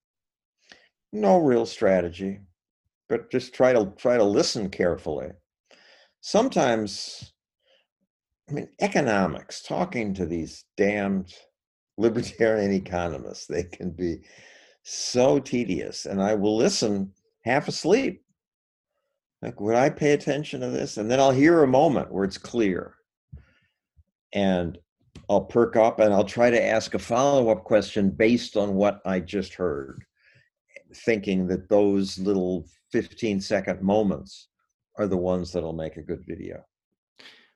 No 1.12 1.38
real 1.38 1.66
strategy 1.66 2.40
but 3.08 3.30
just 3.30 3.54
try 3.54 3.72
to 3.72 3.92
try 3.96 4.16
to 4.16 4.24
listen 4.24 4.70
carefully. 4.70 5.28
Sometimes, 6.20 7.32
I 8.48 8.52
mean, 8.52 8.68
economics, 8.80 9.62
talking 9.62 10.14
to 10.14 10.26
these 10.26 10.64
damned 10.76 11.32
libertarian 11.96 12.72
economists, 12.72 13.46
they 13.46 13.64
can 13.64 13.90
be 13.90 14.22
so 14.82 15.38
tedious, 15.38 16.06
and 16.06 16.20
I 16.20 16.34
will 16.34 16.56
listen 16.56 17.12
half 17.44 17.68
asleep. 17.68 18.23
Like, 19.42 19.60
would 19.60 19.74
I 19.74 19.90
pay 19.90 20.12
attention 20.12 20.60
to 20.60 20.70
this? 20.70 20.96
And 20.96 21.10
then 21.10 21.20
I'll 21.20 21.30
hear 21.30 21.62
a 21.62 21.68
moment 21.68 22.12
where 22.12 22.24
it's 22.24 22.38
clear. 22.38 22.94
And 24.32 24.78
I'll 25.28 25.44
perk 25.44 25.76
up 25.76 26.00
and 26.00 26.12
I'll 26.12 26.24
try 26.24 26.50
to 26.50 26.62
ask 26.62 26.94
a 26.94 26.98
follow 26.98 27.50
up 27.50 27.64
question 27.64 28.10
based 28.10 28.56
on 28.56 28.74
what 28.74 29.00
I 29.04 29.20
just 29.20 29.54
heard, 29.54 30.04
thinking 30.94 31.46
that 31.48 31.68
those 31.68 32.18
little 32.18 32.66
15 32.92 33.40
second 33.40 33.82
moments 33.82 34.48
are 34.98 35.06
the 35.06 35.16
ones 35.16 35.52
that'll 35.52 35.72
make 35.72 35.96
a 35.96 36.02
good 36.02 36.24
video. 36.26 36.64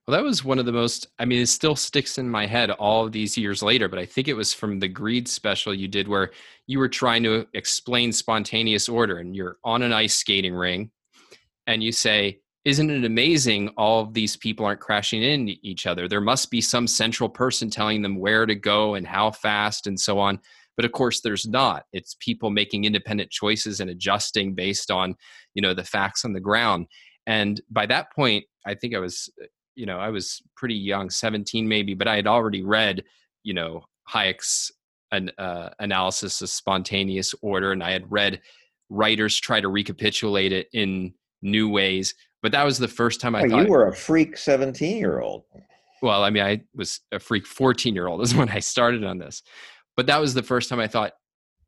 Well, 0.06 0.16
that 0.16 0.24
was 0.24 0.42
one 0.42 0.58
of 0.58 0.64
the 0.64 0.72
most, 0.72 1.08
I 1.18 1.26
mean, 1.26 1.42
it 1.42 1.48
still 1.48 1.76
sticks 1.76 2.16
in 2.16 2.30
my 2.30 2.46
head 2.46 2.70
all 2.70 3.10
these 3.10 3.36
years 3.36 3.62
later, 3.62 3.88
but 3.88 3.98
I 3.98 4.06
think 4.06 4.26
it 4.26 4.34
was 4.34 4.54
from 4.54 4.78
the 4.78 4.88
Greed 4.88 5.28
special 5.28 5.74
you 5.74 5.86
did 5.86 6.08
where 6.08 6.30
you 6.66 6.78
were 6.78 6.88
trying 6.88 7.22
to 7.24 7.46
explain 7.52 8.12
spontaneous 8.12 8.88
order 8.88 9.18
and 9.18 9.36
you're 9.36 9.58
on 9.64 9.82
an 9.82 9.92
ice 9.92 10.14
skating 10.14 10.54
ring 10.54 10.90
and 11.68 11.84
you 11.84 11.92
say, 11.92 12.40
Isn't 12.64 12.90
it 12.90 13.04
amazing 13.04 13.68
all 13.76 14.00
of 14.00 14.14
these 14.14 14.36
people 14.36 14.66
aren't 14.66 14.80
crashing 14.80 15.22
into 15.22 15.54
each 15.62 15.86
other? 15.86 16.08
There 16.08 16.20
must 16.20 16.50
be 16.50 16.60
some 16.60 16.88
central 16.88 17.28
person 17.28 17.70
telling 17.70 18.02
them 18.02 18.18
where 18.18 18.46
to 18.46 18.56
go 18.56 18.94
and 18.94 19.06
how 19.06 19.30
fast 19.30 19.86
and 19.86 20.00
so 20.00 20.18
on. 20.18 20.40
But 20.76 20.84
of 20.84 20.92
course, 20.92 21.20
there's 21.20 21.46
not. 21.46 21.84
It's 21.92 22.16
people 22.18 22.50
making 22.50 22.84
independent 22.84 23.30
choices 23.30 23.80
and 23.80 23.90
adjusting 23.90 24.54
based 24.54 24.90
on, 24.90 25.14
you 25.54 25.62
know, 25.62 25.74
the 25.74 25.84
facts 25.84 26.24
on 26.24 26.32
the 26.32 26.40
ground. 26.40 26.86
And 27.26 27.60
by 27.70 27.86
that 27.86 28.12
point, 28.12 28.44
I 28.66 28.74
think 28.74 28.94
I 28.94 28.98
was, 28.98 29.28
you 29.74 29.86
know, 29.86 29.98
I 29.98 30.08
was 30.08 30.40
pretty 30.56 30.76
young, 30.76 31.10
17 31.10 31.68
maybe, 31.68 31.94
but 31.94 32.08
I 32.08 32.16
had 32.16 32.26
already 32.26 32.62
read, 32.62 33.04
you 33.42 33.54
know, 33.54 33.84
Hayek's 34.08 34.72
an 35.10 35.30
uh, 35.38 35.70
analysis 35.78 36.42
of 36.42 36.48
spontaneous 36.48 37.34
order, 37.42 37.72
and 37.72 37.82
I 37.82 37.90
had 37.90 38.10
read 38.10 38.40
writers 38.90 39.38
try 39.38 39.60
to 39.60 39.68
recapitulate 39.68 40.52
it 40.52 40.68
in 40.72 41.14
new 41.43 41.68
ways. 41.68 42.14
But 42.43 42.53
that 42.53 42.64
was 42.64 42.78
the 42.78 42.89
first 42.89 43.20
time 43.20 43.34
I 43.34 43.43
well, 43.43 43.51
thought 43.51 43.66
you 43.66 43.72
were 43.72 43.89
a 43.89 43.95
freak 43.95 44.36
17 44.36 44.97
year 44.97 45.20
old. 45.20 45.45
Well, 46.01 46.22
I 46.22 46.30
mean, 46.30 46.45
I 46.45 46.62
was 46.74 47.01
a 47.11 47.18
freak 47.18 47.47
14 47.47 47.95
year 47.95 48.07
old 48.07 48.22
is 48.22 48.34
when 48.36 48.49
I 48.49 48.61
started 48.61 49.05
on 49.05 49.18
this 49.18 49.43
but 49.99 50.07
that 50.07 50.20
was 50.20 50.32
the 50.32 50.45
first 50.45 50.68
time 50.68 50.78
I 50.78 50.86
thought, 50.86 51.14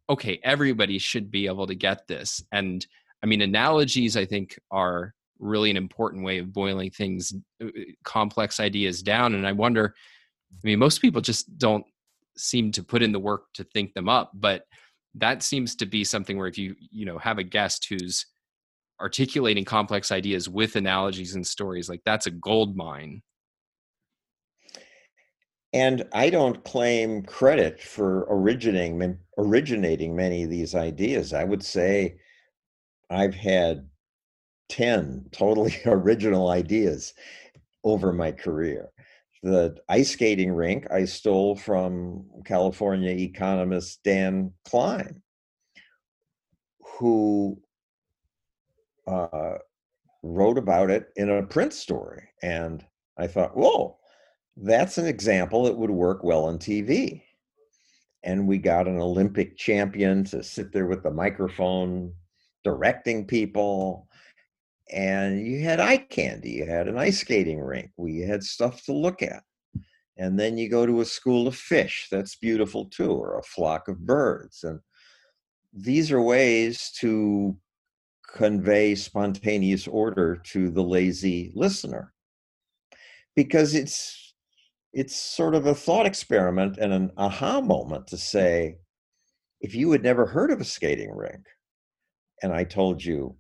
okay, 0.09 0.39
everybody 0.45 0.99
should 0.99 1.33
be 1.33 1.49
able 1.49 1.67
to 1.67 1.75
get 1.75 2.07
this. 2.07 2.41
And 2.53 2.87
I 3.25 3.27
mean, 3.27 3.41
analogies, 3.41 4.17
I 4.17 4.25
think, 4.25 4.57
are 4.71 5.15
really 5.41 5.69
an 5.69 5.77
important 5.77 6.25
way 6.25 6.39
of 6.39 6.53
boiling 6.53 6.93
things, 6.93 7.35
uh, 7.61 7.67
uh, 7.67 7.71
complex 8.05 8.61
ideas 8.61 9.03
down. 9.03 9.35
And 9.35 9.45
I 9.45 9.51
wonder, 9.51 9.97
I 10.53 10.61
mean, 10.63 10.79
most 10.79 11.01
people 11.01 11.21
just 11.21 11.59
don't 11.59 11.85
seem 12.37 12.71
to 12.71 12.85
put 12.85 13.03
in 13.03 13.11
the 13.11 13.19
work 13.19 13.47
to 13.55 13.65
think 13.65 13.95
them 13.95 14.09
up, 14.09 14.31
but 14.33 14.63
that 15.17 15.43
seems 15.43 15.75
to 15.75 15.87
be 15.87 16.05
something 16.05 16.39
where 16.39 16.47
if 16.47 16.57
you, 16.57 16.77
you 16.79 17.07
know, 17.07 17.19
have 17.19 17.39
a 17.39 17.43
guest 17.43 17.89
who's 17.91 18.27
articulating 19.01 19.65
complex 19.65 20.13
ideas 20.13 20.49
with 20.49 20.77
analogies 20.77 21.35
and 21.35 21.47
stories, 21.47 21.89
like 21.89 22.03
that's 22.05 22.27
a 22.27 22.31
gold 22.31 22.77
mine. 22.77 23.23
And 25.73 26.05
I 26.13 26.31
don't 26.31 26.65
claim 26.65 27.23
credit 27.23 27.81
for 27.81 28.27
originating 28.29 29.19
originating 29.39 30.17
many 30.17 30.43
of 30.43 30.51
these 30.51 30.75
ideas. 30.75 31.33
I 31.33 31.45
would 31.45 31.63
say 31.63 32.17
I've 33.09 33.35
had 33.35 33.89
10 34.69 35.27
totally 35.33 35.77
original 35.87 36.49
ideas 36.49 37.15
over 37.85 38.13
my 38.13 38.33
career. 38.33 38.91
The 39.43 39.77
ice 39.89 40.11
skating 40.11 40.53
rink 40.53 40.87
I 40.91 41.07
stole 41.07 41.57
from 41.57 42.27
California 42.45 43.11
economist 43.11 44.01
Dan 44.05 44.53
Klein, 44.67 45.23
who 46.99 47.59
uh, 49.11 49.59
wrote 50.23 50.59
about 50.59 50.91
it 50.91 51.09
in 51.17 51.31
a 51.31 51.43
print 51.43 51.73
story. 51.73 52.29
And 52.43 52.85
I 53.19 53.27
thought, 53.27 53.57
whoa, 53.57 53.99
that's 54.57 54.99
an 54.99 55.07
example 55.07 55.65
that 55.65 55.77
would 55.77 55.91
work 55.91 56.23
well 56.23 56.45
on 56.45 56.59
TV. 56.59 57.23
And 58.23 58.47
we 58.47 58.59
got 58.59 58.87
an 58.87 59.01
Olympic 59.01 59.57
champion 59.57 60.25
to 60.25 60.43
sit 60.43 60.73
there 60.73 60.87
with 60.87 61.03
the 61.03 61.11
microphone 61.11 62.13
directing 62.65 63.27
people. 63.27 64.07
And 64.93 65.47
you 65.47 65.63
had 65.63 65.81
eye 65.81 65.99
candy, 65.99 66.51
you 66.51 66.67
had 66.67 66.89
an 66.89 66.99
ice 66.99 67.21
skating 67.21 67.61
rink, 67.61 67.91
we 67.97 68.21
had 68.21 68.43
stuff 68.43 68.83
to 68.85 68.93
look 68.93 69.23
at. 69.23 69.43
And 70.17 70.39
then 70.39 70.59
you 70.59 70.69
go 70.69 70.85
to 70.85 71.01
a 71.01 71.05
school 71.05 71.47
of 71.47 71.57
fish, 71.57 72.09
that's 72.11 72.37
beautiful 72.37 72.87
too, 72.87 73.13
or 73.13 73.39
a 73.39 73.43
flock 73.43 73.89
of 73.89 74.05
birds. 74.05 74.65
And 74.65 74.81
these 75.73 76.11
are 76.11 76.21
ways 76.21 76.91
to 76.99 77.57
convey 78.35 78.95
spontaneous 78.95 79.87
order 79.87 80.37
to 80.37 80.71
the 80.71 80.83
lazy 80.83 81.53
listener 81.55 82.13
because 83.35 83.75
it's 83.75 84.35
it's 84.93 85.15
sort 85.15 85.55
of 85.55 85.67
a 85.67 85.75
thought 85.75 86.07
experiment 86.07 86.77
and 86.79 86.93
an 86.93 87.13
aha 87.17 87.61
moment 87.61 88.09
to 88.09 88.17
say, 88.17 88.77
if 89.61 89.75
you 89.75 89.93
had 89.93 90.03
never 90.03 90.27
heard 90.27 90.51
of 90.51 90.61
a 90.61 90.65
skating 90.65 91.15
rink, 91.15 91.47
and 92.43 92.53
I 92.53 92.65
told 92.65 93.05
you, 93.05 93.37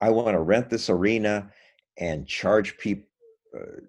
I 0.00 0.10
want 0.10 0.34
to 0.34 0.40
rent 0.40 0.68
this 0.68 0.90
arena 0.90 1.50
and 1.98 2.26
charge 2.26 2.76
people 2.78 3.06
uh, 3.56 3.80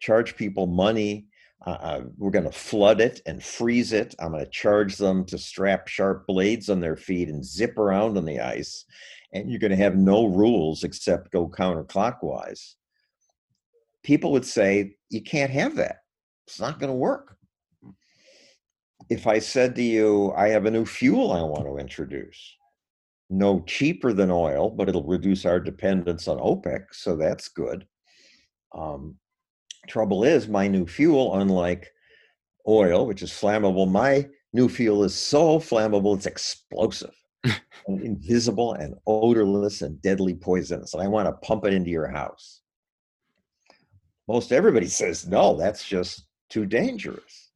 charge 0.00 0.36
people 0.36 0.66
money. 0.66 1.26
Uh, 1.66 1.70
uh 1.70 2.02
we're 2.18 2.30
going 2.30 2.44
to 2.44 2.52
flood 2.52 3.00
it 3.00 3.22
and 3.26 3.42
freeze 3.42 3.92
it. 3.92 4.14
I'm 4.18 4.32
going 4.32 4.44
to 4.44 4.50
charge 4.50 4.98
them 4.98 5.24
to 5.26 5.38
strap 5.38 5.88
sharp 5.88 6.26
blades 6.26 6.68
on 6.68 6.80
their 6.80 6.96
feet 6.96 7.28
and 7.28 7.44
zip 7.44 7.78
around 7.78 8.18
on 8.18 8.26
the 8.26 8.40
ice. 8.40 8.84
And 9.32 9.50
you're 9.50 9.60
going 9.60 9.70
to 9.70 9.76
have 9.76 9.96
no 9.96 10.26
rules 10.26 10.84
except 10.84 11.32
go 11.32 11.48
counterclockwise. 11.48 12.74
People 14.02 14.32
would 14.32 14.46
say, 14.46 14.96
you 15.10 15.22
can't 15.22 15.50
have 15.50 15.76
that 15.76 15.96
it's 16.46 16.60
not 16.60 16.78
going 16.78 16.90
to 16.90 16.96
work. 16.96 17.36
If 19.10 19.26
I 19.26 19.38
said 19.38 19.74
to 19.76 19.82
you, 19.82 20.32
I 20.36 20.48
have 20.48 20.66
a 20.66 20.70
new 20.70 20.84
fuel 20.84 21.32
I 21.32 21.42
want 21.42 21.64
to 21.66 21.76
introduce, 21.76 22.56
no 23.30 23.60
cheaper 23.66 24.12
than 24.12 24.30
oil, 24.30 24.70
but 24.70 24.88
it'll 24.88 25.04
reduce 25.04 25.44
our 25.44 25.60
dependence 25.60 26.28
on 26.28 26.38
OPEC, 26.38 26.86
so 26.92 27.16
that's 27.16 27.48
good. 27.48 27.86
Um, 28.74 29.16
trouble 29.86 30.24
is, 30.24 30.48
my 30.48 30.66
new 30.66 30.86
fuel, 30.86 31.36
unlike 31.36 31.88
oil, 32.66 33.06
which 33.06 33.22
is 33.22 33.30
flammable, 33.30 33.90
my 33.90 34.26
new 34.52 34.68
fuel 34.68 35.04
is 35.04 35.14
so 35.14 35.58
flammable 35.58 36.16
it's 36.16 36.26
explosive 36.26 37.14
and 37.86 38.00
invisible 38.02 38.74
and 38.74 38.94
odorless 39.06 39.82
and 39.82 40.00
deadly 40.02 40.34
poisonous. 40.34 40.94
And 40.94 41.02
I 41.02 41.08
want 41.08 41.26
to 41.26 41.46
pump 41.46 41.64
it 41.64 41.72
into 41.72 41.90
your 41.90 42.08
house. 42.08 42.60
Most 44.28 44.52
everybody 44.52 44.88
says, 44.88 45.26
no, 45.26 45.56
that's 45.56 45.84
just 45.84 46.26
too 46.50 46.66
dangerous. 46.66 47.50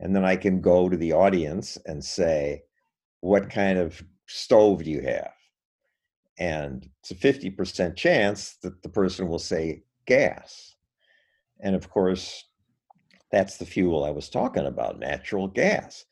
And 0.00 0.16
then 0.16 0.24
I 0.24 0.36
can 0.36 0.60
go 0.60 0.88
to 0.88 0.96
the 0.96 1.12
audience 1.12 1.78
and 1.86 2.02
say, 2.02 2.62
What 3.20 3.50
kind 3.50 3.78
of 3.78 4.02
stove 4.26 4.82
do 4.84 4.90
you 4.90 5.02
have? 5.02 5.32
And 6.38 6.88
it's 7.00 7.10
a 7.10 7.14
50% 7.14 7.96
chance 7.96 8.56
that 8.62 8.82
the 8.82 8.88
person 8.88 9.28
will 9.28 9.38
say 9.38 9.82
gas. 10.06 10.74
And 11.60 11.76
of 11.76 11.90
course, 11.90 12.44
that's 13.30 13.58
the 13.58 13.66
fuel 13.66 14.04
I 14.04 14.10
was 14.10 14.30
talking 14.30 14.66
about 14.66 14.98
natural 14.98 15.46
gas. 15.46 16.06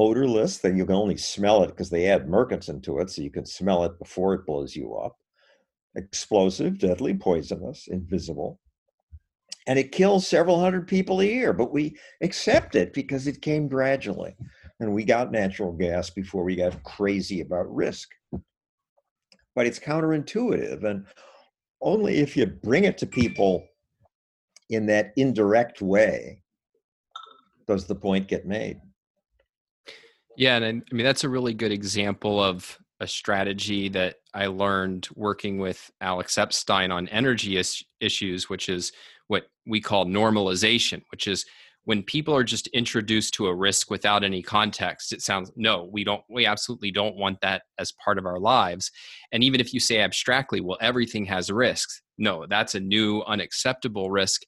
Odorless, 0.00 0.56
then 0.56 0.78
you 0.78 0.86
can 0.86 0.94
only 0.94 1.18
smell 1.18 1.62
it 1.62 1.68
because 1.68 1.90
they 1.90 2.06
add 2.06 2.26
mercaptan 2.26 2.82
to 2.84 3.00
it, 3.00 3.10
so 3.10 3.20
you 3.20 3.30
can 3.30 3.44
smell 3.44 3.84
it 3.84 3.98
before 3.98 4.32
it 4.32 4.46
blows 4.46 4.74
you 4.74 4.96
up. 4.96 5.18
Explosive, 5.94 6.78
deadly, 6.78 7.12
poisonous, 7.12 7.86
invisible. 7.86 8.58
And 9.66 9.78
it 9.78 9.92
kills 9.92 10.26
several 10.26 10.58
hundred 10.58 10.88
people 10.88 11.20
a 11.20 11.26
year, 11.26 11.52
but 11.52 11.70
we 11.70 11.98
accept 12.22 12.76
it 12.76 12.94
because 12.94 13.26
it 13.26 13.42
came 13.42 13.68
gradually. 13.68 14.34
And 14.80 14.94
we 14.94 15.04
got 15.04 15.32
natural 15.32 15.72
gas 15.72 16.08
before 16.08 16.44
we 16.44 16.56
got 16.56 16.82
crazy 16.82 17.42
about 17.42 17.72
risk. 17.72 18.08
But 19.54 19.66
it's 19.66 19.78
counterintuitive. 19.78 20.82
And 20.82 21.04
only 21.82 22.20
if 22.20 22.38
you 22.38 22.46
bring 22.46 22.84
it 22.84 22.96
to 22.98 23.06
people 23.06 23.66
in 24.70 24.86
that 24.86 25.12
indirect 25.16 25.82
way 25.82 26.42
does 27.68 27.86
the 27.86 27.94
point 27.94 28.28
get 28.28 28.46
made. 28.46 28.80
Yeah, 30.40 30.56
and 30.56 30.82
I 30.90 30.94
mean 30.94 31.04
that's 31.04 31.24
a 31.24 31.28
really 31.28 31.52
good 31.52 31.70
example 31.70 32.42
of 32.42 32.78
a 32.98 33.06
strategy 33.06 33.90
that 33.90 34.16
I 34.32 34.46
learned 34.46 35.06
working 35.14 35.58
with 35.58 35.90
Alex 36.00 36.38
Epstein 36.38 36.90
on 36.90 37.08
energy 37.08 37.58
is- 37.58 37.84
issues, 38.00 38.48
which 38.48 38.70
is 38.70 38.90
what 39.26 39.44
we 39.66 39.82
call 39.82 40.06
normalization, 40.06 41.02
which 41.10 41.26
is 41.26 41.44
when 41.84 42.02
people 42.02 42.34
are 42.34 42.42
just 42.42 42.68
introduced 42.68 43.34
to 43.34 43.48
a 43.48 43.54
risk 43.54 43.90
without 43.90 44.24
any 44.24 44.42
context 44.42 45.12
it 45.12 45.20
sounds 45.20 45.52
no 45.56 45.90
we 45.92 46.04
don't 46.04 46.22
we 46.30 46.46
absolutely 46.46 46.90
don't 46.90 47.16
want 47.16 47.38
that 47.42 47.62
as 47.78 47.92
part 48.02 48.16
of 48.16 48.24
our 48.24 48.40
lives. 48.40 48.90
And 49.32 49.44
even 49.44 49.60
if 49.60 49.74
you 49.74 49.80
say 49.80 50.00
abstractly 50.00 50.62
well 50.62 50.78
everything 50.80 51.26
has 51.26 51.50
risks 51.50 52.00
no 52.16 52.46
that's 52.48 52.74
a 52.74 52.80
new 52.80 53.20
unacceptable 53.26 54.10
risk. 54.10 54.40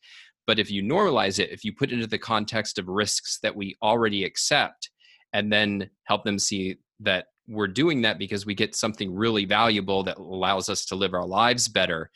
But 0.47 0.59
if 0.59 0.71
you 0.71 0.83
normalize 0.83 1.39
it 1.39 1.51
if 1.51 1.65
you 1.67 1.75
put 1.75 1.91
it 1.91 1.97
into 1.97 2.07
the 2.07 2.19
context 2.19 2.79
of 2.79 2.89
risks 2.89 3.39
that 3.43 3.55
we 3.55 3.77
already 3.83 4.25
accept 4.25 4.89
and 5.33 5.53
then 5.53 5.89
help 6.05 6.25
them 6.25 6.39
see 6.39 6.77
that 7.01 7.27
we're 7.49 7.69
doing 7.69 8.03
that 8.03 8.19
because 8.19 8.47
we 8.47 8.55
get 8.55 8.75
something 8.75 9.15
really 9.15 9.45
valuable 9.45 10.03
that 10.05 10.19
allows 10.19 10.69
us 10.69 10.85
to 10.87 10.95
live 10.95 11.15
our 11.15 11.27
lives 11.27 11.69
better 11.69 12.11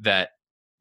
that 0.00 0.30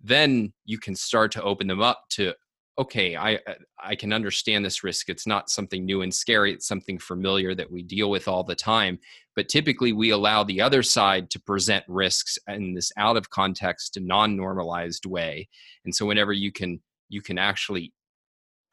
then 0.02 0.54
you 0.66 0.78
can 0.78 0.96
start 0.96 1.32
to 1.32 1.44
open 1.44 1.68
them 1.68 1.82
up 1.82 2.04
to 2.10 2.34
okay 2.78 3.16
i 3.16 3.36
uh, 3.36 3.56
i 3.84 3.96
can 3.96 4.14
understand 4.14 4.64
this 4.64 4.84
risk. 4.84 5.10
It's 5.10 5.28
not 5.28 5.50
something 5.50 5.86
new 5.86 6.02
and 6.02 6.14
scary. 6.14 6.54
It's 6.54 6.68
something 6.68 6.98
familiar 7.00 7.54
that 7.56 7.72
we 7.72 7.84
deal 7.84 8.10
with 8.10 8.28
all 8.28 8.44
the 8.44 8.56
time. 8.56 9.00
But 9.36 9.50
typically 9.50 9.94
we 9.94 10.12
allow 10.12 10.44
the 10.44 10.62
other 10.62 10.84
side 10.84 11.30
to 11.32 11.40
present 11.42 11.84
risks 11.88 12.38
in 12.48 12.74
this 12.74 12.92
out 12.98 13.18
of 13.18 13.30
context 13.30 13.98
non-normalized 14.00 15.06
way. 15.06 15.50
And 15.86 15.94
so 15.94 16.06
whenever 16.06 16.34
you 16.34 16.52
can 16.52 16.82
you 17.10 17.22
can 17.22 17.38
actually 17.38 17.94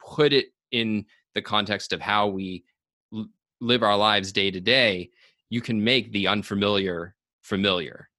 put 0.05 0.31
it 0.31 0.47
in 0.71 1.05
the 1.35 1.41
context 1.41 1.91
of 1.93 2.01
how 2.01 2.27
we 2.27 2.63
live 3.61 3.83
our 3.83 3.97
lives 3.97 4.31
day 4.31 4.51
to 4.51 4.59
day 4.59 5.09
you 5.49 5.61
can 5.61 5.83
make 5.83 6.11
the 6.11 6.27
unfamiliar 6.27 7.15
familiar 7.41 8.09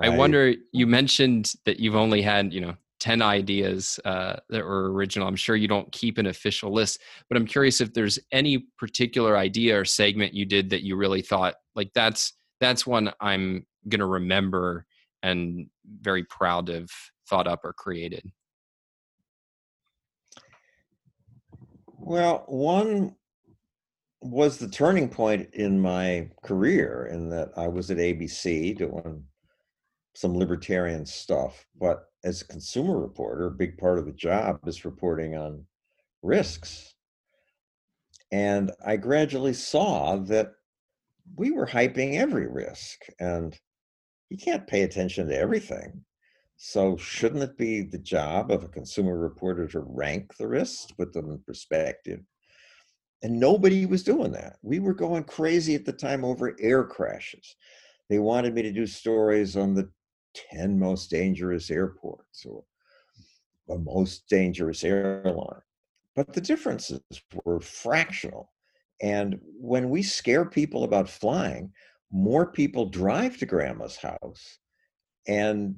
I, 0.00 0.06
I 0.06 0.08
wonder 0.10 0.54
you 0.72 0.86
mentioned 0.86 1.54
that 1.64 1.80
you've 1.80 1.96
only 1.96 2.22
had 2.22 2.52
you 2.52 2.60
know 2.60 2.74
10 3.00 3.22
ideas 3.22 4.00
uh, 4.04 4.36
that 4.48 4.64
were 4.64 4.92
original. 4.92 5.28
I'm 5.28 5.36
sure 5.36 5.56
you 5.56 5.68
don't 5.68 5.90
keep 5.92 6.18
an 6.18 6.26
official 6.26 6.72
list, 6.72 7.00
but 7.28 7.36
I'm 7.36 7.46
curious 7.46 7.80
if 7.80 7.92
there's 7.92 8.18
any 8.32 8.66
particular 8.78 9.36
idea 9.36 9.78
or 9.78 9.84
segment 9.84 10.34
you 10.34 10.46
did 10.46 10.70
that 10.70 10.82
you 10.82 10.96
really 10.96 11.22
thought 11.22 11.54
like 11.74 11.90
that's 11.94 12.32
that's 12.60 12.86
one 12.86 13.12
I'm 13.20 13.66
going 13.88 14.00
to 14.00 14.06
remember 14.06 14.86
and 15.22 15.68
very 16.00 16.24
proud 16.24 16.68
of 16.68 16.90
thought 17.28 17.46
up 17.46 17.60
or 17.64 17.72
created. 17.72 18.30
Well, 22.06 22.44
one 22.46 23.16
was 24.20 24.58
the 24.58 24.68
turning 24.68 25.08
point 25.08 25.52
in 25.54 25.80
my 25.80 26.30
career 26.44 27.08
in 27.10 27.30
that 27.30 27.50
I 27.56 27.66
was 27.66 27.90
at 27.90 27.96
ABC 27.96 28.78
doing 28.78 29.24
some 30.14 30.38
libertarian 30.38 31.04
stuff, 31.04 31.66
but 31.76 32.04
as 32.22 32.42
a 32.42 32.46
consumer 32.46 32.96
reporter, 32.96 33.46
a 33.46 33.50
big 33.50 33.76
part 33.76 33.98
of 33.98 34.06
the 34.06 34.12
job 34.12 34.60
is 34.68 34.84
reporting 34.84 35.34
on 35.34 35.66
risks. 36.22 36.94
And 38.30 38.70
I 38.86 38.98
gradually 38.98 39.54
saw 39.54 40.14
that 40.26 40.52
we 41.34 41.50
were 41.50 41.66
hyping 41.66 42.14
every 42.14 42.46
risk, 42.46 43.00
and 43.18 43.58
you 44.30 44.38
can't 44.38 44.68
pay 44.68 44.82
attention 44.82 45.26
to 45.26 45.36
everything. 45.36 46.04
So, 46.56 46.96
shouldn't 46.96 47.42
it 47.42 47.58
be 47.58 47.82
the 47.82 47.98
job 47.98 48.50
of 48.50 48.64
a 48.64 48.68
consumer 48.68 49.18
reporter 49.18 49.66
to 49.68 49.80
rank 49.80 50.36
the 50.36 50.48
risks, 50.48 50.90
put 50.92 51.12
them 51.12 51.30
in 51.30 51.38
perspective? 51.40 52.20
And 53.22 53.38
nobody 53.38 53.84
was 53.86 54.02
doing 54.02 54.32
that. 54.32 54.56
We 54.62 54.78
were 54.78 54.94
going 54.94 55.24
crazy 55.24 55.74
at 55.74 55.84
the 55.84 55.92
time 55.92 56.24
over 56.24 56.56
air 56.60 56.84
crashes. 56.84 57.56
They 58.08 58.18
wanted 58.18 58.54
me 58.54 58.62
to 58.62 58.72
do 58.72 58.86
stories 58.86 59.56
on 59.56 59.74
the 59.74 59.90
10 60.52 60.78
most 60.78 61.10
dangerous 61.10 61.70
airports 61.70 62.46
or 62.46 62.64
the 63.68 63.78
most 63.78 64.28
dangerous 64.28 64.84
airline. 64.84 65.60
But 66.14 66.32
the 66.32 66.40
differences 66.40 67.00
were 67.44 67.60
fractional. 67.60 68.52
And 69.02 69.38
when 69.60 69.90
we 69.90 70.02
scare 70.02 70.46
people 70.46 70.84
about 70.84 71.08
flying, 71.08 71.72
more 72.10 72.46
people 72.46 72.86
drive 72.86 73.36
to 73.38 73.46
grandma's 73.46 73.96
house 73.96 74.58
and 75.26 75.76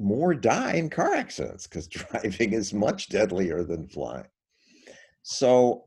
more 0.00 0.34
die 0.34 0.74
in 0.74 0.88
car 0.88 1.14
accidents 1.14 1.66
because 1.66 1.86
driving 1.88 2.52
is 2.52 2.72
much 2.72 3.08
deadlier 3.08 3.62
than 3.62 3.86
flying. 3.86 4.26
So 5.22 5.84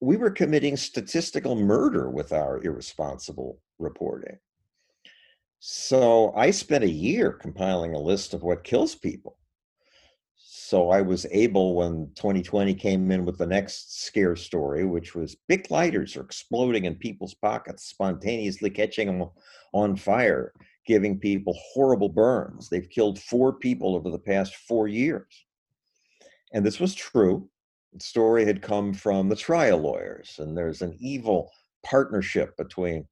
we 0.00 0.16
were 0.16 0.30
committing 0.30 0.76
statistical 0.76 1.54
murder 1.54 2.10
with 2.10 2.32
our 2.32 2.62
irresponsible 2.62 3.60
reporting. 3.78 4.38
So 5.58 6.32
I 6.36 6.50
spent 6.50 6.84
a 6.84 6.90
year 6.90 7.32
compiling 7.32 7.94
a 7.94 7.98
list 7.98 8.34
of 8.34 8.42
what 8.42 8.64
kills 8.64 8.94
people. 8.94 9.38
So 10.36 10.90
I 10.90 11.00
was 11.00 11.26
able, 11.30 11.76
when 11.76 12.08
20/20 12.14 12.74
came 12.74 13.10
in 13.10 13.24
with 13.24 13.38
the 13.38 13.46
next 13.46 14.04
scare 14.04 14.34
story, 14.34 14.84
which 14.84 15.14
was 15.14 15.36
Bic 15.48 15.70
lighters 15.70 16.16
are 16.16 16.22
exploding 16.22 16.86
in 16.86 16.96
people's 16.96 17.34
pockets, 17.34 17.84
spontaneously 17.84 18.70
catching 18.70 19.06
them 19.06 19.30
on 19.72 19.96
fire, 19.96 20.52
giving 20.86 21.18
people 21.18 21.58
horrible 21.72 22.08
burns. 22.08 22.68
They've 22.68 22.88
killed 22.88 23.18
four 23.18 23.52
people 23.52 23.94
over 23.96 24.10
the 24.10 24.18
past 24.18 24.56
four 24.56 24.88
years. 24.88 25.44
And 26.52 26.64
this 26.64 26.80
was 26.80 26.94
true. 26.94 27.48
The 27.92 28.00
story 28.00 28.44
had 28.44 28.62
come 28.62 28.94
from 28.94 29.28
the 29.28 29.36
trial 29.36 29.78
lawyers, 29.78 30.36
and 30.38 30.56
there's 30.56 30.82
an 30.82 30.96
evil 31.00 31.50
partnership 31.84 32.56
between 32.56 33.06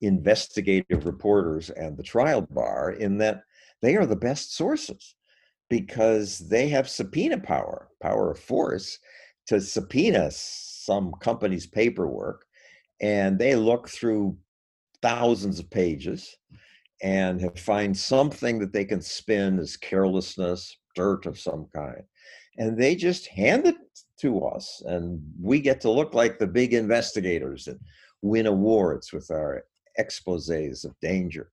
investigative 0.00 1.06
reporters 1.06 1.70
and 1.70 1.96
the 1.96 2.02
trial 2.02 2.42
bar 2.42 2.92
in 2.92 3.18
that 3.18 3.42
they 3.82 3.96
are 3.96 4.06
the 4.06 4.16
best 4.16 4.54
sources 4.54 5.14
because 5.70 6.38
they 6.38 6.68
have 6.68 6.88
subpoena 6.88 7.38
power, 7.38 7.88
power 8.00 8.30
of 8.30 8.38
force 8.38 8.98
to 9.46 9.60
subpoena 9.60 10.30
some 10.30 11.12
company's 11.20 11.66
paperwork. 11.66 12.44
And 13.00 13.38
they 13.38 13.56
look 13.56 13.88
through 13.88 14.36
thousands 15.02 15.58
of 15.58 15.70
pages 15.70 16.36
and 17.02 17.40
have 17.40 17.58
find 17.58 17.96
something 17.96 18.58
that 18.58 18.72
they 18.72 18.84
can 18.84 19.00
spin 19.00 19.58
as 19.58 19.76
carelessness, 19.76 20.76
dirt 20.94 21.26
of 21.26 21.38
some 21.38 21.66
kind. 21.74 22.02
And 22.58 22.78
they 22.78 22.94
just 22.94 23.26
hand 23.26 23.66
it 23.66 23.76
to 24.20 24.44
us. 24.44 24.82
And 24.86 25.20
we 25.40 25.60
get 25.60 25.80
to 25.82 25.90
look 25.90 26.14
like 26.14 26.38
the 26.38 26.46
big 26.46 26.72
investigators 26.72 27.66
and 27.66 27.78
win 28.22 28.46
awards 28.46 29.12
with 29.12 29.30
our 29.30 29.64
exposes 29.98 30.84
of 30.84 30.98
danger. 31.00 31.50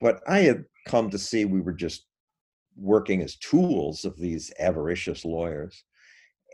But 0.00 0.20
I 0.26 0.40
had 0.40 0.64
come 0.86 1.10
to 1.10 1.18
see 1.18 1.44
we 1.44 1.60
were 1.60 1.72
just 1.72 2.06
working 2.76 3.22
as 3.22 3.36
tools 3.36 4.04
of 4.04 4.18
these 4.18 4.52
avaricious 4.58 5.24
lawyers. 5.24 5.84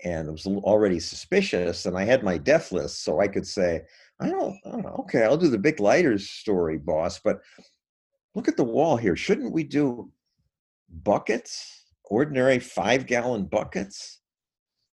And 0.05 0.29
it 0.29 0.33
was 0.33 0.47
already 0.47 1.01
suspicious. 1.01 1.85
And 1.85 1.97
I 1.97 2.05
had 2.05 2.25
my 2.25 2.39
death 2.39 2.73
list, 2.73 3.05
so 3.05 3.21
I 3.21 3.29
could 3.29 3.47
say, 3.47 3.83
I 4.21 4.31
don't, 4.31 4.57
I 4.67 4.71
don't 4.71 4.83
know, 4.83 4.97
okay, 5.01 5.25
I'll 5.25 5.37
do 5.37 5.49
the 5.49 5.59
Bic 5.59 5.81
Lighters 5.81 6.31
story, 6.31 6.79
boss. 6.79 7.21
But 7.23 7.41
look 8.35 8.49
at 8.49 8.57
the 8.57 8.65
wall 8.65 8.97
here. 8.97 9.17
Shouldn't 9.17 9.53
we 9.53 9.65
do 9.65 10.11
buckets, 10.89 11.85
ordinary 12.05 12.59
five 12.59 13.07
gallon 13.07 13.45
buckets? 13.45 14.21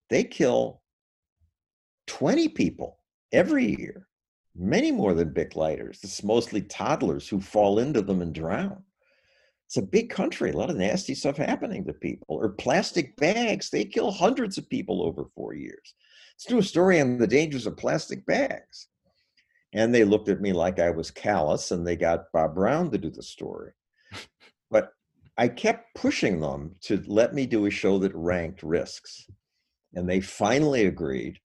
They 0.09 0.23
kill 0.23 0.81
20 2.07 2.49
people 2.49 2.99
every 3.31 3.77
year 3.77 4.07
many 4.55 4.91
more 4.91 5.13
than 5.13 5.33
Bic 5.33 5.55
lighters. 5.55 5.99
It's 6.03 6.23
mostly 6.23 6.61
toddlers 6.61 7.27
who 7.27 7.41
fall 7.41 7.79
into 7.79 8.01
them 8.01 8.21
and 8.21 8.33
drown. 8.33 8.83
It's 9.67 9.77
a 9.77 9.81
big 9.81 10.09
country, 10.09 10.51
a 10.51 10.57
lot 10.57 10.69
of 10.69 10.77
nasty 10.77 11.15
stuff 11.15 11.37
happening 11.37 11.85
to 11.85 11.93
people. 11.93 12.27
Or 12.29 12.49
plastic 12.49 13.15
bags, 13.17 13.69
they 13.69 13.83
kill 13.83 14.11
hundreds 14.11 14.57
of 14.57 14.69
people 14.69 15.03
over 15.03 15.25
four 15.35 15.53
years. 15.53 15.95
Let's 16.35 16.45
do 16.45 16.59
a 16.59 16.63
story 16.63 17.01
on 17.01 17.17
the 17.17 17.27
dangers 17.27 17.65
of 17.65 17.77
plastic 17.77 18.25
bags. 18.25 18.87
And 19.73 19.93
they 19.93 20.03
looked 20.03 20.29
at 20.29 20.41
me 20.41 20.53
like 20.53 20.79
I 20.79 20.89
was 20.89 21.11
callous 21.11 21.71
and 21.71 21.85
they 21.85 21.95
got 21.95 22.31
Bob 22.33 22.55
Brown 22.55 22.91
to 22.91 22.97
do 22.97 23.09
the 23.09 23.23
story. 23.23 23.71
but 24.71 24.91
I 25.37 25.47
kept 25.47 25.95
pushing 25.95 26.39
them 26.39 26.75
to 26.83 27.03
let 27.07 27.33
me 27.33 27.45
do 27.45 27.65
a 27.65 27.71
show 27.71 27.99
that 27.99 28.15
ranked 28.15 28.63
risks. 28.63 29.29
And 29.93 30.09
they 30.09 30.21
finally 30.21 30.85
agreed. 30.85 31.39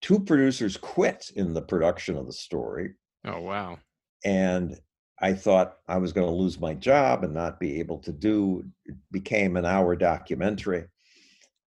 Two 0.00 0.20
producers 0.20 0.76
quit 0.76 1.30
in 1.36 1.54
the 1.54 1.62
production 1.62 2.16
of 2.16 2.26
the 2.26 2.32
story. 2.32 2.94
Oh, 3.26 3.40
wow. 3.40 3.78
And 4.24 4.78
I 5.20 5.32
thought 5.32 5.76
I 5.88 5.98
was 5.98 6.12
going 6.12 6.26
to 6.26 6.32
lose 6.32 6.60
my 6.60 6.74
job 6.74 7.24
and 7.24 7.32
not 7.32 7.60
be 7.60 7.78
able 7.78 7.98
to 8.00 8.12
do. 8.12 8.64
It 8.84 8.96
became 9.10 9.56
an 9.56 9.64
hour 9.64 9.96
documentary. 9.96 10.84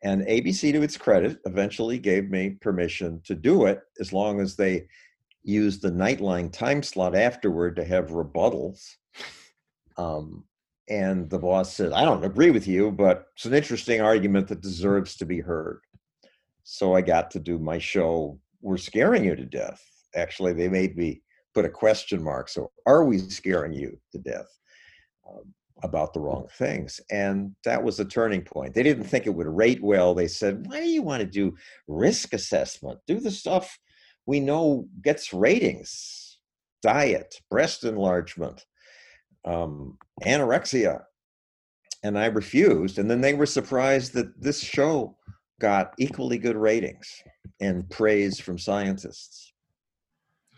And 0.04 0.22
ABC, 0.24 0.72
to 0.74 0.84
its 0.84 0.98
credit, 0.98 1.40
eventually 1.46 1.98
gave 1.98 2.30
me 2.30 2.52
permission 2.62 3.22
to 3.26 3.34
do 3.34 3.66
it 3.66 3.82
as 4.00 4.14
long 4.14 4.40
as 4.40 4.56
they 4.56 4.88
used 5.48 5.82
the 5.82 5.92
Nightline 5.92 6.52
time 6.52 6.84
slot 6.84 7.16
afterward 7.16 7.78
to 7.78 7.86
have 7.86 8.10
rebuttals. 8.10 8.84
Um, 9.98 10.44
and 10.90 11.30
the 11.30 11.40
boss 11.40 11.74
said, 11.74 11.94
I 11.94 12.06
don't 12.06 12.24
agree 12.24 12.52
with 12.52 12.68
you, 12.68 12.92
but 12.92 13.28
it's 13.36 13.46
an 13.46 13.54
interesting 13.54 14.02
argument 14.02 14.50
that 14.50 14.62
deserves 14.62 15.16
to 15.18 15.26
be 15.26 15.40
heard. 15.40 15.80
So 16.64 16.94
I 16.94 17.02
got 17.02 17.32
to 17.32 17.40
do 17.40 17.58
my 17.58 17.78
show, 17.78 18.40
We're 18.62 18.78
Scaring 18.78 19.24
You 19.24 19.36
to 19.36 19.46
Death. 19.46 19.82
Actually, 20.16 20.54
they 20.54 20.68
made 20.68 20.98
me 20.98 21.22
put 21.54 21.66
a 21.66 21.70
question 21.70 22.22
mark. 22.22 22.50
So, 22.50 22.72
are 22.86 23.06
we 23.06 23.18
scaring 23.18 23.74
you 23.74 23.98
to 24.12 24.20
death 24.20 24.48
um, 25.30 25.54
about 25.84 26.14
the 26.14 26.20
wrong 26.20 26.48
things? 26.58 27.00
And 27.10 27.56
that 27.64 27.82
was 27.82 27.98
the 27.98 28.06
turning 28.06 28.42
point. 28.42 28.74
They 28.74 28.84
didn't 28.84 29.06
think 29.06 29.26
it 29.26 29.34
would 29.34 29.48
rate 29.48 29.82
well. 29.82 30.14
They 30.14 30.28
said, 30.28 30.66
why 30.68 30.82
do 30.82 30.90
you 30.90 31.02
want 31.02 31.22
to 31.22 31.28
do 31.28 31.56
risk 31.88 32.34
assessment? 32.34 33.00
Do 33.08 33.20
the 33.20 33.32
stuff 33.32 33.78
we 34.28 34.40
know 34.40 34.88
gets 35.02 35.34
ratings 35.34 36.38
diet, 36.84 37.36
breast 37.50 37.84
enlargement, 37.84 38.66
um, 39.46 39.98
anorexia. 40.24 41.04
And 42.04 42.18
I 42.18 42.28
refused. 42.28 43.00
And 43.00 43.10
then 43.10 43.22
they 43.22 43.34
were 43.34 43.48
surprised 43.48 44.14
that 44.14 44.40
this 44.40 44.62
show 44.62 45.18
got 45.60 45.94
equally 45.98 46.38
good 46.38 46.56
ratings 46.56 47.24
and 47.60 47.90
praise 47.90 48.40
from 48.40 48.60
scientists. 48.60 49.54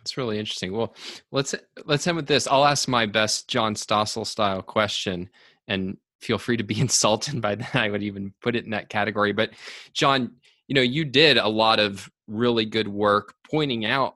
It's 0.02 0.18
really 0.18 0.40
interesting. 0.40 0.74
Well, 0.74 0.96
let's 1.32 1.56
let's 1.86 2.08
end 2.08 2.18
with 2.18 2.28
this. 2.28 2.48
I'll 2.48 2.66
ask 2.66 2.88
my 2.88 3.06
best 3.06 3.48
John 3.48 3.76
Stossel 3.76 4.26
style 4.26 4.62
question, 4.62 5.30
and 5.68 5.98
feel 6.20 6.38
free 6.38 6.58
to 6.58 6.64
be 6.64 6.80
insulted 6.82 7.42
by 7.42 7.56
that. 7.56 7.76
I 7.76 7.90
would 7.90 8.04
even 8.04 8.34
put 8.42 8.56
it 8.56 8.66
in 8.66 8.72
that 8.72 8.90
category. 8.90 9.34
But 9.34 9.52
John, 9.94 10.32
you 10.70 10.76
know, 10.76 10.82
you 10.82 11.04
did 11.04 11.38
a 11.38 11.50
lot 11.50 11.80
of 11.80 12.10
really 12.28 12.64
good 12.64 12.88
work 12.88 13.34
pointing 13.52 13.84
out 13.84 14.16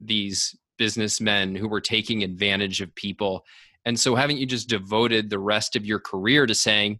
these 0.00 0.54
businessmen 0.78 1.56
who 1.56 1.66
were 1.66 1.80
taking 1.80 2.22
advantage 2.22 2.80
of 2.80 2.94
people 2.94 3.44
and 3.86 3.98
so, 3.98 4.16
haven't 4.16 4.38
you 4.38 4.46
just 4.46 4.68
devoted 4.68 5.30
the 5.30 5.38
rest 5.38 5.76
of 5.76 5.86
your 5.86 6.00
career 6.00 6.44
to 6.44 6.54
saying, 6.56 6.98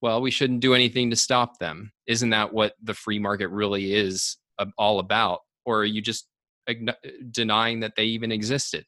well, 0.00 0.22
we 0.22 0.30
shouldn't 0.30 0.60
do 0.60 0.72
anything 0.74 1.10
to 1.10 1.16
stop 1.16 1.58
them? 1.58 1.92
Isn't 2.06 2.30
that 2.30 2.54
what 2.54 2.72
the 2.82 2.94
free 2.94 3.18
market 3.18 3.48
really 3.48 3.94
is 3.94 4.38
all 4.78 4.98
about? 4.98 5.40
Or 5.66 5.80
are 5.80 5.84
you 5.84 6.00
just 6.00 6.26
uh, 6.68 6.92
denying 7.30 7.80
that 7.80 7.96
they 7.96 8.04
even 8.04 8.32
existed? 8.32 8.86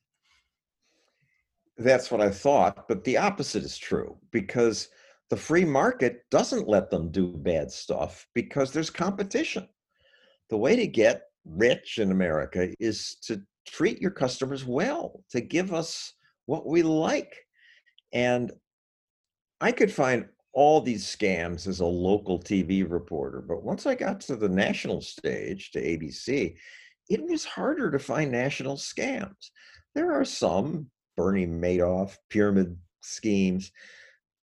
That's 1.76 2.10
what 2.10 2.22
I 2.22 2.30
thought, 2.30 2.88
but 2.88 3.04
the 3.04 3.18
opposite 3.18 3.62
is 3.62 3.76
true 3.76 4.16
because 4.30 4.88
the 5.30 5.36
free 5.36 5.64
market 5.64 6.22
doesn't 6.30 6.68
let 6.68 6.90
them 6.90 7.10
do 7.10 7.32
bad 7.36 7.70
stuff 7.70 8.26
because 8.34 8.72
there's 8.72 8.90
competition. 8.90 9.68
The 10.50 10.56
way 10.56 10.76
to 10.76 10.86
get 10.86 11.22
rich 11.44 11.98
in 11.98 12.10
America 12.12 12.72
is 12.78 13.16
to 13.22 13.42
treat 13.66 14.00
your 14.00 14.12
customers 14.12 14.64
well, 14.64 15.24
to 15.30 15.40
give 15.40 15.72
us 15.72 16.12
what 16.46 16.66
we 16.66 16.82
like. 16.82 17.34
And 18.12 18.52
I 19.60 19.72
could 19.72 19.92
find 19.92 20.28
all 20.52 20.80
these 20.80 21.04
scams 21.04 21.66
as 21.66 21.80
a 21.80 21.86
local 21.86 22.38
TV 22.38 22.88
reporter, 22.88 23.42
but 23.42 23.62
once 23.62 23.84
I 23.84 23.94
got 23.94 24.20
to 24.22 24.36
the 24.36 24.48
national 24.48 25.02
stage, 25.02 25.70
to 25.72 25.82
ABC, 25.82 26.56
it 27.10 27.22
was 27.22 27.44
harder 27.44 27.90
to 27.90 27.98
find 27.98 28.32
national 28.32 28.76
scams. 28.76 29.50
There 29.94 30.12
are 30.12 30.24
some 30.24 30.90
Bernie 31.16 31.46
Madoff 31.46 32.16
pyramid 32.30 32.76
schemes, 33.02 33.70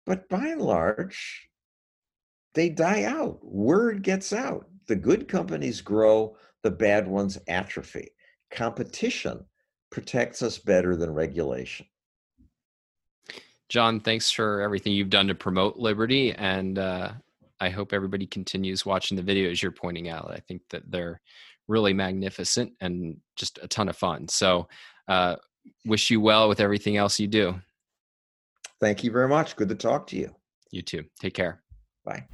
but 0.07 0.29
by 0.29 0.47
and 0.47 0.63
large, 0.63 1.49
they 2.55 2.69
die 2.69 3.05
out. 3.05 3.45
Word 3.45 4.03
gets 4.03 4.33
out. 4.33 4.67
The 4.87 4.97
good 4.97 5.29
companies 5.29 5.81
grow, 5.81 6.37
the 6.63 6.71
bad 6.71 7.07
ones 7.09 7.39
atrophy. 7.49 8.09
Competition 8.51 9.45
protects 9.91 10.43
us 10.43 10.59
better 10.59 10.97
than 10.97 11.13
regulation. 11.13 11.87
John, 13.69 13.99
thanks 13.99 14.31
for 14.31 14.61
everything 14.61 14.93
you've 14.93 15.11
done 15.11 15.27
to 15.27 15.35
promote 15.35 15.77
liberty. 15.77 16.33
And 16.33 16.79
uh, 16.79 17.13
I 17.59 17.69
hope 17.69 17.93
everybody 17.93 18.27
continues 18.27 18.87
watching 18.87 19.17
the 19.17 19.23
videos 19.23 19.61
you're 19.61 19.73
pointing 19.73 20.09
out. 20.09 20.31
I 20.31 20.39
think 20.39 20.63
that 20.71 20.89
they're 20.91 21.21
really 21.67 21.93
magnificent 21.93 22.73
and 22.81 23.17
just 23.35 23.59
a 23.61 23.67
ton 23.67 23.89
of 23.89 23.97
fun. 23.97 24.29
So, 24.29 24.69
uh, 25.09 25.37
wish 25.85 26.11
you 26.11 26.21
well 26.21 26.49
with 26.49 26.61
everything 26.61 26.97
else 26.97 27.19
you 27.19 27.27
do. 27.27 27.61
Thank 28.81 29.05
you 29.05 29.11
very 29.11 29.29
much. 29.29 29.57
Good 29.57 29.69
to 29.71 29.75
talk 29.75 30.07
to 30.09 30.17
you. 30.17 30.35
You 30.71 30.83
too. 30.83 31.05
Take 31.21 31.35
care. 31.35 31.63
Bye. 32.05 32.27